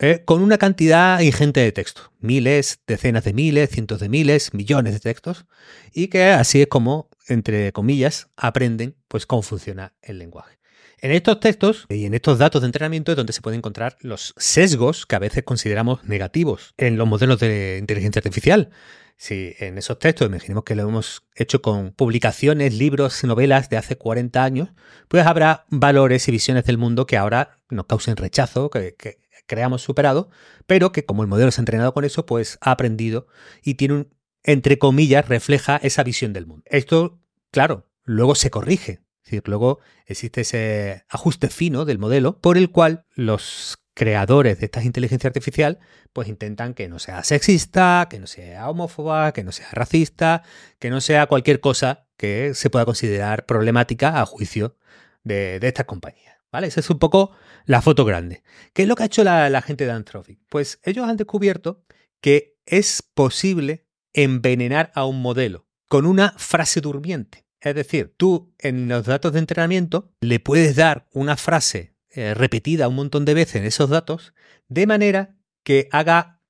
eh, 0.00 0.22
con 0.24 0.42
una 0.42 0.58
cantidad 0.58 1.18
ingente 1.18 1.58
de 1.58 1.72
texto, 1.72 2.12
miles, 2.20 2.80
decenas 2.86 3.24
de 3.24 3.32
miles, 3.32 3.70
cientos 3.70 3.98
de 3.98 4.08
miles, 4.08 4.54
millones 4.54 4.92
de 4.92 5.00
textos, 5.00 5.46
y 5.92 6.06
que 6.06 6.26
así 6.26 6.62
es 6.62 6.68
como, 6.68 7.10
entre 7.26 7.72
comillas, 7.72 8.28
aprenden 8.36 8.94
pues 9.08 9.26
cómo 9.26 9.42
funciona 9.42 9.94
el 10.00 10.20
lenguaje. 10.20 10.57
En 11.00 11.12
estos 11.12 11.38
textos 11.38 11.86
y 11.88 12.06
en 12.06 12.14
estos 12.14 12.38
datos 12.38 12.62
de 12.62 12.66
entrenamiento 12.66 13.12
es 13.12 13.16
donde 13.16 13.32
se 13.32 13.40
pueden 13.40 13.58
encontrar 13.58 13.96
los 14.00 14.34
sesgos 14.36 15.06
que 15.06 15.14
a 15.14 15.20
veces 15.20 15.44
consideramos 15.44 16.02
negativos 16.04 16.74
en 16.76 16.96
los 16.98 17.06
modelos 17.06 17.38
de 17.38 17.76
inteligencia 17.78 18.18
artificial. 18.18 18.70
Si 19.16 19.54
en 19.58 19.78
esos 19.78 19.98
textos, 19.98 20.28
imaginemos 20.28 20.64
que 20.64 20.74
lo 20.74 20.88
hemos 20.88 21.22
hecho 21.34 21.62
con 21.62 21.92
publicaciones, 21.92 22.74
libros, 22.74 23.22
novelas 23.24 23.68
de 23.68 23.76
hace 23.76 23.96
40 23.96 24.42
años, 24.42 24.70
pues 25.08 25.26
habrá 25.26 25.66
valores 25.70 26.26
y 26.28 26.32
visiones 26.32 26.64
del 26.64 26.78
mundo 26.78 27.06
que 27.06 27.16
ahora 27.16 27.58
nos 27.68 27.86
causen 27.86 28.16
rechazo, 28.16 28.70
que, 28.70 28.94
que 28.96 29.18
creamos 29.46 29.82
superado, 29.82 30.30
pero 30.66 30.92
que 30.92 31.04
como 31.04 31.22
el 31.22 31.28
modelo 31.28 31.50
se 31.50 31.60
ha 31.60 31.62
entrenado 31.62 31.94
con 31.94 32.04
eso, 32.04 32.26
pues 32.26 32.58
ha 32.60 32.72
aprendido 32.72 33.26
y 33.62 33.74
tiene 33.74 33.94
un, 33.94 34.14
entre 34.42 34.78
comillas, 34.78 35.28
refleja 35.28 35.76
esa 35.76 36.02
visión 36.04 36.32
del 36.32 36.46
mundo. 36.46 36.64
Esto, 36.66 37.20
claro, 37.50 37.88
luego 38.04 38.34
se 38.34 38.50
corrige. 38.50 39.00
Decir, 39.28 39.42
luego 39.46 39.78
existe 40.06 40.40
ese 40.40 41.04
ajuste 41.10 41.48
fino 41.48 41.84
del 41.84 41.98
modelo 41.98 42.40
por 42.40 42.56
el 42.56 42.70
cual 42.70 43.04
los 43.14 43.78
creadores 43.92 44.58
de 44.58 44.66
esta 44.66 44.82
inteligencia 44.82 45.28
artificial 45.28 45.80
pues 46.14 46.28
intentan 46.28 46.72
que 46.72 46.88
no 46.88 46.98
sea 46.98 47.24
sexista, 47.24 48.06
que 48.08 48.18
no 48.18 48.26
sea 48.26 48.70
homófoba, 48.70 49.32
que 49.32 49.44
no 49.44 49.52
sea 49.52 49.68
racista, 49.72 50.44
que 50.78 50.88
no 50.88 51.02
sea 51.02 51.26
cualquier 51.26 51.60
cosa 51.60 52.06
que 52.16 52.54
se 52.54 52.70
pueda 52.70 52.86
considerar 52.86 53.44
problemática 53.44 54.20
a 54.20 54.24
juicio 54.24 54.78
de, 55.24 55.58
estas 55.60 55.84
compañías. 55.84 56.36
¿Vale? 56.50 56.68
Esa 56.68 56.80
es 56.80 56.88
un 56.88 56.98
poco 56.98 57.32
la 57.66 57.82
foto 57.82 58.06
grande. 58.06 58.42
¿Qué 58.72 58.82
es 58.82 58.88
lo 58.88 58.96
que 58.96 59.02
ha 59.02 59.06
hecho 59.06 59.24
la, 59.24 59.60
gente 59.60 59.84
de 59.84 59.92
Anthropic? 59.92 60.40
Pues 60.48 60.80
ellos 60.84 61.06
han 61.06 61.18
descubierto 61.18 61.84
que 62.22 62.56
es 62.64 63.02
posible 63.02 63.86
envenenar 64.14 64.90
a 64.94 65.04
un 65.04 65.20
modelo 65.20 65.68
con 65.88 66.06
una 66.06 66.34
frase 66.38 66.80
durmiente. 66.80 67.47
Es 67.68 67.74
decir, 67.74 68.14
tú 68.16 68.54
en 68.58 68.88
los 68.88 69.06
datos 69.06 69.32
de 69.32 69.38
entrenamiento 69.38 70.12
le 70.20 70.40
puedes 70.40 70.76
dar 70.76 71.06
una 71.12 71.36
frase 71.36 71.94
eh, 72.10 72.34
repetida 72.34 72.88
un 72.88 72.96
montón 72.96 73.24
de 73.24 73.34
veces 73.34 73.56
en 73.56 73.64
esos 73.64 73.90
datos 73.90 74.34
de 74.68 74.86
manera 74.86 75.36
que 75.62 75.88
haga 75.92 76.40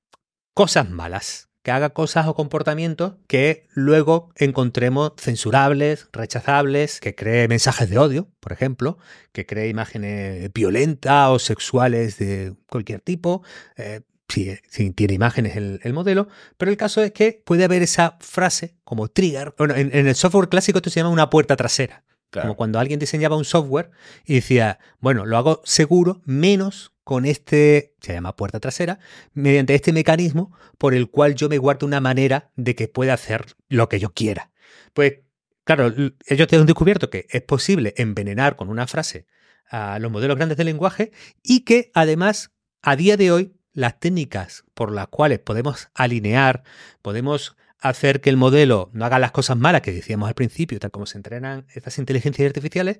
cosas 0.53 0.89
malas 0.89 1.49
que 1.61 1.71
haga 1.71 1.89
cosas 1.89 2.27
o 2.27 2.35
comportamientos 2.35 3.15
que 3.27 3.67
luego 3.73 4.31
encontremos 4.35 5.13
censurables, 5.17 6.07
rechazables, 6.13 6.99
que 6.99 7.15
cree 7.15 7.47
mensajes 7.47 7.89
de 7.89 7.97
odio, 7.97 8.29
por 8.39 8.53
ejemplo, 8.53 8.97
que 9.33 9.45
cree 9.45 9.67
imágenes 9.67 10.51
violentas 10.53 11.29
o 11.29 11.39
sexuales 11.39 12.17
de 12.17 12.55
cualquier 12.69 13.01
tipo. 13.01 13.43
Eh, 13.75 14.01
si, 14.29 14.91
tiene 14.91 15.13
imágenes 15.13 15.55
el, 15.55 15.79
el, 15.83 15.93
modelo, 15.93 16.27
pero 16.57 16.71
el 16.71 16.77
caso 16.77 17.01
es 17.01 17.11
que 17.11 17.41
puede 17.45 17.63
haber 17.63 17.81
esa 17.81 18.17
frase 18.21 18.75
como 18.83 19.07
trigger. 19.07 19.53
Bueno, 19.57 19.75
en, 19.75 19.95
en 19.95 20.07
el 20.07 20.15
software 20.15 20.49
clásico 20.49 20.77
esto 20.79 20.89
se 20.89 20.99
llama 20.99 21.09
una 21.09 21.29
puerta 21.29 21.55
trasera. 21.55 22.03
Como 22.31 22.55
cuando 22.55 22.79
alguien 22.79 22.99
diseñaba 22.99 23.37
un 23.37 23.45
software 23.45 23.89
y 24.23 24.35
decía, 24.35 24.79
bueno, 24.99 25.25
lo 25.25 25.37
hago 25.37 25.61
seguro 25.65 26.21
menos 26.25 26.93
con 27.03 27.25
este, 27.25 27.95
se 28.01 28.13
llama 28.13 28.35
puerta 28.35 28.59
trasera, 28.59 28.99
mediante 29.33 29.73
este 29.73 29.93
mecanismo 29.93 30.55
por 30.77 30.93
el 30.93 31.09
cual 31.09 31.33
yo 31.33 31.49
me 31.49 31.57
guardo 31.57 31.87
una 31.87 31.99
manera 31.99 32.51
de 32.55 32.75
que 32.75 32.87
pueda 32.87 33.15
hacer 33.15 33.55
lo 33.67 33.89
que 33.89 33.99
yo 33.99 34.13
quiera. 34.13 34.51
Pues 34.93 35.21
claro, 35.63 35.91
ellos 36.27 36.53
han 36.53 36.65
descubierto 36.67 37.09
que 37.09 37.25
es 37.31 37.41
posible 37.41 37.95
envenenar 37.97 38.55
con 38.55 38.69
una 38.69 38.85
frase 38.85 39.25
a 39.67 39.97
los 39.97 40.11
modelos 40.11 40.37
grandes 40.37 40.57
de 40.57 40.65
lenguaje 40.65 41.11
y 41.41 41.61
que 41.61 41.89
además 41.95 42.51
a 42.83 42.95
día 42.95 43.17
de 43.17 43.31
hoy 43.31 43.58
las 43.79 43.99
técnicas 43.99 44.65
por 44.73 44.91
las 44.91 45.07
cuales 45.07 45.39
podemos 45.39 45.89
alinear, 45.93 46.63
podemos 47.01 47.55
hacer 47.79 48.19
que 48.19 48.29
el 48.29 48.35
modelo 48.35 48.89
no 48.91 49.05
haga 49.05 49.19
las 49.19 49.31
cosas 49.31 49.57
malas 49.57 49.81
que 49.81 49.93
decíamos 49.93 50.27
al 50.27 50.35
principio, 50.35 50.79
tal 50.79 50.91
como 50.91 51.05
se 51.05 51.17
entrenan 51.17 51.65
estas 51.73 51.97
inteligencias 51.97 52.45
artificiales, 52.45 52.99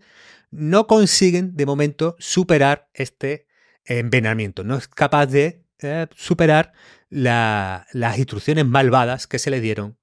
no 0.51 0.87
consiguen 0.87 1.57
de 1.57 1.65
momento 1.65 2.15
superar 2.17 2.87
este 2.93 3.47
envenenamiento, 3.83 4.63
no 4.63 4.77
es 4.77 4.87
capaz 4.87 5.25
de 5.25 5.65
eh, 5.79 6.07
superar 6.15 6.71
las 7.09 8.17
instrucciones 8.17 8.65
malvadas 8.65 9.27
que 9.27 9.39
se 9.39 9.49
le 9.49 9.59
dieron 9.59 9.97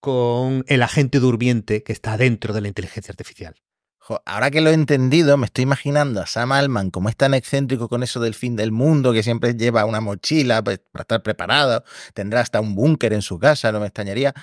con 0.00 0.64
el 0.66 0.82
agente 0.82 1.20
durmiente 1.20 1.84
que 1.84 1.92
está 1.92 2.16
dentro 2.16 2.52
de 2.52 2.62
la 2.62 2.68
inteligencia 2.68 3.12
artificial. 3.12 3.54
Ahora 4.24 4.50
que 4.50 4.60
lo 4.60 4.70
he 4.70 4.74
entendido, 4.74 5.36
me 5.36 5.46
estoy 5.46 5.62
imaginando 5.62 6.20
a 6.20 6.26
Sam 6.26 6.52
Altman 6.52 6.90
como 6.90 7.08
es 7.08 7.16
tan 7.16 7.34
excéntrico 7.34 7.88
con 7.88 8.02
eso 8.02 8.20
del 8.20 8.34
fin 8.34 8.54
del 8.56 8.72
mundo, 8.72 9.12
que 9.12 9.22
siempre 9.22 9.54
lleva 9.54 9.84
una 9.84 10.00
mochila 10.00 10.62
pues, 10.62 10.80
para 10.92 11.02
estar 11.02 11.22
preparado, 11.22 11.84
tendrá 12.14 12.40
hasta 12.40 12.60
un 12.60 12.74
búnker 12.74 13.12
en 13.12 13.22
su 13.22 13.38
casa, 13.38 13.72
no 13.72 13.80
me 13.80 13.86
extrañaría 13.86 14.34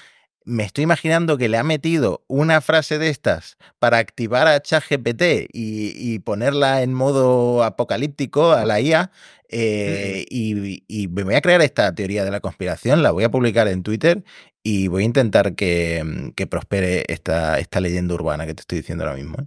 me 0.45 0.63
estoy 0.63 0.83
imaginando 0.83 1.37
que 1.37 1.49
le 1.49 1.57
ha 1.57 1.63
metido 1.63 2.23
una 2.27 2.61
frase 2.61 2.97
de 2.97 3.09
estas 3.09 3.57
para 3.79 3.97
activar 3.97 4.47
a 4.47 4.61
ChatGPT 4.61 5.49
y, 5.53 5.93
y 5.95 6.19
ponerla 6.19 6.81
en 6.81 6.93
modo 6.93 7.63
apocalíptico 7.63 8.51
a 8.51 8.65
la 8.65 8.81
IA. 8.81 9.11
Eh, 9.55 10.25
y, 10.29 11.07
me 11.09 11.23
voy 11.23 11.35
a 11.35 11.41
crear 11.41 11.61
esta 11.61 11.93
teoría 11.93 12.25
de 12.25 12.31
la 12.31 12.39
conspiración, 12.39 13.03
la 13.03 13.11
voy 13.11 13.23
a 13.23 13.29
publicar 13.29 13.67
en 13.67 13.83
Twitter 13.83 14.23
y 14.63 14.87
voy 14.87 15.03
a 15.03 15.05
intentar 15.05 15.53
que, 15.53 16.03
mm, 16.03 16.47
prospere 16.49 17.05
esta, 17.07 17.59
esta 17.59 17.79
leyenda 17.79 18.15
urbana 18.15 18.47
que 18.47 18.55
te 18.55 18.61
estoy 18.61 18.79
diciendo 18.79 19.03
ahora 19.03 19.15
mismo. 19.15 19.37
¿eh? 19.39 19.45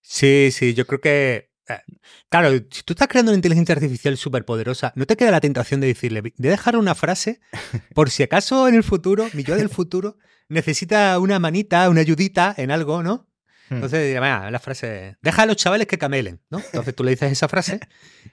Sí, 0.00 0.50
sí, 0.50 0.74
yo 0.74 0.86
creo 0.86 1.00
que 1.00 1.50
eh, 1.68 1.78
Claro, 2.28 2.50
si 2.50 2.82
tú 2.82 2.94
estás 2.94 3.06
creando 3.06 3.30
una 3.30 3.36
inteligencia 3.36 3.74
artificial 3.76 4.16
súper 4.16 4.44
poderosa, 4.44 4.92
no 4.96 5.06
te 5.06 5.16
queda 5.16 5.30
la 5.30 5.40
tentación 5.40 5.80
de 5.80 5.86
decirle, 5.86 6.20
de 6.22 6.48
dejar 6.48 6.76
una 6.76 6.96
frase, 6.96 7.40
por 7.94 8.10
si 8.10 8.24
acaso 8.24 8.66
en 8.66 8.74
el 8.74 8.82
futuro, 8.82 9.28
mi 9.34 9.44
yo 9.44 9.56
del 9.56 9.68
futuro, 9.68 10.18
necesita 10.48 11.18
una 11.18 11.38
manita, 11.38 11.88
una 11.88 12.00
ayudita 12.00 12.54
en 12.56 12.70
algo, 12.70 13.02
¿no? 13.02 13.28
Hmm. 13.68 13.76
Entonces, 13.76 14.14
la 14.14 14.58
frase, 14.60 15.16
deja 15.22 15.42
a 15.42 15.46
los 15.46 15.56
chavales 15.56 15.86
que 15.86 15.98
camelen, 15.98 16.40
¿no? 16.50 16.58
Entonces 16.58 16.94
tú 16.94 17.04
le 17.04 17.12
dices 17.12 17.32
esa 17.32 17.48
frase 17.48 17.80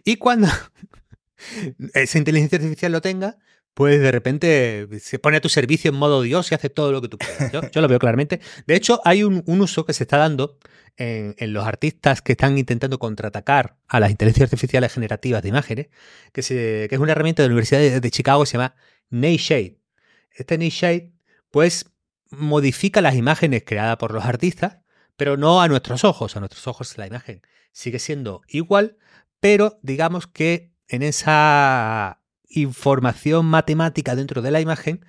y 0.03 0.18
cuando, 0.18 0.47
esa 1.93 2.18
inteligencia 2.18 2.57
artificial 2.57 2.91
lo 2.91 3.01
tenga, 3.01 3.38
pues 3.74 4.01
de 4.01 4.12
repente 4.12 4.88
se 4.99 5.20
pone 5.20 5.38
a 5.38 5.41
tu 5.41 5.49
servicio 5.49 5.91
en 5.91 5.97
modo 5.97 6.22
Dios 6.22 6.51
y 6.51 6.55
hace 6.55 6.70
todo 6.70 6.91
lo 6.91 7.01
que 7.01 7.07
tú 7.07 7.18
quieras. 7.18 7.51
Yo, 7.51 7.82
lo 7.82 7.88
veo 7.88 7.99
claramente. 7.99 8.41
De 8.68 8.76
hecho, 8.76 9.01
hay 9.05 9.24
un, 9.24 9.43
uso 9.45 9.86
que 9.86 9.93
se 9.93 10.03
está 10.03 10.18
dando 10.18 10.57
en, 10.97 11.36
los 11.53 11.66
artistas 11.66 12.22
que 12.22 12.34
están 12.34 12.57
intentando 12.57 12.99
contraatacar 12.99 13.78
a 13.88 13.99
las 13.99 14.12
inteligencias 14.12 14.51
artificiales 14.51 14.93
generativas 14.93 15.41
de 15.41 15.49
imágenes, 15.49 15.88
que, 16.34 16.88
es 16.91 16.99
una 16.99 17.14
herramienta 17.14 17.43
de 17.43 17.49
la 17.49 17.53
Universidad 17.53 18.01
de, 18.01 18.12
Chicago 18.12 18.43
que 18.43 18.47
se 18.47 18.57
llama 18.57 18.76
Nayshade. 19.09 19.78
Este 20.34 20.57
Nayshade, 20.57 21.14
pues, 21.49 21.86
modifica 22.32 23.01
las 23.01 23.15
imágenes 23.15 23.63
creadas 23.65 23.97
por 23.97 24.13
los 24.13 24.25
artistas, 24.25 24.79
pero 25.17 25.38
no 25.38 25.61
a 25.61 25.67
nuestros 25.67 26.03
ojos. 26.03 26.36
A 26.36 26.39
nuestros 26.39 26.67
ojos 26.67 26.97
la 26.97 27.07
imagen 27.07 27.41
sigue 27.71 27.99
siendo 27.99 28.41
igual, 28.47 28.97
pero 29.39 29.79
digamos 29.82 30.27
que 30.27 30.73
en 30.88 31.03
esa 31.03 32.21
información 32.49 33.45
matemática 33.45 34.15
dentro 34.15 34.41
de 34.41 34.51
la 34.51 34.61
imagen, 34.61 35.05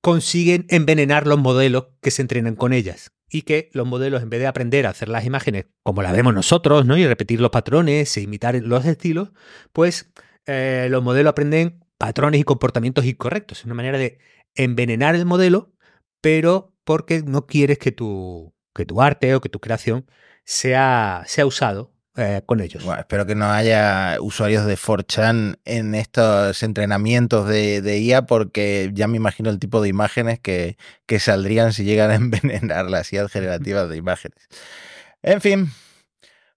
consiguen 0.00 0.66
envenenar 0.68 1.26
los 1.26 1.38
modelos 1.38 1.88
que 2.00 2.10
se 2.10 2.22
entrenan 2.22 2.56
con 2.56 2.72
ellas. 2.72 3.12
Y 3.32 3.42
que 3.42 3.70
los 3.72 3.86
modelos, 3.86 4.22
en 4.22 4.30
vez 4.30 4.40
de 4.40 4.48
aprender 4.48 4.86
a 4.86 4.90
hacer 4.90 5.08
las 5.08 5.24
imágenes 5.24 5.66
como 5.84 6.02
las 6.02 6.12
vemos 6.12 6.34
nosotros, 6.34 6.84
¿no? 6.84 6.96
Y 6.96 7.06
repetir 7.06 7.40
los 7.40 7.50
patrones 7.50 8.16
e 8.16 8.22
imitar 8.22 8.56
los 8.56 8.84
estilos, 8.84 9.30
pues 9.72 10.10
eh, 10.46 10.88
los 10.90 11.02
modelos 11.02 11.30
aprenden 11.30 11.84
patrones 11.96 12.40
y 12.40 12.44
comportamientos 12.44 13.04
incorrectos. 13.04 13.58
Es 13.58 13.64
una 13.66 13.74
manera 13.74 13.98
de 13.98 14.18
envenenar 14.56 15.14
el 15.14 15.26
modelo, 15.26 15.72
pero 16.20 16.72
porque 16.84 17.22
no 17.22 17.46
quieres 17.46 17.78
que 17.78 17.92
tu, 17.92 18.54
que 18.74 18.86
tu 18.86 19.00
arte 19.00 19.34
o 19.34 19.40
que 19.40 19.48
tu 19.48 19.60
creación 19.60 20.06
sea, 20.44 21.22
sea 21.26 21.46
usado 21.46 21.92
eh, 22.16 22.42
con 22.44 22.60
ellos. 22.60 22.84
espero 22.98 23.24
que 23.24 23.34
no 23.34 23.50
haya 23.50 24.18
usuarios 24.20 24.66
de 24.66 24.76
4chan 24.76 25.58
en 25.64 25.94
estos 25.94 26.62
entrenamientos 26.62 27.48
de, 27.48 27.98
IA 28.00 28.26
porque 28.26 28.90
ya 28.92 29.06
me 29.06 29.16
imagino 29.16 29.48
el 29.48 29.58
tipo 29.58 29.80
de 29.80 29.88
imágenes 29.88 30.40
que, 30.40 30.76
que 31.06 31.20
saldrían 31.20 31.72
si 31.72 31.84
llegan 31.84 32.10
a 32.10 32.14
envenenar 32.16 32.90
las 32.90 33.12
IA 33.12 33.28
generativas 33.28 33.88
de 33.88 33.96
imágenes. 33.96 34.48
En 35.22 35.40
fin, 35.40 35.70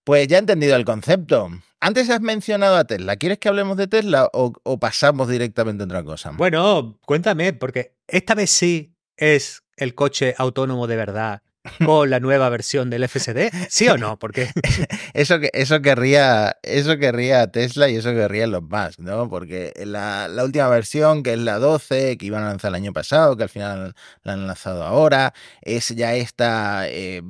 pues 0.03 0.27
ya 0.27 0.37
he 0.37 0.39
entendido 0.39 0.75
el 0.75 0.85
concepto. 0.85 1.49
Antes 1.79 2.09
has 2.09 2.21
mencionado 2.21 2.77
a 2.77 2.85
Tesla. 2.85 3.17
¿Quieres 3.17 3.37
que 3.37 3.49
hablemos 3.49 3.77
de 3.77 3.87
Tesla 3.87 4.29
o, 4.33 4.53
o 4.63 4.79
pasamos 4.79 5.27
directamente 5.27 5.83
a 5.83 5.85
otra 5.85 6.03
cosa? 6.03 6.31
Bueno, 6.31 6.97
cuéntame, 7.05 7.53
porque 7.53 7.95
esta 8.07 8.35
vez 8.35 8.49
sí 8.49 8.92
es 9.17 9.63
el 9.77 9.95
coche 9.95 10.35
autónomo 10.37 10.87
de 10.87 10.95
verdad 10.95 11.41
con 11.85 12.09
la 12.09 12.19
nueva 12.19 12.49
versión 12.49 12.89
del 12.89 13.07
FSD? 13.07 13.49
¿Sí 13.69 13.87
o 13.87 13.97
no? 13.97 14.17
Porque 14.19 14.49
eso 15.13 15.39
que 15.39 15.49
eso 15.53 15.81
querría 15.81 16.57
eso 16.63 16.97
querría 16.97 17.47
Tesla 17.47 17.89
y 17.89 17.95
eso 17.95 18.11
querría 18.11 18.47
los 18.47 18.63
más, 18.63 18.99
¿no? 18.99 19.29
Porque 19.29 19.73
la, 19.85 20.27
la, 20.27 20.43
última 20.43 20.67
versión 20.67 21.23
que 21.23 21.33
es 21.33 21.39
la 21.39 21.59
12 21.59 22.17
que 22.17 22.25
iban 22.25 22.43
a 22.43 22.47
lanzar 22.47 22.69
el 22.69 22.75
año 22.75 22.93
pasado, 22.93 23.37
que 23.37 23.43
al 23.43 23.49
final 23.49 23.95
la 24.23 24.33
han 24.33 24.47
lanzado 24.47 24.83
ahora, 24.83 25.33
es 25.61 25.89
ya 25.89 26.15
esta 26.15 26.87
eh, 26.87 27.21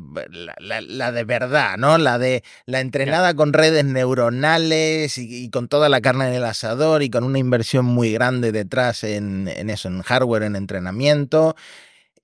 la, 0.60 1.12
de 1.12 1.24
verdad, 1.24 1.78
¿no? 1.78 1.98
La 1.98 2.18
de 2.18 2.44
la 2.66 2.80
entrenada 2.80 3.34
con 3.36 3.54
redes 3.54 3.86
neuronales 3.86 5.18
y, 5.18 5.50
con 5.50 5.68
toda 5.68 5.90
la 5.90 6.02
carne 6.02 6.28
en 6.30 6.34
el 6.34 6.46
asador 6.46 7.04
y 7.04 7.10
con 7.10 7.24
una 7.24 7.40
inversión 7.40 7.86
muy 7.86 8.12
grande 8.12 8.52
detrás 8.52 9.04
en, 9.04 9.48
en 9.48 9.70
eso, 9.70 9.88
en 9.88 10.02
hardware, 10.02 10.44
en 10.44 10.56
entrenamiento. 10.56 11.56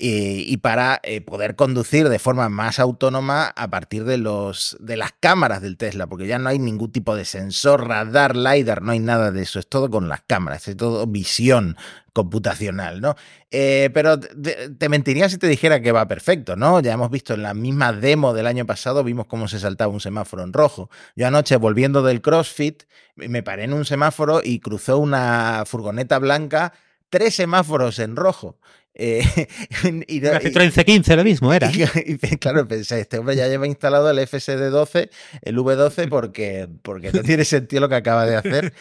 Eh, 0.02 0.46
y 0.48 0.56
para 0.56 1.02
eh, 1.04 1.20
poder 1.20 1.58
conducir 1.58 2.08
de 2.08 2.20
forma 2.20 2.48
más 2.48 2.80
autónoma 2.80 3.48
a 3.48 3.70
partir 3.70 4.06
de, 4.06 4.18
los, 4.18 4.78
de 4.80 4.96
las 4.96 5.12
cámaras 5.20 5.62
del 5.62 5.76
Tesla, 5.76 6.08
porque 6.08 6.26
ya 6.26 6.40
no 6.40 6.48
hay 6.48 6.58
ningún 6.58 6.90
tipo 6.90 7.18
de 7.18 7.26
sensor, 7.26 7.86
radar, 7.86 8.38
LiDAR, 8.38 8.82
no 8.82 8.94
hay 8.94 9.00
nada 9.00 9.32
de 9.34 9.42
eso, 9.42 9.60
es 9.60 9.68
todo 9.68 9.90
con 9.90 10.08
las 10.08 10.22
cámaras, 10.22 10.70
es 10.70 10.78
todo 10.78 11.06
visión 11.06 11.76
computacional, 12.14 13.02
¿no? 13.02 13.18
Eh, 13.52 13.90
pero 13.94 14.18
te, 14.18 14.88
mentiría 14.88 15.28
si 15.28 15.38
te 15.38 15.48
dijera 15.48 15.82
que 15.82 15.92
va 15.92 16.08
perfecto, 16.08 16.56
¿no? 16.56 16.80
Ya 16.80 16.94
hemos 16.94 17.12
visto 17.12 17.34
en 17.34 17.44
la 17.44 17.54
misma 17.54 17.92
demo 17.92 18.34
del 18.34 18.48
año 18.48 18.66
pasado, 18.66 19.04
vimos 19.04 19.26
cómo 19.26 19.50
se 19.50 19.60
saltaba 19.60 19.92
un 19.92 20.00
semáforo 20.00 20.44
en 20.44 20.54
rojo. 20.54 20.90
Yo 21.18 21.28
anoche, 21.28 21.58
volviendo 21.58 22.04
del 22.04 22.22
CrossFit, 22.22 22.84
me 23.16 23.44
paré 23.44 23.66
en 23.66 23.74
un 23.74 23.84
semáforo 23.84 24.40
y 24.42 24.62
cruzó 24.62 24.98
una 24.98 25.64
furgoneta 25.66 26.20
blanca 26.20 26.72
tres 27.10 27.36
semáforos 27.36 28.00
en 28.00 28.16
rojo. 28.16 28.58
Eh, 28.96 29.22
y, 30.08 30.20
Citroën 30.20 30.72
C15 30.72 31.16
lo 31.16 31.24
mismo 31.24 31.54
era. 31.54 31.72
Y, 31.72 32.18
claro, 32.40 32.68
pensé, 32.68 33.00
este 33.00 33.20
hombre 33.20 33.36
ya 33.36 33.48
lleva 33.48 33.66
instalado 33.66 34.10
el 34.10 34.20
FSD12, 34.20 35.10
el 35.42 35.58
V12, 35.58 36.10
porque, 36.10 36.68
porque 36.82 37.12
no 37.12 37.22
tiene 37.22 37.46
sentido 37.46 37.82
lo 37.82 37.90
que 37.90 37.96
acaba 37.96 38.26
de 38.26 38.36
hacer. 38.36 38.74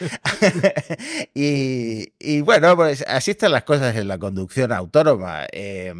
y, 1.33 2.41
bueno, 2.41 2.75
pues 2.75 3.05
así 3.07 3.31
están 3.31 3.51
las 3.51 3.63
cosas 3.63 3.95
en 3.95 4.07
la 4.07 4.17
conducción 4.17 4.71
autónoma. 4.71 5.45
Eh, 5.51 5.93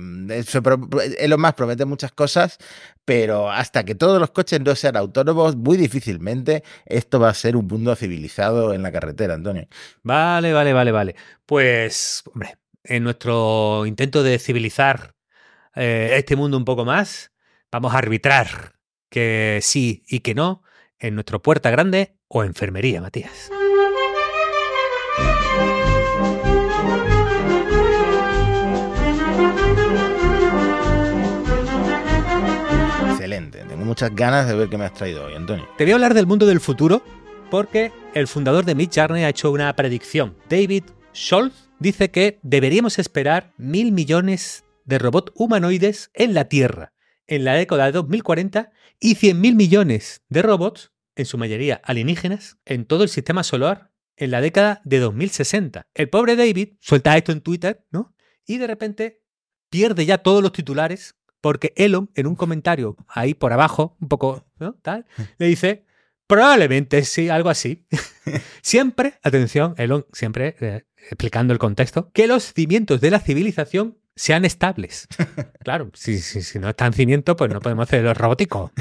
lo 1.28 1.38
más 1.38 1.54
promete 1.54 1.86
muchas 1.86 2.12
cosas, 2.12 2.58
pero 3.06 3.50
hasta 3.50 3.86
que 3.86 3.96
todos 3.96 4.20
los 4.20 4.32
coches 4.32 4.60
no 4.62 4.76
sean 4.76 4.98
autónomos, 4.98 5.56
muy 5.56 5.78
difícilmente 5.78 6.64
esto 6.86 7.20
va 7.20 7.30
a 7.30 7.34
ser 7.34 7.56
un 7.56 7.68
mundo 7.68 7.96
civilizado 7.96 8.74
en 8.74 8.84
la 8.84 8.92
carretera, 8.92 9.36
Antonio. 9.36 9.68
Vale, 10.04 10.54
vale, 10.54 10.74
vale, 10.74 10.92
vale. 10.92 11.16
Pues, 11.46 12.24
hombre, 12.32 12.59
en 12.84 13.04
nuestro 13.04 13.86
intento 13.86 14.24
de 14.24 14.40
civilizar 14.40 15.16
eh, 15.76 16.12
este 16.18 16.36
mundo 16.36 16.58
un 16.58 16.66
poco 16.66 16.86
más, 16.86 17.32
vamos 17.72 17.94
a 17.94 17.98
arbitrar 17.98 18.74
que 19.10 19.60
sí 19.62 20.04
y 20.08 20.20
que 20.20 20.36
no 20.36 20.64
en 21.00 21.16
nuestro 21.16 21.42
puerta 21.42 21.70
grande 21.72 22.18
o 22.28 22.44
enfermería, 22.44 23.02
Matías. 23.02 23.52
Excelente, 33.12 33.64
tengo 33.66 33.86
muchas 33.86 34.14
ganas 34.16 34.48
de 34.48 34.56
ver 34.56 34.70
qué 34.70 34.78
me 34.78 34.86
has 34.86 34.94
traído 34.94 35.26
hoy, 35.26 35.36
Antonio. 35.36 35.68
Te 35.78 35.84
voy 35.84 35.92
a 35.92 35.96
hablar 35.96 36.14
del 36.14 36.28
mundo 36.28 36.46
del 36.46 36.60
futuro 36.60 37.02
porque 37.50 37.92
el 38.14 38.28
fundador 38.28 38.66
de 38.66 38.76
Midjourney 38.76 39.24
ha 39.24 39.30
hecho 39.30 39.52
una 39.52 39.74
predicción. 39.76 40.36
David 40.50 40.84
Schultz 41.14 41.69
dice 41.80 42.12
que 42.12 42.40
deberíamos 42.44 43.00
esperar 43.00 43.54
mil 43.58 43.92
millones 43.92 44.64
de 44.86 45.00
robots 45.00 45.32
humanoides 45.36 46.12
en 46.14 46.34
la 46.34 46.46
Tierra 46.46 46.94
en 47.30 47.44
la 47.46 47.54
década 47.54 47.86
de 47.86 47.92
2040 47.94 48.72
y 49.00 49.16
100.000 49.16 49.56
millones 49.56 50.24
de 50.30 50.42
robots, 50.42 50.92
en 51.16 51.26
su 51.26 51.38
mayoría 51.38 51.80
alienígenas, 51.84 52.58
en 52.66 52.86
todo 52.86 53.04
el 53.04 53.10
sistema 53.10 53.44
solar 53.44 53.92
en 54.18 54.32
la 54.32 54.42
década 54.42 54.82
de 54.84 55.00
2060. 55.00 55.88
El 55.94 56.10
pobre 56.10 56.36
David 56.36 56.74
suelta 56.80 57.16
esto 57.16 57.32
en 57.32 57.42
Twitter, 57.42 57.86
¿no? 57.92 58.14
Y 58.46 58.58
de 58.58 58.68
repente 58.68 59.22
pierde 59.70 60.06
ya 60.06 60.18
todos 60.18 60.42
los 60.42 60.52
titulares 60.52 61.16
porque 61.40 61.72
Elon, 61.78 62.10
en 62.16 62.28
un 62.28 62.36
comentario 62.36 62.98
ahí 63.08 63.34
por 63.34 63.54
abajo, 63.54 63.96
un 64.02 64.10
poco, 64.10 64.46
¿no? 64.60 64.74
Tal, 64.82 65.06
le 65.38 65.48
dice, 65.48 65.86
probablemente 66.28 67.04
sí, 67.04 67.30
algo 67.30 67.50
así. 67.50 67.86
siempre, 68.62 69.20
atención, 69.24 69.76
Elon 69.78 70.06
siempre 70.12 70.56
eh, 70.60 70.84
explicando 71.08 71.54
el 71.54 71.60
contexto, 71.60 72.12
que 72.14 72.28
los 72.28 72.54
cimientos 72.54 73.02
de 73.02 73.12
la 73.12 73.20
civilización 73.20 73.98
sean 74.20 74.46
estables. 74.46 75.08
Claro, 75.62 75.92
si, 75.94 76.18
si, 76.20 76.58
no 76.58 76.70
están 76.70 76.94
cimientos, 76.94 77.36
pues 77.36 77.52
no 77.52 77.60
podemos 77.60 77.84
hacer 77.84 78.02
los 78.02 78.18
robóticos. 78.18 78.72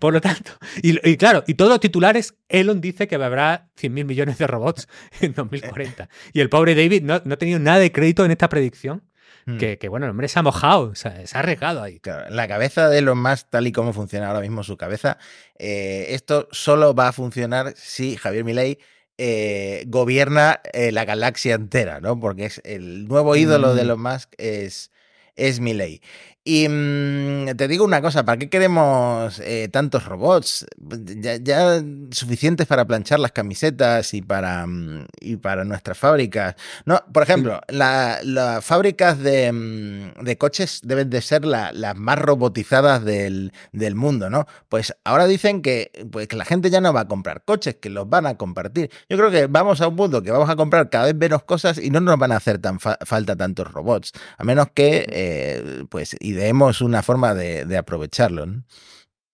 Por 0.00 0.12
lo 0.12 0.20
tanto, 0.20 0.52
y, 0.82 1.16
claro, 1.16 1.44
y 1.46 1.54
todos 1.54 1.70
los 1.70 1.78
titulares, 1.78 2.34
Elon 2.48 2.80
dice 2.80 3.06
que 3.06 3.14
habrá 3.14 3.68
100.000 3.80 4.04
millones 4.06 4.38
de 4.38 4.46
robots 4.48 4.88
en 5.20 5.34
2040. 5.34 6.08
Y 6.32 6.40
el 6.40 6.48
pobre 6.48 6.74
David 6.74 7.02
no, 7.02 7.20
no 7.24 7.34
ha 7.34 7.36
tenido 7.36 7.60
nada 7.60 7.78
de 7.78 7.92
crédito 7.92 8.24
en 8.24 8.32
esta 8.32 8.48
predicción. 8.48 9.04
Hmm. 9.44 9.58
Que, 9.58 9.88
bueno, 9.88 10.06
el 10.06 10.10
hombre 10.10 10.26
se 10.26 10.40
ha 10.40 10.42
mojado, 10.42 10.96
se 10.96 11.08
ha 11.08 11.38
arriesgado 11.38 11.80
ahí. 11.80 12.00
la 12.30 12.48
cabeza 12.48 12.88
de 12.88 12.98
Elon 12.98 13.22
Musk, 13.22 13.48
tal 13.50 13.68
y 13.68 13.72
como 13.72 13.92
funciona 13.92 14.26
ahora 14.26 14.40
mismo 14.40 14.64
su 14.64 14.76
cabeza, 14.76 15.18
eh, 15.56 16.06
esto 16.08 16.48
solo 16.50 16.92
va 16.92 17.08
a 17.08 17.12
funcionar 17.12 17.72
si 17.76 18.16
Javier 18.16 18.42
Milei 18.42 18.78
eh, 19.18 19.84
gobierna 19.86 20.60
eh, 20.72 20.92
la 20.92 21.04
galaxia 21.04 21.54
entera, 21.54 22.00
¿no? 22.00 22.18
Porque 22.18 22.46
es 22.46 22.60
el 22.64 23.06
nuevo 23.08 23.36
ídolo 23.36 23.74
de 23.74 23.82
mm. 23.82 23.84
Elon 23.84 24.02
Musk 24.02 24.32
es, 24.38 24.90
es 25.36 25.60
Milley. 25.60 26.02
Y 26.48 26.68
mm, 26.68 27.56
te 27.56 27.66
digo 27.66 27.84
una 27.84 28.00
cosa, 28.00 28.24
¿para 28.24 28.38
qué 28.38 28.48
queremos 28.48 29.40
eh, 29.40 29.68
tantos 29.68 30.04
robots? 30.04 30.64
Ya, 30.78 31.82
suficientes 32.12 32.68
para 32.68 32.84
planchar 32.84 33.18
las 33.18 33.32
camisetas 33.32 34.14
y 34.14 34.22
para, 34.22 34.64
mm, 34.64 35.06
y 35.20 35.36
para 35.38 35.64
nuestras 35.64 35.98
fábricas. 35.98 36.54
No, 36.84 37.02
por 37.12 37.24
ejemplo, 37.24 37.60
las 37.66 38.64
fábricas 38.64 39.18
de, 39.18 40.12
de, 40.20 40.38
coches 40.38 40.82
deben 40.84 41.10
de 41.10 41.20
ser 41.20 41.44
las 41.44 41.96
más 41.96 42.16
robotizadas 42.16 43.04
del, 43.04 43.52
del, 43.72 43.96
mundo, 43.96 44.30
¿no? 44.30 44.46
Pues 44.68 44.94
ahora 45.02 45.26
dicen 45.26 45.62
que, 45.62 45.90
pues, 46.12 46.28
que 46.28 46.36
la 46.36 46.44
gente 46.44 46.70
ya 46.70 46.80
no 46.80 46.92
va 46.92 47.00
a 47.00 47.08
comprar 47.08 47.42
coches, 47.44 47.74
que 47.74 47.90
los 47.90 48.08
van 48.08 48.24
a 48.24 48.36
compartir. 48.36 48.92
Yo 49.08 49.16
creo 49.16 49.32
que 49.32 49.48
vamos 49.48 49.80
a 49.80 49.88
un 49.88 49.96
mundo 49.96 50.22
que 50.22 50.30
vamos 50.30 50.48
a 50.48 50.54
comprar 50.54 50.90
cada 50.90 51.06
vez 51.06 51.16
menos 51.16 51.42
cosas 51.42 51.78
y 51.78 51.90
no 51.90 51.98
nos 51.98 52.16
van 52.20 52.30
a 52.30 52.36
hacer 52.36 52.58
tan 52.58 52.78
falta 52.78 53.34
tantos 53.34 53.68
robots. 53.72 54.12
A 54.38 54.44
menos 54.44 54.68
que, 54.72 55.06
eh, 55.08 55.84
pues, 55.88 56.14
ideemos 56.36 56.80
una 56.80 57.02
forma 57.02 57.34
de, 57.34 57.76
aprovecharlo. 57.76 58.46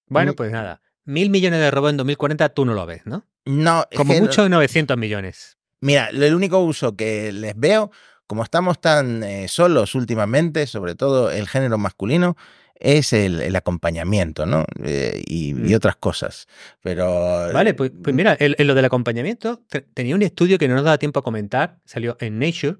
Bueno, 0.07 0.35
pues 0.35 0.51
nada. 0.51 0.81
Mil 1.05 1.31
millones 1.31 1.61
de 1.61 1.71
robots 1.71 1.91
en 1.91 1.97
2040 1.99 2.49
tú 2.51 2.65
no 2.65 2.75
lo 2.75 2.87
ves, 2.87 3.03
¿no? 3.05 3.27
No, 3.45 3.85
Como 3.97 4.15
mucho 4.15 4.49
900 4.49 4.97
millones. 4.97 5.59
Mira, 5.81 6.09
el 6.11 6.35
único 6.35 6.61
uso 6.61 6.95
que 6.97 7.33
les 7.33 7.55
veo, 7.57 7.91
como 8.29 8.45
estamos 8.45 8.81
tan 8.81 9.25
eh, 9.25 9.49
solos 9.49 9.97
últimamente, 9.97 10.67
sobre 10.69 10.95
todo 10.95 11.31
el 11.31 11.49
género 11.49 11.77
masculino, 11.77 12.37
es 12.77 13.13
el, 13.13 13.55
acompañamiento, 13.57 14.47
¿no? 14.47 14.65
Eh, 14.83 15.23
y, 15.27 15.55
Mm. 15.55 15.75
otras 15.75 15.97
cosas. 15.97 16.47
Pero. 16.83 17.53
Vale, 17.53 17.75
pues, 17.75 17.91
pues 18.03 18.15
mira, 18.15 18.37
en, 18.39 18.55
lo 18.67 18.75
del 18.75 18.85
acompañamiento, 18.85 19.61
te- 19.69 19.83
tenía 19.83 20.15
un 20.15 20.23
estudio 20.23 20.59
que 20.59 20.69
no 20.69 20.75
nos 20.77 20.85
da 20.85 20.99
tiempo 20.99 21.21
a 21.21 21.23
comentar, 21.23 21.79
salió 21.85 22.17
en 22.21 22.39
Nature, 22.39 22.77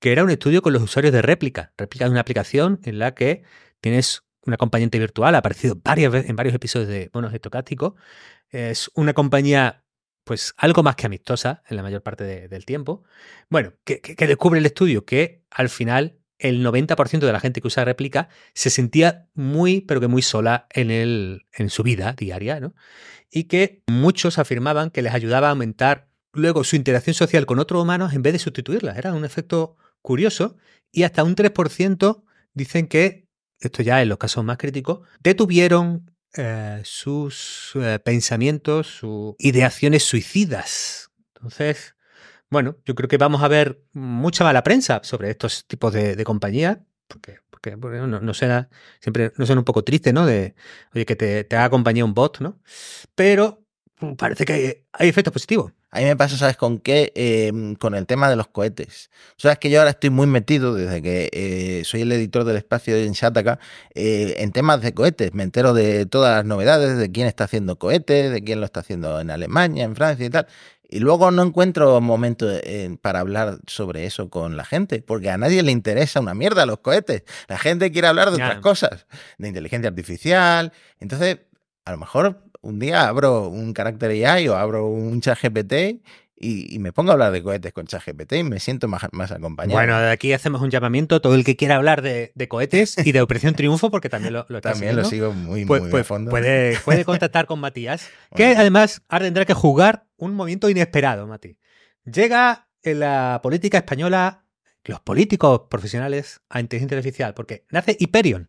que 0.00 0.12
era 0.12 0.22
un 0.24 0.30
estudio 0.30 0.62
con 0.62 0.72
los 0.72 0.82
usuarios 0.82 1.12
de 1.12 1.22
réplica. 1.22 1.72
Réplica 1.76 2.04
es 2.04 2.10
una 2.10 2.20
aplicación 2.20 2.80
en 2.84 2.98
la 2.98 3.14
que 3.14 3.42
tienes 3.80 4.22
un 4.46 4.54
acompañante 4.54 4.98
virtual, 4.98 5.34
ha 5.34 5.38
aparecido 5.38 5.76
varias 5.82 6.10
veces 6.12 6.30
en 6.30 6.36
varios 6.36 6.54
episodios 6.54 6.88
de 6.88 7.10
Bonos 7.12 7.34
Estocásticos. 7.34 7.94
Es 8.50 8.90
una 8.94 9.12
compañía, 9.12 9.84
pues, 10.24 10.54
algo 10.56 10.82
más 10.82 10.96
que 10.96 11.06
amistosa 11.06 11.62
en 11.68 11.76
la 11.76 11.82
mayor 11.82 12.02
parte 12.02 12.24
de- 12.24 12.48
del 12.48 12.64
tiempo. 12.64 13.02
Bueno, 13.50 13.74
que, 13.84 14.00
que- 14.00 14.16
que 14.16 14.26
descubre 14.26 14.58
el 14.58 14.66
estudio 14.66 15.04
que 15.04 15.44
al 15.50 15.68
final 15.68 16.18
el 16.38 16.62
90% 16.64 17.26
de 17.26 17.32
la 17.32 17.40
gente 17.40 17.60
que 17.60 17.66
usa 17.66 17.84
réplica 17.84 18.28
se 18.54 18.70
sentía 18.70 19.28
muy, 19.34 19.80
pero 19.82 20.00
que 20.00 20.06
muy 20.06 20.22
sola 20.22 20.66
en, 20.70 20.90
el, 20.92 21.46
en 21.52 21.68
su 21.68 21.82
vida 21.82 22.14
diaria, 22.16 22.60
¿no? 22.60 22.74
Y 23.30 23.44
que 23.44 23.82
muchos 23.88 24.38
afirmaban 24.38 24.90
que 24.90 25.02
les 25.02 25.12
ayudaba 25.12 25.48
a 25.48 25.50
aumentar 25.50 26.08
luego 26.32 26.62
su 26.64 26.76
interacción 26.76 27.14
social 27.14 27.44
con 27.44 27.58
otros 27.58 27.82
humanos 27.82 28.12
en 28.14 28.22
vez 28.22 28.32
de 28.34 28.38
sustituirla. 28.38 28.92
Era 28.96 29.12
un 29.12 29.24
efecto 29.24 29.76
curioso 30.02 30.56
y 30.90 31.02
hasta 31.02 31.24
un 31.24 31.34
3% 31.34 32.24
dicen 32.54 32.88
que, 32.88 33.28
esto 33.60 33.82
ya 33.82 34.02
en 34.02 34.08
los 34.08 34.18
casos 34.18 34.44
más 34.44 34.58
críticos, 34.58 35.06
detuvieron 35.20 36.10
eh, 36.36 36.80
sus 36.84 37.72
eh, 37.74 37.98
pensamientos, 38.04 38.86
sus 38.86 39.34
ideaciones 39.38 40.04
suicidas. 40.04 41.10
Entonces, 41.34 41.94
bueno, 42.50 42.76
yo 42.84 42.94
creo 42.94 43.08
que 43.08 43.18
vamos 43.18 43.42
a 43.42 43.48
ver 43.48 43.82
mucha 43.92 44.44
mala 44.44 44.62
prensa 44.62 45.00
sobre 45.02 45.30
estos 45.30 45.66
tipos 45.66 45.92
de, 45.92 46.16
de 46.16 46.24
compañías, 46.24 46.78
porque, 47.06 47.38
porque 47.50 47.76
no, 47.76 48.06
no 48.06 48.34
suena, 48.34 48.68
siempre 49.00 49.32
no 49.36 49.46
suena 49.46 49.60
un 49.60 49.64
poco 49.64 49.84
triste, 49.84 50.12
¿no? 50.12 50.26
De, 50.26 50.54
oye, 50.94 51.06
que 51.06 51.16
te, 51.16 51.44
te 51.44 51.56
haga 51.56 51.70
compañía 51.70 52.04
un 52.04 52.14
bot, 52.14 52.40
¿no? 52.40 52.60
Pero 53.14 53.64
parece 54.16 54.44
que 54.44 54.84
hay, 54.92 55.08
efectos 55.08 55.32
positivos. 55.32 55.72
A 55.90 56.00
mí 56.00 56.04
me 56.04 56.16
pasa, 56.16 56.36
¿sabes 56.36 56.56
con 56.56 56.78
qué? 56.78 57.12
Eh, 57.14 57.74
con 57.78 57.94
el 57.94 58.06
tema 58.06 58.28
de 58.28 58.36
los 58.36 58.48
cohetes. 58.48 59.10
Sabes 59.36 59.58
que 59.58 59.70
yo 59.70 59.78
ahora 59.78 59.90
estoy 59.90 60.10
muy 60.10 60.26
metido, 60.26 60.74
desde 60.74 61.00
que 61.00 61.30
eh, 61.32 61.82
soy 61.84 62.02
el 62.02 62.12
editor 62.12 62.44
del 62.44 62.56
espacio 62.56 62.96
en 62.96 63.12
Shataka, 63.12 63.58
eh, 63.94 64.34
en 64.38 64.52
temas 64.52 64.82
de 64.82 64.92
cohetes. 64.92 65.32
Me 65.32 65.44
entero 65.44 65.72
de 65.72 66.04
todas 66.04 66.36
las 66.36 66.44
novedades, 66.44 66.98
de 66.98 67.10
quién 67.10 67.26
está 67.26 67.44
haciendo 67.44 67.78
cohetes, 67.78 68.30
de 68.30 68.44
quién 68.44 68.60
lo 68.60 68.66
está 68.66 68.80
haciendo 68.80 69.18
en 69.20 69.30
Alemania, 69.30 69.84
en 69.84 69.96
Francia 69.96 70.26
y 70.26 70.30
tal. 70.30 70.46
Y 70.90 71.00
luego 71.00 71.30
no 71.30 71.42
encuentro 71.42 72.00
momento 72.00 72.46
eh, 72.50 72.96
para 73.02 73.20
hablar 73.20 73.58
sobre 73.66 74.06
eso 74.06 74.30
con 74.30 74.56
la 74.56 74.64
gente, 74.64 75.02
porque 75.02 75.28
a 75.28 75.36
nadie 75.36 75.62
le 75.62 75.70
interesa 75.70 76.20
una 76.20 76.32
mierda 76.32 76.64
los 76.64 76.78
cohetes. 76.78 77.24
La 77.46 77.58
gente 77.58 77.92
quiere 77.92 78.08
hablar 78.08 78.30
de 78.30 78.36
otras 78.36 78.60
cosas, 78.60 79.06
de 79.36 79.48
inteligencia 79.48 79.90
artificial. 79.90 80.72
Entonces, 80.98 81.40
a 81.84 81.92
lo 81.92 81.98
mejor 81.98 82.42
un 82.60 82.78
día 82.78 83.08
abro 83.08 83.48
un 83.48 83.72
carácter 83.72 84.10
AI 84.26 84.48
o 84.48 84.56
abro 84.56 84.86
un 84.86 85.20
chat 85.20 85.38
GPT 85.40 86.02
y, 86.40 86.72
y 86.74 86.78
me 86.78 86.92
pongo 86.92 87.10
a 87.10 87.14
hablar 87.14 87.32
de 87.32 87.42
cohetes 87.42 87.72
con 87.72 87.86
chat 87.86 88.02
GPT 88.04 88.32
y 88.34 88.42
me 88.44 88.60
siento 88.60 88.86
más, 88.88 89.02
más 89.12 89.32
acompañado. 89.32 89.76
Bueno, 89.78 89.98
de 89.98 90.10
aquí 90.10 90.32
hacemos 90.32 90.60
un 90.62 90.70
llamamiento 90.70 91.16
a 91.16 91.20
todo 91.20 91.34
el 91.34 91.44
que 91.44 91.56
quiera 91.56 91.76
hablar 91.76 92.00
de, 92.02 92.30
de 92.34 92.48
cohetes 92.48 92.96
y 93.04 93.12
de 93.12 93.20
Operación 93.22 93.54
Triunfo, 93.56 93.90
porque 93.90 94.08
también 94.08 94.34
lo, 94.34 94.46
lo 94.48 94.60
También 94.60 94.94
lo 94.96 95.04
sigo 95.04 95.32
muy, 95.32 95.64
Pues- 95.64 95.82
muy 95.82 95.90
pues 95.90 96.02
a 96.02 96.04
fondo. 96.04 96.30
puede, 96.30 96.78
puede 96.84 97.04
contactar 97.04 97.46
con 97.46 97.58
Matías, 97.60 98.08
que 98.36 98.54
además 98.56 99.02
ahora 99.08 99.24
tendrá 99.24 99.44
que 99.44 99.54
jugar 99.54 100.06
un 100.16 100.34
movimiento 100.34 100.70
inesperado, 100.70 101.26
Mati. 101.26 101.56
Llega 102.04 102.68
en 102.82 103.00
la 103.00 103.40
política 103.42 103.78
española, 103.78 104.44
los 104.84 105.00
políticos 105.00 105.62
profesionales, 105.68 106.40
a 106.48 106.60
inteligencia 106.60 106.96
artificial, 106.96 107.34
porque 107.34 107.64
nace 107.70 107.96
Hyperion, 107.98 108.48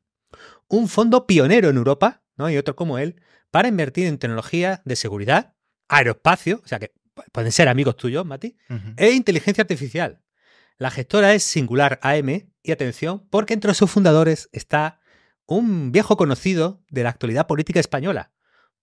un 0.68 0.88
fondo 0.88 1.26
pionero 1.26 1.70
en 1.70 1.78
Europa, 1.78 2.22
¿no? 2.38 2.50
y 2.50 2.58
otro 2.58 2.76
como 2.76 2.98
él, 3.00 3.20
para 3.52 3.68
invertir 3.68 4.08
en 4.08 4.18
tecnología 4.18 4.82
de 4.86 4.96
seguridad, 4.96 5.54
aeroespacio, 5.88 6.62
o 6.64 6.68
sea 6.68 6.80
que 6.80 6.92
pu- 7.16 7.24
pueden 7.32 7.52
ser 7.52 7.68
amigos 7.68 7.96
tuyos, 7.98 8.26
Mati, 8.26 8.56
e 8.98 9.12
inteligencia 9.12 9.62
artificial. 9.64 10.22
La 10.78 10.92
gestora 10.92 11.34
es 11.34 11.44
Singular 11.44 12.00
AM 12.04 12.52
y 12.64 12.72
atención, 12.72 13.28
porque 13.30 13.54
entre 13.54 13.74
sus 13.74 13.90
fundadores 13.92 14.50
está 14.52 15.00
un 15.46 15.92
viejo 15.92 16.16
conocido 16.16 16.84
de 16.90 17.04
la 17.04 17.10
actualidad 17.10 17.48
política 17.48 17.80
española, 17.80 18.32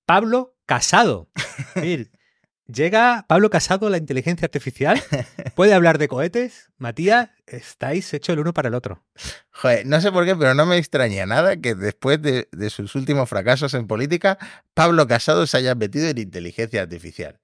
Pablo 0.05 0.57
Casado. 0.67 1.31
Es 1.77 1.83
decir, 1.83 2.11
llega 2.67 3.25
Pablo 3.29 3.51
Casado 3.51 3.87
a 3.87 3.91
la 3.91 3.97
inteligencia 3.99 4.47
artificial, 4.47 5.03
puede 5.55 5.75
hablar 5.75 5.99
de 5.99 6.09
cohetes. 6.09 6.71
Matías, 6.79 7.31
estáis 7.47 8.13
hechos 8.15 8.33
el 8.35 8.41
uno 8.41 8.53
para 8.55 8.69
el 8.69 8.75
otro. 8.75 9.03
Joder, 9.53 9.87
no 9.87 10.01
sé 10.01 10.13
por 10.13 10.25
qué, 10.25 10.37
pero 10.37 10.55
no 10.55 10.67
me 10.67 10.77
extraña 10.79 11.27
nada 11.27 11.57
que 11.57 11.75
después 11.75 12.21
de, 12.23 12.49
de 12.53 12.71
sus 12.71 12.95
últimos 12.95 13.29
fracasos 13.29 13.75
en 13.75 13.87
política, 13.87 14.39
Pablo 14.75 15.07
Casado 15.07 15.47
se 15.47 15.57
haya 15.59 15.75
metido 15.75 16.09
en 16.09 16.19
inteligencia 16.19 16.83
artificial. 16.83 17.39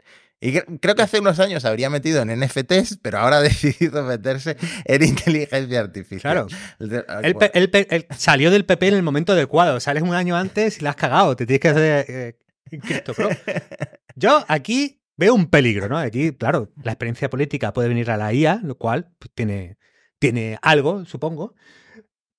Y 0.45 0.55
cre- 0.55 0.79
creo 0.83 0.97
que 0.97 1.03
hace 1.03 1.21
unos 1.21 1.39
años 1.39 1.65
habría 1.65 1.89
metido 1.89 2.21
en 2.21 2.37
NFTs, 2.41 2.99
pero 3.01 3.19
ahora 3.19 3.37
ha 3.39 3.41
decidido 3.43 4.03
meterse 4.03 4.57
en 4.85 5.03
inteligencia 5.05 5.79
artificial. 5.81 6.47
Claro. 6.79 7.03
Él, 7.23 7.37
él 7.55 7.71
él 7.91 8.07
salió 8.17 8.51
del 8.51 8.65
PP 8.65 8.89
en 8.89 8.95
el 8.95 9.03
momento 9.05 9.35
adecuado. 9.35 9.79
Sales 9.79 10.03
un 10.03 10.15
año 10.15 10.37
antes 10.37 10.79
y 10.79 10.83
la 10.83 10.91
has 10.91 10.97
cagado. 10.97 11.37
Te 11.37 11.47
tienes 11.47 11.61
que 11.61 11.69
hacer 11.69 12.05
eh. 12.09 12.37
Yo 14.17 14.45
aquí 14.49 15.02
veo 15.23 15.35
un 15.37 15.47
peligro, 15.47 15.89
¿no? 15.89 15.99
Aquí, 15.99 16.33
claro, 16.33 16.73
la 16.83 16.91
experiencia 16.91 17.31
política 17.31 17.73
puede 17.73 17.87
venir 17.87 18.11
a 18.11 18.17
la 18.17 18.35
IA, 18.35 18.61
lo 18.65 18.77
cual 18.77 19.13
pues, 19.21 19.31
tiene, 19.33 19.79
tiene 20.19 20.59
algo, 20.63 21.05
supongo. 21.05 21.55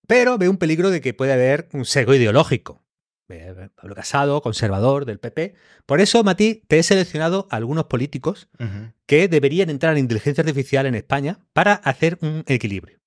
Pero 0.05 0.37
veo 0.37 0.51
un 0.51 0.57
peligro 0.57 0.89
de 0.89 0.99
que 0.99 1.13
puede 1.13 1.31
haber 1.31 1.69
un 1.71 1.85
sesgo 1.85 2.13
ideológico. 2.13 2.83
Pablo 3.75 3.95
Casado, 3.95 4.41
conservador 4.41 5.05
del 5.05 5.17
PP. 5.17 5.55
Por 5.85 6.01
eso, 6.01 6.25
Mati, 6.25 6.61
te 6.67 6.77
he 6.77 6.83
seleccionado 6.83 7.47
a 7.49 7.55
algunos 7.55 7.85
políticos 7.85 8.49
que 9.05 9.29
deberían 9.29 9.69
entrar 9.69 9.93
en 9.93 9.99
inteligencia 9.99 10.41
artificial 10.41 10.85
en 10.85 10.95
España 10.95 11.39
para 11.53 11.73
hacer 11.73 12.17
un 12.21 12.43
equilibrio. 12.47 12.99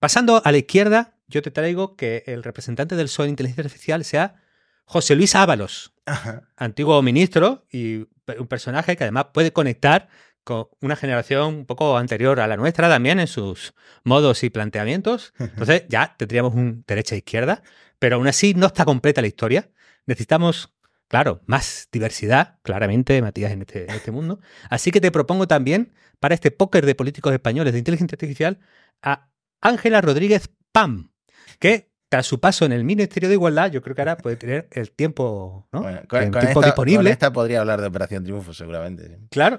Pasando 0.00 0.42
a 0.44 0.50
la 0.50 0.58
izquierda, 0.58 1.20
yo 1.28 1.40
te 1.40 1.52
traigo 1.52 1.94
que 1.94 2.24
el 2.26 2.42
representante 2.42 2.96
del 2.96 3.06
PSOE 3.06 3.26
en 3.26 3.30
inteligencia 3.30 3.62
artificial 3.62 4.04
sea 4.04 4.42
José 4.84 5.16
Luis 5.16 5.34
Ábalos, 5.34 5.92
Ajá. 6.06 6.48
antiguo 6.56 7.00
ministro 7.02 7.66
y 7.70 8.06
un 8.38 8.46
personaje 8.48 8.96
que 8.96 9.04
además 9.04 9.26
puede 9.32 9.52
conectar 9.52 10.08
con 10.44 10.68
una 10.80 10.96
generación 10.96 11.54
un 11.54 11.66
poco 11.66 11.96
anterior 11.96 12.40
a 12.40 12.46
la 12.46 12.56
nuestra 12.56 12.88
también 12.88 13.20
en 13.20 13.28
sus 13.28 13.74
modos 14.04 14.42
y 14.42 14.50
planteamientos. 14.50 15.32
Entonces 15.38 15.84
ya 15.88 16.16
tendríamos 16.18 16.54
un 16.54 16.84
derecha 16.86 17.14
e 17.14 17.18
izquierda, 17.18 17.62
pero 17.98 18.16
aún 18.16 18.26
así 18.26 18.54
no 18.54 18.66
está 18.66 18.84
completa 18.84 19.20
la 19.20 19.28
historia. 19.28 19.70
Necesitamos, 20.06 20.74
claro, 21.06 21.42
más 21.46 21.88
diversidad, 21.92 22.58
claramente, 22.62 23.22
Matías, 23.22 23.52
en 23.52 23.62
este, 23.62 23.84
en 23.84 23.90
este 23.90 24.10
mundo. 24.10 24.40
Así 24.68 24.90
que 24.90 25.00
te 25.00 25.12
propongo 25.12 25.46
también, 25.46 25.92
para 26.18 26.34
este 26.34 26.50
póker 26.50 26.86
de 26.86 26.94
políticos 26.94 27.32
españoles 27.32 27.72
de 27.72 27.78
inteligencia 27.78 28.16
artificial, 28.16 28.58
a 29.00 29.28
Ángela 29.60 30.00
Rodríguez 30.00 30.50
Pam, 30.72 31.12
que 31.60 31.91
tras 32.12 32.26
su 32.26 32.40
paso 32.40 32.66
en 32.66 32.72
el 32.72 32.84
Ministerio 32.84 33.26
de 33.30 33.36
Igualdad, 33.36 33.70
yo 33.70 33.80
creo 33.80 33.96
que 33.96 34.02
ahora 34.02 34.18
puede 34.18 34.36
tener 34.36 34.68
el 34.70 34.90
tiempo, 34.90 35.66
¿no? 35.72 35.80
Bueno, 35.80 36.02
con, 36.06 36.22
el 36.22 36.30
con 36.30 36.40
tiempo 36.42 36.60
esta, 36.60 36.66
disponible. 36.66 37.04
con 37.04 37.06
esta 37.06 37.32
podría 37.32 37.60
hablar 37.60 37.80
de 37.80 37.86
Operación 37.86 38.22
Triunfo, 38.22 38.52
seguramente. 38.52 39.08
sí. 39.08 39.28
Claro, 39.30 39.58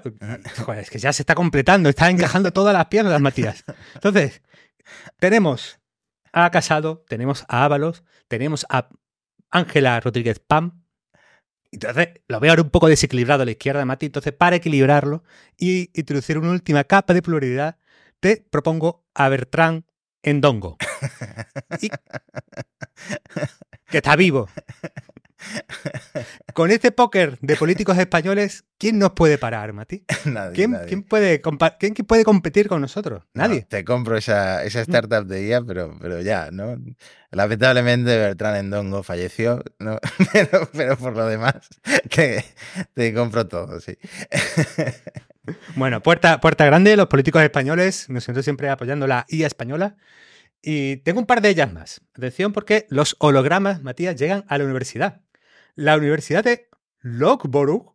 Joder, 0.64 0.82
es 0.82 0.88
que 0.88 1.00
ya 1.00 1.12
se 1.12 1.22
está 1.22 1.34
completando, 1.34 1.88
está 1.88 2.08
encajando 2.08 2.52
todas 2.52 2.72
las 2.72 2.86
piernas, 2.86 3.20
Matías. 3.20 3.64
Entonces, 3.94 4.40
tenemos 5.18 5.80
a 6.32 6.48
Casado, 6.52 7.04
tenemos 7.08 7.44
a 7.48 7.64
Ábalos, 7.64 8.04
tenemos 8.28 8.64
a 8.68 8.88
Ángela 9.50 9.98
Rodríguez 9.98 10.38
Pam. 10.38 10.84
Entonces, 11.72 12.20
lo 12.28 12.38
veo 12.38 12.52
ahora 12.52 12.62
un 12.62 12.70
poco 12.70 12.86
desequilibrado 12.86 13.42
a 13.42 13.46
la 13.46 13.50
izquierda, 13.50 13.84
Mati. 13.84 14.06
Entonces, 14.06 14.32
para 14.32 14.54
equilibrarlo 14.54 15.24
y 15.58 15.90
introducir 15.92 16.38
una 16.38 16.52
última 16.52 16.84
capa 16.84 17.14
de 17.14 17.22
pluralidad, 17.22 17.78
te 18.20 18.46
propongo 18.48 19.04
a 19.12 19.28
Bertrán 19.28 19.86
Endongo. 20.22 20.76
Y- 21.80 21.88
que 23.90 23.98
está 23.98 24.16
vivo. 24.16 24.48
Con 26.54 26.70
este 26.70 26.90
póker 26.90 27.38
de 27.40 27.56
políticos 27.56 27.98
españoles, 27.98 28.64
¿quién 28.78 28.98
nos 28.98 29.10
puede 29.12 29.36
parar, 29.36 29.74
Mati? 29.74 30.04
Nadie, 30.24 30.54
¿Quién, 30.54 30.70
nadie. 30.70 30.86
quién 30.86 31.02
puede, 31.02 31.42
compa- 31.42 31.76
quién- 31.78 31.92
quién 31.92 32.06
puede 32.06 32.24
competir 32.24 32.66
con 32.68 32.80
nosotros? 32.80 33.24
No, 33.34 33.42
Nadie. 33.46 33.66
te 33.68 33.84
compro 33.84 34.16
esa, 34.16 34.64
esa 34.64 34.80
startup 34.80 35.26
de 35.26 35.46
IA, 35.46 35.62
pero, 35.62 35.98
pero 36.00 36.22
ya, 36.22 36.50
¿no? 36.50 36.78
Lamentablemente 37.30 38.16
Bertrán 38.16 38.56
Endongo 38.56 39.02
falleció, 39.02 39.62
¿no? 39.78 39.98
pero, 40.32 40.70
pero 40.72 40.96
por 40.96 41.14
lo 41.14 41.26
demás, 41.26 41.56
te, 42.08 42.42
te 42.94 43.12
compro 43.12 43.46
todo, 43.46 43.80
sí. 43.80 43.98
Bueno, 45.76 46.02
puerta, 46.02 46.40
puerta 46.40 46.64
grande, 46.64 46.96
los 46.96 47.08
políticos 47.08 47.42
españoles, 47.42 48.08
me 48.08 48.22
siento 48.22 48.42
siempre 48.42 48.70
apoyando 48.70 49.06
la 49.06 49.26
IA 49.28 49.46
española. 49.46 49.96
Y 50.64 50.96
tengo 50.98 51.20
un 51.20 51.26
par 51.26 51.42
de 51.42 51.50
ellas 51.50 51.72
más. 51.72 52.00
Atención 52.14 52.52
porque 52.52 52.86
los 52.88 53.16
hologramas, 53.18 53.82
Matías, 53.82 54.16
llegan 54.16 54.44
a 54.48 54.56
la 54.58 54.64
universidad. 54.64 55.20
La 55.74 55.96
Universidad 55.96 56.42
de 56.42 56.68
Loughborough, 57.00 57.94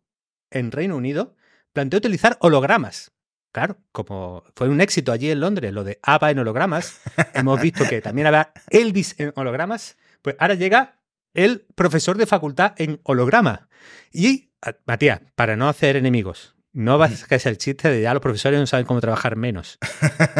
en 0.50 0.70
Reino 0.70 0.96
Unido, 0.96 1.34
planteó 1.72 1.98
utilizar 1.98 2.36
hologramas 2.40 3.12
claro, 3.52 3.78
como 3.92 4.44
fue 4.54 4.68
un 4.68 4.80
éxito 4.80 5.12
allí 5.12 5.30
en 5.30 5.40
Londres, 5.40 5.72
lo 5.72 5.84
de 5.84 5.98
ABBA 6.02 6.30
en 6.30 6.38
hologramas, 6.40 7.00
hemos 7.34 7.60
visto 7.60 7.84
que 7.88 8.00
también 8.00 8.26
había 8.26 8.52
Elvis 8.70 9.14
en 9.18 9.32
hologramas, 9.36 9.96
pues 10.22 10.36
ahora 10.38 10.54
llega 10.54 10.98
el 11.34 11.66
profesor 11.74 12.16
de 12.18 12.26
facultad 12.26 12.74
en 12.76 13.00
holograma. 13.04 13.68
Y, 14.12 14.50
Matías, 14.86 15.20
para 15.34 15.56
no 15.56 15.68
hacer 15.68 15.96
enemigos, 15.96 16.54
no 16.72 16.98
vas 16.98 17.26
a 17.30 17.48
el 17.48 17.58
chiste 17.58 17.90
de 17.90 18.02
ya 18.02 18.14
los 18.14 18.22
profesores 18.22 18.60
no 18.60 18.66
saben 18.66 18.86
cómo 18.86 19.00
trabajar 19.00 19.36
menos. 19.36 19.78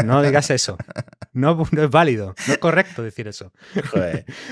No 0.05 0.22
digas 0.22 0.51
eso. 0.51 0.76
No, 1.33 1.62
es 1.62 1.91
válido, 1.91 2.35
no 2.47 2.53
es 2.55 2.59
correcto 2.59 3.03
decir 3.03 3.28
eso. 3.28 3.53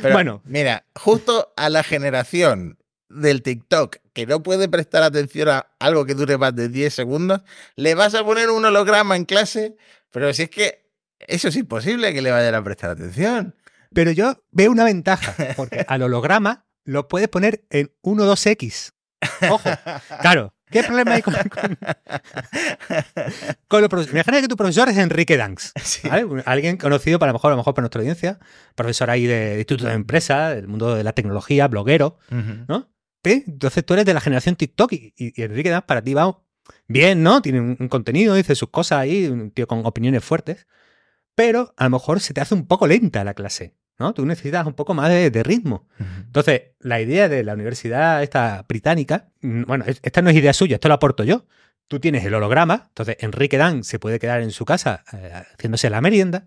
bueno, 0.03 0.43
mira, 0.45 0.85
justo 0.95 1.53
a 1.57 1.69
la 1.69 1.83
generación 1.83 2.79
del 3.09 3.43
TikTok 3.43 3.97
que 4.13 4.27
no 4.27 4.43
puede 4.43 4.69
prestar 4.69 5.03
atención 5.03 5.49
a 5.49 5.67
algo 5.79 6.05
que 6.05 6.15
dure 6.15 6.39
más 6.39 6.55
de 6.55 6.69
10 6.69 6.93
segundos, 6.93 7.41
le 7.77 7.95
vas 7.95 8.15
a 8.15 8.25
poner 8.25 8.51
un 8.51 8.65
holograma 8.65 9.17
en 9.17 9.25
clase, 9.25 9.77
pero 10.11 10.33
si 10.33 10.43
es 10.43 10.51
que 10.51 10.89
eso 11.21 11.49
es 11.49 11.57
imposible 11.57 12.13
que 12.13 12.23
le 12.23 12.31
vayan 12.31 12.55
a 12.55 12.63
prestar 12.63 12.91
atención. 12.91 13.55
Pero 13.93 14.11
yo 14.11 14.45
veo 14.51 14.71
una 14.71 14.85
ventaja, 14.85 15.35
porque 15.57 15.85
al 15.89 16.03
holograma 16.03 16.67
lo 16.85 17.09
puedes 17.09 17.29
poner 17.29 17.65
en 17.71 17.91
1.2x. 18.03 18.93
Ojo, 19.51 19.71
claro, 20.21 20.55
¿Qué 20.71 20.83
problema 20.83 21.15
hay 21.15 21.23
con, 21.23 21.35
los 23.81 23.89
profesores? 23.89 24.13
Imagina 24.13 24.41
que 24.41 24.49
tu 24.49 24.57
profesor 24.57 24.89
es 24.89 24.97
Enrique 24.99 25.37
Danks, 25.37 25.73
alguien 26.45 26.77
conocido 26.77 27.19
para 27.19 27.33
lo 27.33 27.39
mejor, 27.39 27.53
a 27.53 27.55
lo 27.55 27.59
mejor 27.59 27.75
para 27.75 27.83
nuestra 27.83 28.01
audiencia, 28.01 28.39
profesor 28.75 29.11
ahí 29.11 29.27
de, 29.27 29.59
Instituto 29.59 29.87
de 29.87 29.95
Empresa, 29.95 30.51
del 30.51 30.69
mundo 30.69 30.95
de 30.95 31.05
la 31.05 31.13
tecnología, 31.13 31.69
bloguero, 31.69 32.19
¿no? 32.69 32.91
Entonces 33.25 33.85
tú 33.85 33.95
eres 33.95 34.07
de 34.07 34.15
la 34.15 34.21
generación 34.21 34.57
TikTok 34.57 34.93
y, 34.93 35.13
Enrique 35.43 35.71
Danks 35.71 35.87
para 35.87 36.03
ti 36.03 36.15
va 36.15 36.41
bien, 36.87 37.23
¿no? 37.23 37.43
Tiene 37.43 37.61
un, 37.61 37.89
contenido, 37.89 38.35
dice 38.35 38.55
sus 38.55 38.71
cosas 38.71 39.01
ahí, 39.01 39.27
un 39.27 39.51
tío 39.51 39.67
con 39.67 39.85
opiniones 39.85 40.25
fuertes, 40.25 40.67
pero 41.35 41.75
a 41.77 41.85
lo 41.85 41.91
mejor 41.91 42.21
se 42.21 42.35
te 42.35 42.41
hace 42.41 42.55
un 42.55 42.67
poco 42.67 42.87
lenta 42.87 43.25
la 43.25 43.35
clase. 43.35 43.75
¿No? 43.99 44.15
Tú 44.15 44.25
necesitas 44.25 44.67
un 44.67 44.75
poco 44.75 44.95
más 44.95 45.09
de, 45.11 45.43
ritmo. 45.43 45.87
Entonces, 45.99 46.63
la 46.81 47.01
idea 47.01 47.29
de 47.29 47.43
la 47.43 47.55
universidad 47.55 48.23
esta 48.23 48.65
británica, 48.69 49.29
mm, 49.43 49.65
bueno, 49.65 49.85
esta 49.87 50.23
no 50.23 50.31
es 50.31 50.37
idea 50.37 50.53
suya, 50.53 50.77
esto 50.77 50.89
lo 50.89 50.95
aporto 50.95 51.25
yo. 51.25 51.47
Tú 51.89 52.01
tienes 52.01 52.25
el 52.25 52.35
holograma, 52.35 52.85
entonces 52.89 53.17
Enrique 53.21 53.57
Dan 53.57 53.83
se 53.83 53.99
puede 53.99 54.19
quedar 54.19 54.43
en 54.43 54.51
su 54.51 54.65
casa 54.65 55.05
eh, 55.13 55.33
haciéndose 55.55 55.89
la 55.91 56.01
merienda, 56.01 56.45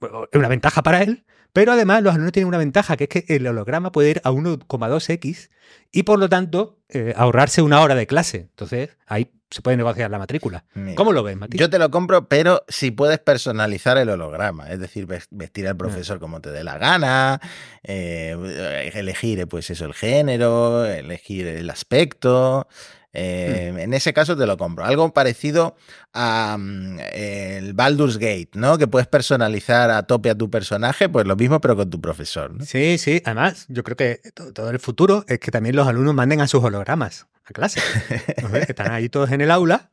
es 0.00 0.38
una 0.38 0.48
ventaja 0.48 0.82
para 0.82 1.02
él, 1.02 1.24
pero 1.52 1.72
además 1.72 2.02
los 2.02 2.12
alumnos 2.12 2.32
tienen 2.32 2.48
una 2.48 2.58
ventaja, 2.58 2.96
que 2.96 3.04
es 3.04 3.10
que 3.10 3.24
el 3.28 3.46
holograma 3.46 3.92
puede 3.92 4.10
ir 4.10 4.20
a 4.24 4.30
1,2x 4.30 5.50
y 5.92 6.02
por 6.02 6.18
lo 6.18 6.28
tanto 6.28 6.78
eh, 6.88 7.14
ahorrarse 7.16 7.62
una 7.62 7.80
hora 7.80 7.94
de 7.94 8.06
clase. 8.06 8.48
Entonces, 8.50 8.90
ahí 9.06 9.30
se 9.50 9.62
puede 9.62 9.76
negociar 9.76 10.10
la 10.10 10.18
matrícula. 10.18 10.64
¿Cómo 10.94 11.12
lo 11.12 11.22
ves, 11.22 11.36
Matías? 11.36 11.58
Yo 11.58 11.70
te 11.70 11.78
lo 11.78 11.90
compro, 11.90 12.28
pero 12.28 12.64
si 12.68 12.90
puedes 12.90 13.18
personalizar 13.18 13.96
el 13.96 14.10
holograma, 14.10 14.70
es 14.70 14.78
decir, 14.78 15.06
vestir 15.06 15.66
al 15.66 15.76
profesor 15.76 16.20
como 16.20 16.40
te 16.40 16.50
dé 16.50 16.64
la 16.64 16.76
gana, 16.76 17.40
eh, 17.82 18.90
elegir 18.94 19.46
pues 19.48 19.70
eso, 19.70 19.86
el 19.86 19.94
género, 19.94 20.84
elegir 20.84 21.46
el 21.46 21.70
aspecto. 21.70 22.68
Eh, 23.12 23.74
en 23.78 23.94
ese 23.94 24.12
caso 24.12 24.36
te 24.36 24.46
lo 24.46 24.56
compro. 24.56 24.84
Algo 24.84 25.12
parecido 25.12 25.76
a 26.12 26.56
mm, 26.58 26.98
el 27.12 27.72
Baldur's 27.72 28.18
Gate, 28.18 28.50
¿no? 28.54 28.78
Que 28.78 28.86
puedes 28.86 29.08
personalizar 29.08 29.90
a 29.90 30.02
tope 30.04 30.30
a 30.30 30.34
tu 30.34 30.50
personaje, 30.50 31.08
pues 31.08 31.26
lo 31.26 31.36
mismo, 31.36 31.60
pero 31.60 31.76
con 31.76 31.90
tu 31.90 32.00
profesor. 32.00 32.52
Sí, 32.64 32.98
sí. 32.98 33.22
Además, 33.24 33.66
yo 33.68 33.82
creo 33.82 33.96
que 33.96 34.20
todo 34.54 34.70
el 34.70 34.78
futuro 34.78 35.24
es 35.28 35.38
que 35.38 35.50
también 35.50 35.76
los 35.76 35.88
alumnos 35.88 36.14
manden 36.14 36.40
a 36.40 36.48
sus 36.48 36.62
hologramas 36.62 37.26
a 37.44 37.52
clase. 37.52 37.80
Están 38.68 38.92
ahí 38.92 39.08
todos 39.08 39.30
en 39.30 39.40
el 39.40 39.50
aula. 39.50 39.90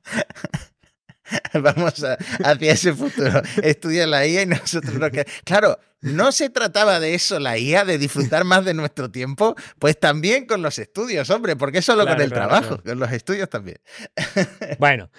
Vamos 1.53 2.05
hacia 2.43 2.71
ese 2.71 2.93
futuro. 2.93 3.41
Estudia 3.61 4.07
la 4.07 4.25
IA 4.25 4.43
y 4.43 4.45
nosotros 4.45 4.95
lo 4.95 5.09
que. 5.11 5.25
Claro, 5.43 5.79
no 6.01 6.31
se 6.31 6.49
trataba 6.49 6.99
de 6.99 7.15
eso, 7.15 7.39
la 7.39 7.57
IA, 7.57 7.85
de 7.85 7.97
disfrutar 7.97 8.43
más 8.43 8.63
de 8.65 8.73
nuestro 8.73 9.09
tiempo, 9.09 9.55
pues 9.79 9.99
también 9.99 10.45
con 10.45 10.61
los 10.61 10.77
estudios, 10.77 11.29
hombre, 11.29 11.55
porque 11.55 11.81
solo 11.81 12.05
con 12.05 12.21
el 12.21 12.31
trabajo, 12.31 12.81
con 12.83 12.99
los 12.99 13.11
estudios 13.11 13.49
también. 13.49 13.77
Bueno, 14.79 15.09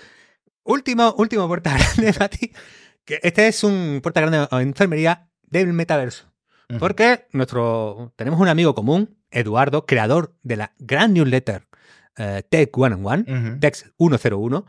último, 0.64 1.14
último 1.18 1.48
puerta 1.48 1.76
grande, 1.96 2.14
Mati. 2.18 2.52
Que 3.04 3.20
este 3.22 3.48
es 3.48 3.62
un 3.64 4.00
puerta 4.02 4.20
grande 4.20 4.48
de 4.50 4.62
enfermería 4.62 5.28
del 5.42 5.72
metaverso. 5.72 6.32
Porque 6.80 7.28
nuestro, 7.32 8.12
tenemos 8.16 8.40
un 8.40 8.48
amigo 8.48 8.74
común, 8.74 9.16
Eduardo, 9.30 9.86
creador 9.86 10.34
de 10.42 10.56
la 10.56 10.72
gran 10.78 11.14
newsletter 11.14 11.66
eh, 12.16 12.42
Tech 12.48 12.76
One 12.76 12.94
on 12.94 13.06
One, 13.06 13.58
Tech 13.60 13.74
101, 13.74 14.66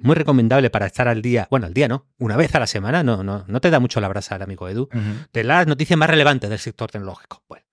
muy 0.00 0.14
recomendable 0.14 0.70
para 0.70 0.86
estar 0.86 1.08
al 1.08 1.22
día, 1.22 1.46
bueno, 1.50 1.66
al 1.66 1.74
día 1.74 1.88
no, 1.88 2.06
una 2.18 2.36
vez 2.36 2.54
a 2.54 2.60
la 2.60 2.66
semana, 2.66 3.02
no, 3.02 3.22
no, 3.22 3.44
no 3.46 3.60
te 3.60 3.70
da 3.70 3.80
mucho 3.80 4.00
la 4.00 4.08
brasa 4.08 4.36
el 4.36 4.42
amigo 4.42 4.68
Edu, 4.68 4.88
de 5.32 5.44
las 5.44 5.66
noticias 5.66 5.98
más 5.98 6.10
relevantes 6.10 6.50
del 6.50 6.58
sector 6.58 6.90
tecnológico. 6.90 7.42
Bueno, 7.48 7.66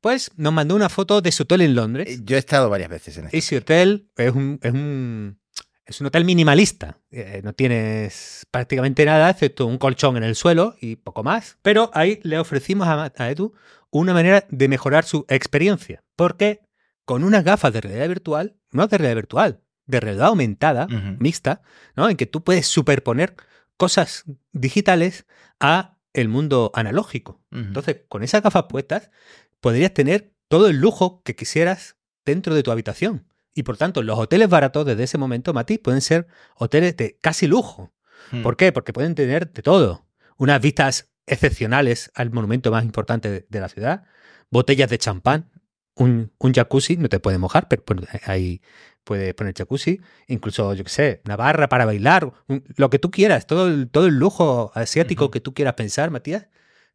pues 0.00 0.30
nos 0.36 0.52
mandó 0.52 0.76
una 0.76 0.88
foto 0.88 1.20
de 1.20 1.32
su 1.32 1.42
hotel 1.42 1.62
en 1.62 1.74
Londres. 1.74 2.20
Yo 2.24 2.36
he 2.36 2.38
estado 2.38 2.70
varias 2.70 2.90
veces 2.90 3.16
en 3.18 3.26
este. 3.26 3.38
Ese 3.38 3.56
hotel 3.56 4.08
es 4.16 4.32
un, 4.32 4.60
es 4.62 4.72
un, 4.72 5.40
es 5.84 6.00
un 6.00 6.06
hotel 6.06 6.24
minimalista. 6.24 6.98
Eh, 7.10 7.40
no 7.42 7.52
tienes 7.52 8.46
prácticamente 8.50 9.04
nada, 9.04 9.30
excepto 9.30 9.66
un 9.66 9.78
colchón 9.78 10.16
en 10.16 10.22
el 10.22 10.36
suelo 10.36 10.76
y 10.80 10.96
poco 10.96 11.24
más. 11.24 11.58
Pero 11.62 11.90
ahí 11.94 12.20
le 12.22 12.38
ofrecimos 12.38 12.86
a, 12.86 13.12
a 13.16 13.30
Edu 13.30 13.54
una 13.90 14.12
manera 14.12 14.46
de 14.50 14.68
mejorar 14.68 15.04
su 15.04 15.24
experiencia. 15.28 16.04
Porque 16.14 16.60
con 17.08 17.24
unas 17.24 17.42
gafas 17.42 17.72
de 17.72 17.80
realidad 17.80 18.06
virtual, 18.06 18.54
no 18.70 18.86
de 18.86 18.98
realidad 18.98 19.16
virtual, 19.16 19.62
de 19.86 19.98
realidad 19.98 20.26
aumentada, 20.26 20.86
mixta, 21.18 21.62
¿no? 21.96 22.10
En 22.10 22.18
que 22.18 22.26
tú 22.26 22.44
puedes 22.44 22.66
superponer 22.66 23.34
cosas 23.78 24.24
digitales 24.52 25.24
a 25.58 25.96
el 26.12 26.28
mundo 26.28 26.70
analógico. 26.74 27.40
Entonces, 27.50 28.02
con 28.10 28.22
esas 28.22 28.42
gafas 28.42 28.64
puestas, 28.68 29.10
podrías 29.62 29.94
tener 29.94 30.34
todo 30.48 30.68
el 30.68 30.76
lujo 30.76 31.22
que 31.22 31.34
quisieras 31.34 31.96
dentro 32.26 32.54
de 32.54 32.62
tu 32.62 32.72
habitación. 32.72 33.24
Y 33.54 33.62
por 33.62 33.78
tanto, 33.78 34.02
los 34.02 34.18
hoteles 34.18 34.50
baratos 34.50 34.84
desde 34.84 35.04
ese 35.04 35.16
momento, 35.16 35.54
Mati, 35.54 35.78
pueden 35.78 36.02
ser 36.02 36.26
hoteles 36.56 36.94
de 36.98 37.16
casi 37.22 37.46
lujo. 37.46 37.90
Hmm. 38.32 38.42
¿Por 38.42 38.58
qué? 38.58 38.70
Porque 38.70 38.92
pueden 38.92 39.14
tener 39.14 39.50
de 39.50 39.62
todo. 39.62 40.06
Unas 40.36 40.60
vistas 40.60 41.08
excepcionales 41.24 42.10
al 42.14 42.30
monumento 42.32 42.70
más 42.70 42.84
importante 42.84 43.46
de 43.48 43.60
la 43.60 43.70
ciudad, 43.70 44.04
botellas 44.50 44.90
de 44.90 44.98
champán, 44.98 45.48
un, 45.98 46.30
jacuzzi, 46.54 46.96
no 46.96 47.08
te 47.08 47.20
puede 47.20 47.38
mojar, 47.38 47.68
pero 47.68 47.82
ahí 48.24 48.62
puede 49.04 49.34
poner 49.34 49.54
jacuzzi, 49.54 50.00
incluso, 50.26 50.74
yo 50.74 50.84
qué 50.84 50.90
sé, 50.90 51.22
una 51.24 51.36
barra 51.36 51.68
para 51.68 51.84
bailar, 51.84 52.32
lo 52.76 52.90
que 52.90 52.98
tú 52.98 53.10
quieras, 53.10 53.46
todo 53.46 53.68
el, 53.68 53.88
todo 53.90 54.06
el 54.06 54.18
lujo 54.18 54.70
asiático 54.74 55.30
que 55.30 55.40
tú 55.40 55.54
quieras 55.54 55.74
pensar, 55.74 56.10
Matías, 56.10 56.48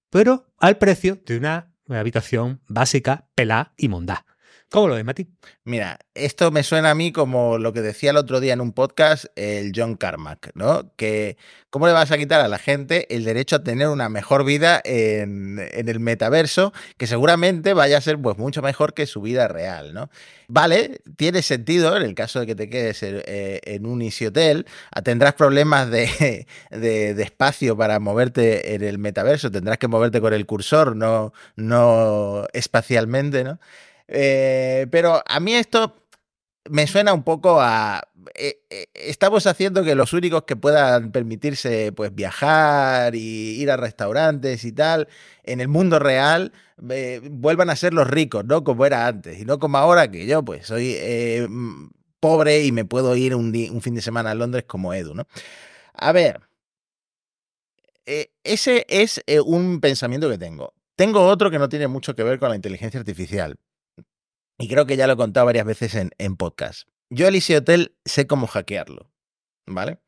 pero 0.10 0.48
al 0.60 0.78
precio 0.78 1.20
de 1.26 1.38
una 1.38 1.74
habitación 1.90 2.62
básica, 2.68 3.28
pelá 3.36 3.74
y 3.78 3.88
mondá. 3.88 4.26
¿Cómo 4.74 4.88
lo 4.88 4.96
ves, 4.96 5.06
Mati? 5.06 5.28
Mira, 5.66 6.00
esto 6.16 6.50
me 6.50 6.64
suena 6.64 6.90
a 6.90 6.96
mí 6.96 7.12
como 7.12 7.60
lo 7.60 7.74
que 7.74 7.84
decía 7.84 8.10
el 8.10 8.18
otro 8.18 8.40
día 8.40 8.54
en 8.54 8.60
un 8.60 8.74
podcast 8.74 9.26
el 9.36 9.72
John 9.76 9.96
Carmack, 9.96 10.50
¿no? 10.56 10.92
Que 10.96 11.38
cómo 11.70 11.86
le 11.86 11.94
vas 11.94 12.10
a 12.10 12.18
quitar 12.18 12.42
a 12.42 12.48
la 12.48 12.58
gente 12.58 13.06
el 13.16 13.24
derecho 13.24 13.58
a 13.58 13.64
tener 13.64 13.88
una 13.90 14.10
mejor 14.10 14.44
vida 14.44 14.82
en, 14.84 15.60
el 15.60 16.00
metaverso, 16.00 16.74
que 16.98 17.06
seguramente 17.06 17.76
vaya 17.76 18.00
a 18.00 18.02
ser 18.02 18.20
pues 18.20 18.40
mucho 18.40 18.64
mejor 18.64 18.96
que 18.96 19.06
su 19.06 19.22
vida 19.22 19.48
real, 19.48 19.94
¿no? 19.94 20.10
Vale, 20.48 21.02
tiene 21.18 21.44
sentido 21.44 21.96
en 21.96 22.02
el 22.02 22.16
caso 22.16 22.40
de 22.40 22.48
que 22.48 22.56
te 22.56 22.68
quedes 22.68 23.04
en, 23.04 23.86
un 23.86 24.02
Easy 24.02 24.26
Hotel, 24.26 24.66
ah, 24.92 25.04
tendrás 25.04 25.36
problemas 25.36 25.92
de, 25.92 26.48
de, 26.72 27.22
espacio 27.22 27.78
para 27.78 28.00
moverte 28.00 28.74
en 28.74 28.82
el 28.82 28.98
metaverso, 28.98 29.52
tendrás 29.52 29.78
que 29.78 29.88
moverte 29.88 30.20
con 30.20 30.34
el 30.34 30.48
cursor, 30.48 30.96
no, 30.96 31.32
no 31.58 32.48
espacialmente, 32.54 33.44
¿no? 33.44 33.60
Eh, 34.08 34.88
pero 34.92 35.24
a 35.26 35.40
mí 35.40 35.54
esto 35.54 35.96
me 36.70 36.88
suena 36.88 37.14
un 37.14 37.24
poco 37.24 37.60
a... 37.62 38.02
Eh, 38.36 38.62
eh, 38.70 38.86
estamos 38.94 39.46
haciendo 39.48 39.84
que 39.84 39.96
los 39.96 40.14
únicos 40.14 40.44
que 40.44 40.56
puedan 40.56 41.12
permitirse 41.12 41.92
pues 41.92 42.14
viajar 42.16 43.16
y 43.16 43.62
ir 43.62 43.70
a 43.70 43.78
restaurantes 43.78 44.64
y 44.64 44.72
tal 44.72 45.10
en 45.44 45.60
el 45.60 45.68
mundo 45.68 46.00
real 46.00 46.54
vuelvan 46.78 47.70
a 47.70 47.76
ser 47.76 47.94
los 47.94 48.08
ricos, 48.08 48.46
¿no? 48.46 48.64
Como 48.64 48.86
era 48.86 49.08
antes 49.08 49.40
y 49.40 49.46
no 49.46 49.60
como 49.60 49.78
ahora 49.78 50.10
que 50.10 50.26
yo 50.26 50.44
pues 50.44 50.68
soy 50.68 50.98
pobre 52.20 52.64
y 52.64 52.72
me 52.72 52.86
puedo 52.86 53.16
ir 53.16 53.36
un, 53.36 53.54
un, 53.72 53.82
fin 53.82 53.96
de 53.96 54.02
semana 54.02 54.32
a 54.32 54.36
Londres 54.36 54.64
como 54.66 54.94
Edu, 54.94 55.14
¿no? 55.14 55.28
A 55.94 56.14
ver, 56.14 56.42
ese 58.06 58.86
es 58.88 59.22
un 59.46 59.82
pensamiento 59.82 60.30
que 60.30 60.38
tengo. 60.38 60.74
Tengo 60.96 61.26
otro 61.26 61.52
que 61.52 61.60
no 61.60 61.70
tiene 61.70 61.88
mucho 61.88 62.16
que 62.16 62.24
ver 62.24 62.40
con 62.40 62.50
la 62.50 62.56
inteligencia 62.56 63.00
artificial, 63.00 63.58
y 64.64 64.68
creo 64.70 64.86
que 64.86 64.96
ya 64.96 65.08
lo 65.08 65.14
he 65.14 65.18
contado 65.18 65.46
varias 65.46 65.66
veces 65.66 65.94
en, 65.94 66.12
en 66.18 66.38
podcast. 66.38 66.88
Yo 67.10 67.28
el 67.28 67.36
Easy 67.36 67.54
Hotel 67.54 67.98
sé 68.06 68.28
cómo 68.28 68.48
hackearlo, 68.48 69.12
¿vale? 69.66 70.00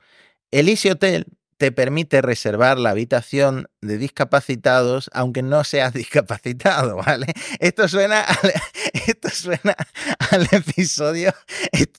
El 0.50 0.70
Easy 0.70 0.90
Hotel 0.90 1.26
te 1.58 1.74
permite 1.74 2.22
reservar 2.22 2.80
la 2.80 2.92
habitación 2.92 3.68
de 3.88 3.98
discapacitados, 3.98 5.10
aunque 5.14 5.42
no 5.42 5.64
seas 5.64 5.94
discapacitado, 5.94 6.98
¿vale? 6.98 7.28
Esto 7.60 7.88
suena 7.88 8.22
al, 8.22 8.54
esto 9.08 9.30
suena 9.30 9.76
al 10.32 10.48
episodio, 10.52 11.34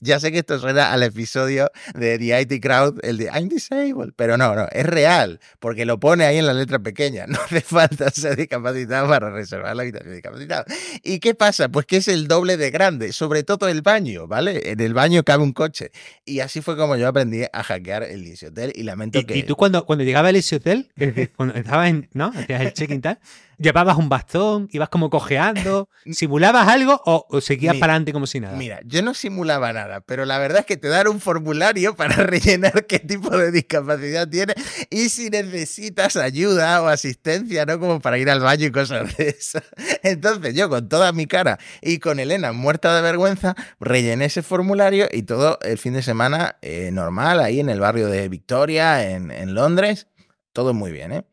ya 0.01 0.19
sé 0.19 0.31
que 0.31 0.39
esto 0.39 0.59
suena 0.59 0.91
al 0.91 1.03
episodio 1.03 1.71
de 1.93 2.17
The 2.17 2.41
IT 2.41 2.61
Crowd, 2.61 2.99
el 3.03 3.17
de 3.17 3.25
I'm 3.25 3.49
disabled, 3.49 4.13
pero 4.15 4.37
no, 4.37 4.55
no, 4.55 4.67
es 4.71 4.85
real, 4.85 5.39
porque 5.59 5.85
lo 5.85 5.99
pone 5.99 6.25
ahí 6.25 6.37
en 6.37 6.45
la 6.45 6.53
letra 6.53 6.79
pequeña, 6.79 7.25
no 7.27 7.39
hace 7.41 7.61
falta 7.61 8.09
ser 8.11 8.35
discapacitado 8.35 9.07
para 9.07 9.29
reservar 9.29 9.75
la 9.75 9.83
habitación 9.83 10.13
discapacitado. 10.13 10.65
¿Y 11.03 11.19
qué 11.19 11.35
pasa? 11.35 11.69
Pues 11.69 11.85
que 11.85 11.97
es 11.97 12.07
el 12.07 12.27
doble 12.27 12.57
de 12.57 12.71
grande, 12.71 13.13
sobre 13.13 13.43
todo 13.43 13.67
el 13.67 13.81
baño, 13.81 14.27
¿vale? 14.27 14.71
En 14.71 14.79
el 14.79 14.93
baño 14.93 15.23
cabe 15.23 15.43
un 15.43 15.53
coche. 15.53 15.91
Y 16.25 16.39
así 16.39 16.61
fue 16.61 16.77
como 16.77 16.95
yo 16.95 17.07
aprendí 17.07 17.43
a 17.51 17.63
hackear 17.63 18.03
el 18.03 18.27
Hotel 18.45 18.71
y 18.75 18.83
lamento 18.83 19.23
que... 19.25 19.37
¿Y 19.37 19.43
tú 19.43 19.55
cuando, 19.55 19.85
cuando 19.85 20.03
llegaba 20.03 20.29
el 20.29 20.43
Hotel, 20.51 20.89
cuando 21.35 21.55
estabas 21.77 21.89
en, 21.89 22.09
¿no? 22.13 22.31
Hacías 22.35 22.61
el 22.61 22.73
check-in 22.73 23.01
tal, 23.01 23.19
¿Llevabas 23.59 23.97
un 23.97 24.07
bastón? 24.07 24.69
¿Ibas 24.71 24.89
como 24.89 25.09
cojeando? 25.09 25.89
¿Simulabas 26.11 26.67
algo 26.67 27.01
o, 27.05 27.41
seguías 27.41 27.75
para 27.77 27.93
adelante 27.93 28.13
como 28.13 28.27
si 28.27 28.39
nada? 28.39 28.55
Mira, 28.55 28.79
yo 28.85 29.01
no 29.01 29.15
simulaba 29.15 29.73
nada, 29.73 30.01
pero 30.01 30.25
la 30.25 30.37
verdad 30.37 30.59
es 30.59 30.65
que 30.67 30.77
te 30.77 30.87
dan 30.89 31.07
un 31.07 31.19
formulario 31.19 31.95
para 31.95 32.15
rellenar 32.17 32.85
qué 32.85 32.99
tipo 32.99 33.35
de 33.35 33.51
discapacidad 33.51 34.29
tienes 34.29 34.57
y 34.91 35.09
si 35.09 35.31
necesitas 35.31 36.17
ayuda 36.17 36.83
o 36.83 36.87
asistencia, 36.87 37.65
¿no? 37.65 37.79
Como 37.79 37.99
para 37.99 38.19
ir 38.19 38.29
al 38.29 38.41
baño 38.41 38.67
y 38.67 38.71
cosas 38.71 39.17
de 39.17 39.29
eso. 39.29 39.59
Entonces 40.03 40.53
yo 40.53 40.69
con 40.69 40.87
toda 40.87 41.11
mi 41.11 41.25
cara 41.25 41.57
y 41.81 41.97
con 41.97 42.19
Elena 42.19 42.51
muerta 42.51 42.95
de 42.95 43.01
vergüenza, 43.01 43.55
rellené 43.79 44.25
ese 44.25 44.43
formulario 44.43 45.07
y 45.11 45.23
todo 45.23 45.57
el 45.63 45.79
fin 45.79 45.93
de 45.93 46.03
semana 46.03 46.57
eh, 46.61 46.91
normal 46.93 47.39
ahí 47.39 47.59
en 47.59 47.69
el 47.69 47.79
barrio 47.79 48.07
de 48.07 48.29
Victoria, 48.29 49.09
en, 49.09 49.31
en 49.31 49.55
Londres. 49.55 50.05
Todo 50.53 50.75
muy 50.75 50.91
bien, 50.91 51.11
¿eh? 51.11 51.25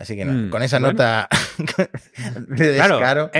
Así 0.00 0.16
que 0.16 0.24
mm, 0.24 0.48
con 0.48 0.62
esa 0.62 0.80
nota 0.80 1.28
de 2.48 2.72
descaro. 2.72 3.30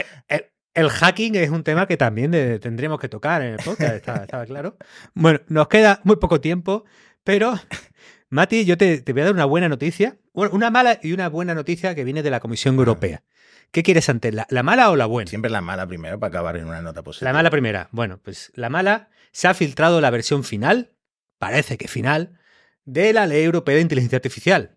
el, 0.74 0.90
hacking 0.90 1.34
es 1.36 1.48
un 1.48 1.64
tema 1.64 1.86
que 1.86 1.96
también 1.96 2.30
tendremos 2.60 3.00
que 3.00 3.08
tocar 3.08 3.40
en 3.40 3.54
el 3.54 3.64
podcast, 3.64 3.94
estaba, 3.94 4.44
claro. 4.44 4.76
Bueno, 5.14 5.40
nos 5.48 5.68
queda 5.68 6.02
muy 6.04 6.16
poco 6.16 6.38
tiempo, 6.42 6.84
pero 7.24 7.54
Mati, 8.28 8.66
yo 8.66 8.76
te, 8.76 9.02
voy 9.10 9.22
a 9.22 9.24
dar 9.24 9.32
una 9.32 9.46
buena 9.46 9.70
noticia, 9.70 10.18
una 10.34 10.70
mala 10.70 11.00
y 11.02 11.14
una 11.14 11.30
buena 11.30 11.54
noticia 11.54 11.94
que 11.94 12.04
viene 12.04 12.22
de 12.22 12.30
la 12.30 12.40
Comisión 12.40 12.76
Europea. 12.76 13.24
¿Qué 13.72 13.82
quieres 13.82 14.10
antes, 14.10 14.34
la, 14.34 14.46
la, 14.50 14.62
mala 14.62 14.90
o 14.90 14.96
la 14.96 15.06
buena? 15.06 15.30
Siempre 15.30 15.50
la 15.50 15.62
mala 15.62 15.86
primero 15.86 16.20
para 16.20 16.28
acabar 16.28 16.58
en 16.58 16.66
una 16.66 16.82
nota 16.82 17.02
positiva. 17.02 17.30
La 17.30 17.38
mala 17.38 17.50
primera. 17.50 17.88
Bueno, 17.90 18.20
pues 18.22 18.52
la 18.54 18.68
mala 18.68 19.08
se 19.32 19.48
ha 19.48 19.54
filtrado 19.54 20.02
la 20.02 20.10
versión 20.10 20.44
final, 20.44 20.92
parece 21.38 21.78
que 21.78 21.88
final, 21.88 22.38
de 22.84 23.14
la 23.14 23.26
Ley 23.26 23.44
Europea 23.44 23.76
de 23.76 23.80
Inteligencia 23.80 24.16
Artificial. 24.16 24.76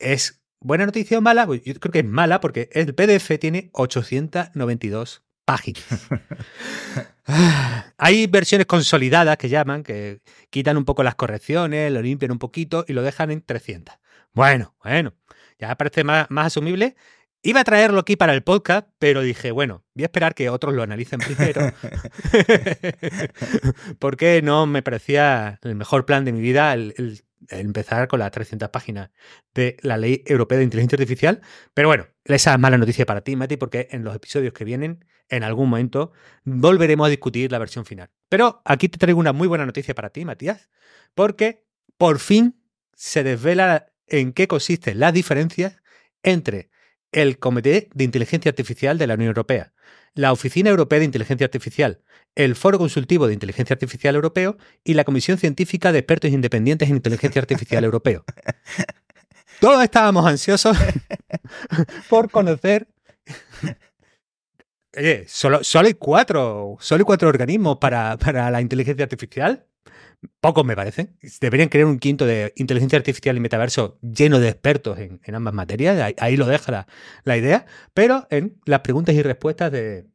Es 0.00 0.41
Buena 0.64 0.86
noticia 0.86 1.18
o 1.18 1.20
mala, 1.20 1.44
pues 1.44 1.64
yo 1.64 1.74
creo 1.74 1.90
que 1.90 1.98
es 1.98 2.04
mala 2.04 2.40
porque 2.40 2.70
el 2.72 2.94
PDF 2.94 3.36
tiene 3.40 3.70
892 3.72 5.24
páginas. 5.44 6.08
Hay 7.98 8.28
versiones 8.28 8.68
consolidadas 8.68 9.36
que 9.38 9.48
llaman, 9.48 9.82
que 9.82 10.20
quitan 10.50 10.76
un 10.76 10.84
poco 10.84 11.02
las 11.02 11.16
correcciones, 11.16 11.90
lo 11.90 12.00
limpian 12.00 12.30
un 12.30 12.38
poquito 12.38 12.84
y 12.86 12.92
lo 12.92 13.02
dejan 13.02 13.32
en 13.32 13.42
300. 13.42 13.96
Bueno, 14.34 14.76
bueno, 14.84 15.14
ya 15.58 15.74
parece 15.76 16.04
más, 16.04 16.30
más 16.30 16.46
asumible. 16.46 16.94
Iba 17.42 17.62
a 17.62 17.64
traerlo 17.64 17.98
aquí 17.98 18.14
para 18.14 18.32
el 18.32 18.44
podcast, 18.44 18.86
pero 19.00 19.22
dije, 19.22 19.50
bueno, 19.50 19.82
voy 19.94 20.04
a 20.04 20.06
esperar 20.06 20.36
que 20.36 20.48
otros 20.48 20.74
lo 20.74 20.84
analicen 20.84 21.18
primero. 21.18 21.60
porque 23.98 24.42
no 24.42 24.66
me 24.66 24.82
parecía 24.82 25.58
el 25.62 25.74
mejor 25.74 26.06
plan 26.06 26.24
de 26.24 26.32
mi 26.32 26.40
vida 26.40 26.72
el 26.72 27.24
empezar 27.48 28.08
con 28.08 28.20
las 28.20 28.30
300 28.30 28.68
páginas 28.70 29.10
de 29.54 29.76
la 29.82 29.96
Ley 29.96 30.22
Europea 30.26 30.58
de 30.58 30.64
Inteligencia 30.64 30.96
Artificial. 30.96 31.40
Pero 31.74 31.88
bueno, 31.88 32.06
esa 32.24 32.52
es 32.52 32.58
mala 32.58 32.78
noticia 32.78 33.06
para 33.06 33.22
ti, 33.22 33.36
Mati, 33.36 33.56
porque 33.56 33.88
en 33.90 34.04
los 34.04 34.14
episodios 34.14 34.52
que 34.52 34.64
vienen, 34.64 35.04
en 35.28 35.44
algún 35.44 35.70
momento, 35.70 36.12
volveremos 36.44 37.06
a 37.06 37.10
discutir 37.10 37.50
la 37.52 37.58
versión 37.58 37.84
final. 37.84 38.10
Pero 38.28 38.62
aquí 38.64 38.88
te 38.88 38.98
traigo 38.98 39.20
una 39.20 39.32
muy 39.32 39.48
buena 39.48 39.66
noticia 39.66 39.94
para 39.94 40.10
ti, 40.10 40.24
Matías, 40.24 40.70
porque 41.14 41.64
por 41.96 42.18
fin 42.18 42.62
se 42.94 43.22
desvela 43.22 43.92
en 44.06 44.32
qué 44.32 44.48
consisten 44.48 45.00
las 45.00 45.12
diferencias 45.12 45.82
entre 46.22 46.70
el 47.12 47.38
Comité 47.38 47.90
de 47.94 48.04
Inteligencia 48.04 48.50
Artificial 48.50 48.98
de 48.98 49.06
la 49.06 49.14
Unión 49.14 49.28
Europea, 49.28 49.72
la 50.14 50.32
Oficina 50.32 50.70
Europea 50.70 50.98
de 50.98 51.04
Inteligencia 51.04 51.44
Artificial, 51.44 52.02
el 52.34 52.54
Foro 52.56 52.78
Consultivo 52.78 53.26
de 53.26 53.34
Inteligencia 53.34 53.74
Artificial 53.74 54.14
Europeo 54.14 54.56
y 54.84 54.94
la 54.94 55.04
Comisión 55.04 55.38
Científica 55.38 55.92
de 55.92 55.98
Expertos 55.98 56.30
Independientes 56.30 56.88
en 56.88 56.96
Inteligencia 56.96 57.40
Artificial 57.40 57.84
Europeo. 57.84 58.24
Todos 59.60 59.82
estábamos 59.84 60.26
ansiosos 60.26 60.76
por 62.08 62.30
conocer. 62.30 62.88
Oye, 64.96 65.24
solo, 65.28 65.60
hay 65.74 65.94
cuatro, 65.94 66.76
solo 66.80 67.02
hay 67.02 67.04
cuatro 67.04 67.28
organismos 67.28 67.78
para, 67.78 68.16
para 68.18 68.50
la 68.50 68.60
inteligencia 68.60 69.04
artificial. 69.04 69.66
Pocos 70.40 70.64
me 70.64 70.76
parecen. 70.76 71.16
Deberían 71.40 71.68
crear 71.68 71.86
un 71.86 71.98
quinto 71.98 72.26
de 72.26 72.52
inteligencia 72.56 72.96
artificial 72.96 73.36
y 73.36 73.40
metaverso 73.40 73.98
lleno 74.02 74.38
de 74.38 74.48
expertos 74.48 74.98
en, 74.98 75.20
ambas 75.34 75.54
materias. 75.54 76.14
Ahí, 76.18 76.36
lo 76.36 76.46
deja 76.46 76.86
la, 77.24 77.36
idea. 77.36 77.66
Pero 77.94 78.26
en 78.30 78.60
las 78.64 78.80
preguntas 78.80 79.14
y 79.14 79.22
respuestas 79.22 79.72
de, 79.72 80.06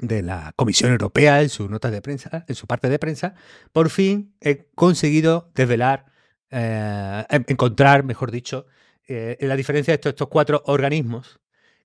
de 0.00 0.22
la 0.22 0.52
Comisión 0.56 0.90
Europea, 0.90 1.42
en 1.42 1.48
sus 1.48 1.70
notas 1.70 1.92
de 1.92 2.02
prensa, 2.02 2.44
en 2.48 2.54
su 2.54 2.66
parte 2.66 2.88
de 2.88 2.98
prensa, 2.98 3.34
por 3.72 3.90
fin 3.90 4.34
he 4.40 4.66
conseguido 4.74 5.50
desvelar, 5.54 6.06
eh, 6.50 7.24
encontrar, 7.48 8.04
mejor 8.04 8.30
dicho, 8.30 8.66
eh, 9.06 9.36
la 9.40 9.56
diferencia 9.56 9.96
de 9.96 10.08
estos, 10.08 10.28
cuatro 10.28 10.62
organismos 10.66 11.40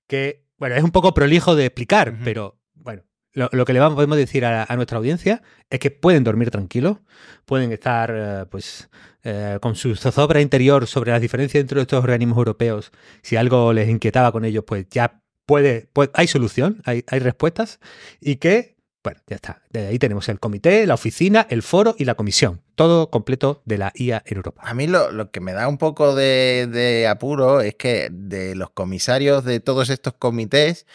que, 0.06 0.46
bueno, 0.58 0.74
es 0.74 0.82
un 0.82 0.90
poco 0.90 1.14
prolijo 1.14 1.54
de 1.54 1.66
explicar, 1.66 2.16
pero 2.24 2.58
bueno, 2.74 3.02
lo, 3.32 3.64
que 3.64 3.72
le 3.72 3.78
vamos, 3.78 3.94
podemos 3.94 4.16
decir 4.16 4.44
a, 4.44 4.66
nuestra 4.74 4.98
audiencia 4.98 5.42
es 5.68 5.78
que 5.78 5.90
pueden 5.90 6.24
dormir 6.24 6.50
tranquilos, 6.50 6.98
pueden 7.44 7.72
estar 7.72 8.12
eh, 8.14 8.46
pues 8.50 8.90
eh, 9.22 9.58
con 9.60 9.76
su 9.76 9.94
zozobra 9.94 10.40
interior 10.40 10.86
sobre 10.86 11.12
las 11.12 11.20
diferencias 11.20 11.60
entre 11.60 11.80
estos 11.80 12.02
organismos 12.02 12.38
europeos. 12.38 12.90
Si 13.22 13.36
algo 13.36 13.72
les 13.72 13.88
inquietaba 13.88 14.32
con 14.32 14.44
ellos, 14.44 14.64
pues 14.66 14.86
ya 14.90 15.22
puede, 15.50 15.88
pues, 15.92 16.10
hay 16.14 16.28
solución, 16.28 16.80
hay, 16.84 17.04
hay 17.08 17.18
respuestas 17.18 17.80
y 18.20 18.36
que 18.36 18.76
bueno, 19.02 19.18
ya 19.26 19.36
está. 19.36 19.62
De 19.70 19.86
ahí 19.86 19.98
tenemos 19.98 20.28
el 20.28 20.38
comité, 20.38 20.86
la 20.86 20.94
oficina, 20.94 21.46
el 21.48 21.62
foro 21.62 21.94
y 21.98 22.04
la 22.04 22.14
comisión. 22.14 22.60
Todo 22.74 23.10
completo 23.10 23.62
de 23.64 23.78
la 23.78 23.92
IA 23.94 24.22
en 24.26 24.36
Europa. 24.36 24.62
A 24.62 24.74
mí 24.74 24.86
lo, 24.86 25.10
lo 25.10 25.30
que 25.30 25.40
me 25.40 25.54
da 25.54 25.68
un 25.68 25.78
poco 25.78 26.14
de, 26.14 27.06
apuro 27.10 27.62
es 27.62 27.74
que 27.76 28.10
de 28.12 28.54
los 28.54 28.70
comisarios 28.70 29.44
de 29.44 29.58
todos 29.60 29.88
estos 29.88 30.12
comités 30.12 30.86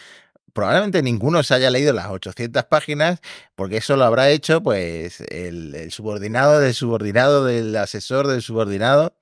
probablemente 0.52 1.02
ninguno 1.02 1.42
se 1.42 1.52
haya 1.52 1.68
leído 1.68 1.92
las 1.92 2.06
800 2.06 2.64
páginas, 2.64 3.20
porque 3.56 3.76
eso 3.76 3.96
lo 3.96 4.04
habrá 4.04 4.30
hecho 4.30 4.62
pues 4.62 5.20
el, 5.28 5.90
subordinado 5.90 6.60
del 6.60 6.72
subordinado 6.72 7.44
del 7.44 7.76
asesor 7.76 8.26
del 8.28 8.40
subordinado. 8.40 9.14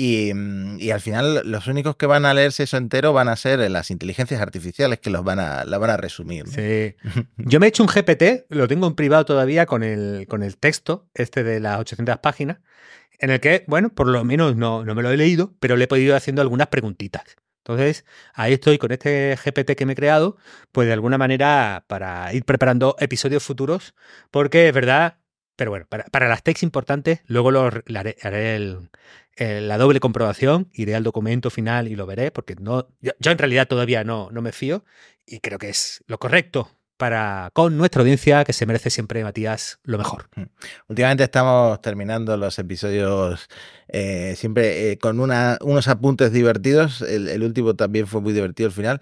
Mm, 0.00 0.78
y, 0.80 0.90
al 0.90 1.00
final 1.00 1.42
los 1.44 1.66
únicos 1.66 1.96
que 1.96 2.06
van 2.06 2.24
a 2.24 2.32
leerse 2.32 2.62
eso 2.62 2.76
entero 2.76 3.12
van 3.12 3.28
a 3.28 3.36
ser 3.36 3.70
las 3.70 3.90
inteligencias 3.90 4.40
artificiales 4.40 4.98
que 4.98 5.10
los 5.10 5.22
van 5.24 5.38
a, 5.38 5.64
la 5.64 5.78
van 5.78 5.90
a 5.90 5.96
resumir. 5.96 6.46
Sí. 6.48 6.96
Yo 7.36 7.60
me 7.60 7.66
he 7.66 7.68
hecho 7.68 7.82
un 7.82 7.88
GPT, 7.88 8.46
lo 8.48 8.66
tengo 8.66 8.86
en 8.86 8.94
privado 8.94 9.24
todavía 9.24 9.66
con 9.66 9.82
el, 9.82 10.26
con 10.28 10.42
el 10.42 10.56
texto, 10.56 11.08
este 11.14 11.44
de 11.44 11.60
las 11.60 11.78
800 11.80 12.18
páginas, 12.18 12.58
en 13.18 13.30
el 13.30 13.40
que, 13.40 13.64
bueno, 13.66 13.90
por 13.90 14.08
lo 14.08 14.24
menos 14.24 14.56
no, 14.56 14.84
no 14.84 14.94
me 14.94 15.02
lo 15.02 15.10
he 15.10 15.16
leído, 15.16 15.54
pero 15.60 15.76
le 15.76 15.84
he 15.84 15.88
podido 15.88 16.08
ir 16.08 16.14
haciendo 16.14 16.40
algunas 16.40 16.68
preguntitas. 16.68 17.24
Entonces, 17.58 18.06
ahí 18.32 18.54
estoy 18.54 18.78
con 18.78 18.90
este 18.90 19.36
GPT 19.36 19.72
que 19.76 19.84
me 19.84 19.92
he 19.92 19.96
creado, 19.96 20.38
pues 20.72 20.86
de 20.86 20.94
alguna 20.94 21.18
manera 21.18 21.84
para 21.88 22.32
ir 22.32 22.44
preparando 22.44 22.96
episodios 22.98 23.42
futuros, 23.42 23.94
porque 24.30 24.68
es 24.68 24.74
verdad, 24.74 25.18
pero 25.56 25.70
bueno, 25.70 25.86
para, 25.86 26.28
las 26.28 26.42
techs 26.42 26.62
importantes, 26.62 27.20
luego 27.26 27.50
lo, 27.50 27.70
haré, 27.94 28.78
la 29.40 29.78
doble 29.78 30.00
comprobación, 30.00 30.68
iré 30.72 30.94
al 30.94 31.02
documento 31.02 31.50
final 31.50 31.88
y 31.88 31.96
lo 31.96 32.06
veré, 32.06 32.30
porque 32.30 32.56
no, 32.56 32.88
yo, 33.00 33.12
en 33.30 33.38
realidad 33.38 33.68
todavía 33.68 34.04
no, 34.04 34.30
no 34.30 34.42
me 34.42 34.52
fío 34.52 34.84
y 35.26 35.40
creo 35.40 35.58
que 35.58 35.70
es 35.70 36.04
lo 36.06 36.18
correcto 36.18 36.68
para 37.00 37.48
con 37.54 37.78
nuestra 37.78 38.02
audiencia 38.02 38.44
que 38.44 38.52
se 38.52 38.66
merece 38.66 38.90
siempre, 38.90 39.24
Matías, 39.24 39.80
lo 39.84 39.96
mejor. 39.96 40.28
Mm. 40.36 40.42
Últimamente 40.88 41.24
estamos 41.24 41.80
terminando 41.80 42.36
los 42.36 42.58
episodios 42.58 43.48
eh, 43.88 44.34
siempre 44.36 44.92
eh, 44.92 44.98
con 44.98 45.18
unos 45.18 45.88
apuntes 45.88 46.30
divertidos. 46.30 47.00
El, 47.00 47.42
último 47.42 47.74
también 47.74 48.06
fue 48.06 48.20
muy 48.20 48.34
divertido 48.34 48.66
al 48.68 48.74
final. 48.74 49.00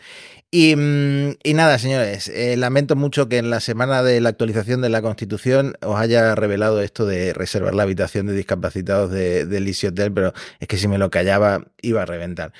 Y, 0.52 0.76
mm, 0.76 1.56
nada, 1.56 1.76
señores, 1.80 2.28
eh, 2.28 2.56
lamento 2.56 2.94
mucho 2.94 3.28
que 3.28 3.38
en 3.38 3.50
la 3.50 3.58
semana 3.58 4.04
de 4.04 4.20
la 4.20 4.28
actualización 4.28 4.80
de 4.80 4.90
la 4.90 5.02
Constitución 5.02 5.74
os 5.82 5.98
haya 5.98 6.36
revelado 6.36 6.80
esto 6.80 7.04
de 7.04 7.34
reservar 7.34 7.74
la 7.74 7.82
habitación 7.82 8.28
de 8.28 8.34
discapacitados 8.34 9.10
de, 9.10 9.44
del 9.44 9.74
Hotel, 9.88 10.12
pero 10.12 10.32
es 10.60 10.68
que 10.68 10.78
si 10.78 10.86
me 10.86 10.98
lo 10.98 11.10
callaba 11.10 11.64
iba 11.82 12.02
a 12.02 12.06
reventar. 12.06 12.52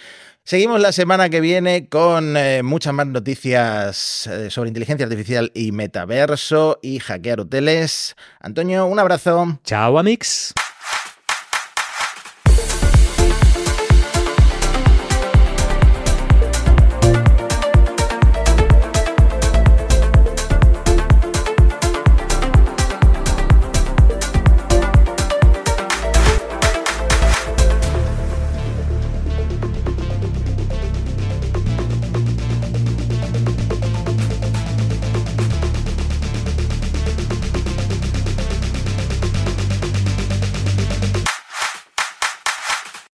Seguimos 0.49 0.81
la 0.81 0.93
semana 0.93 1.29
que 1.29 1.43
viene 1.43 1.91
con 1.91 2.35
eh, 2.35 2.63
muchas 2.63 2.95
más 2.95 3.07
noticias 3.07 4.27
eh, 4.29 4.49
sobre 4.49 4.69
inteligencia 4.69 5.05
artificial 5.05 5.53
y 5.53 5.73
metaverso 5.73 6.79
y 6.81 7.01
hackear 7.01 7.41
hoteles. 7.41 8.17
Antonio, 8.41 8.87
un 8.87 8.99
abrazo. 8.99 9.61
Chao, 9.63 9.99
Amix. 9.99 10.55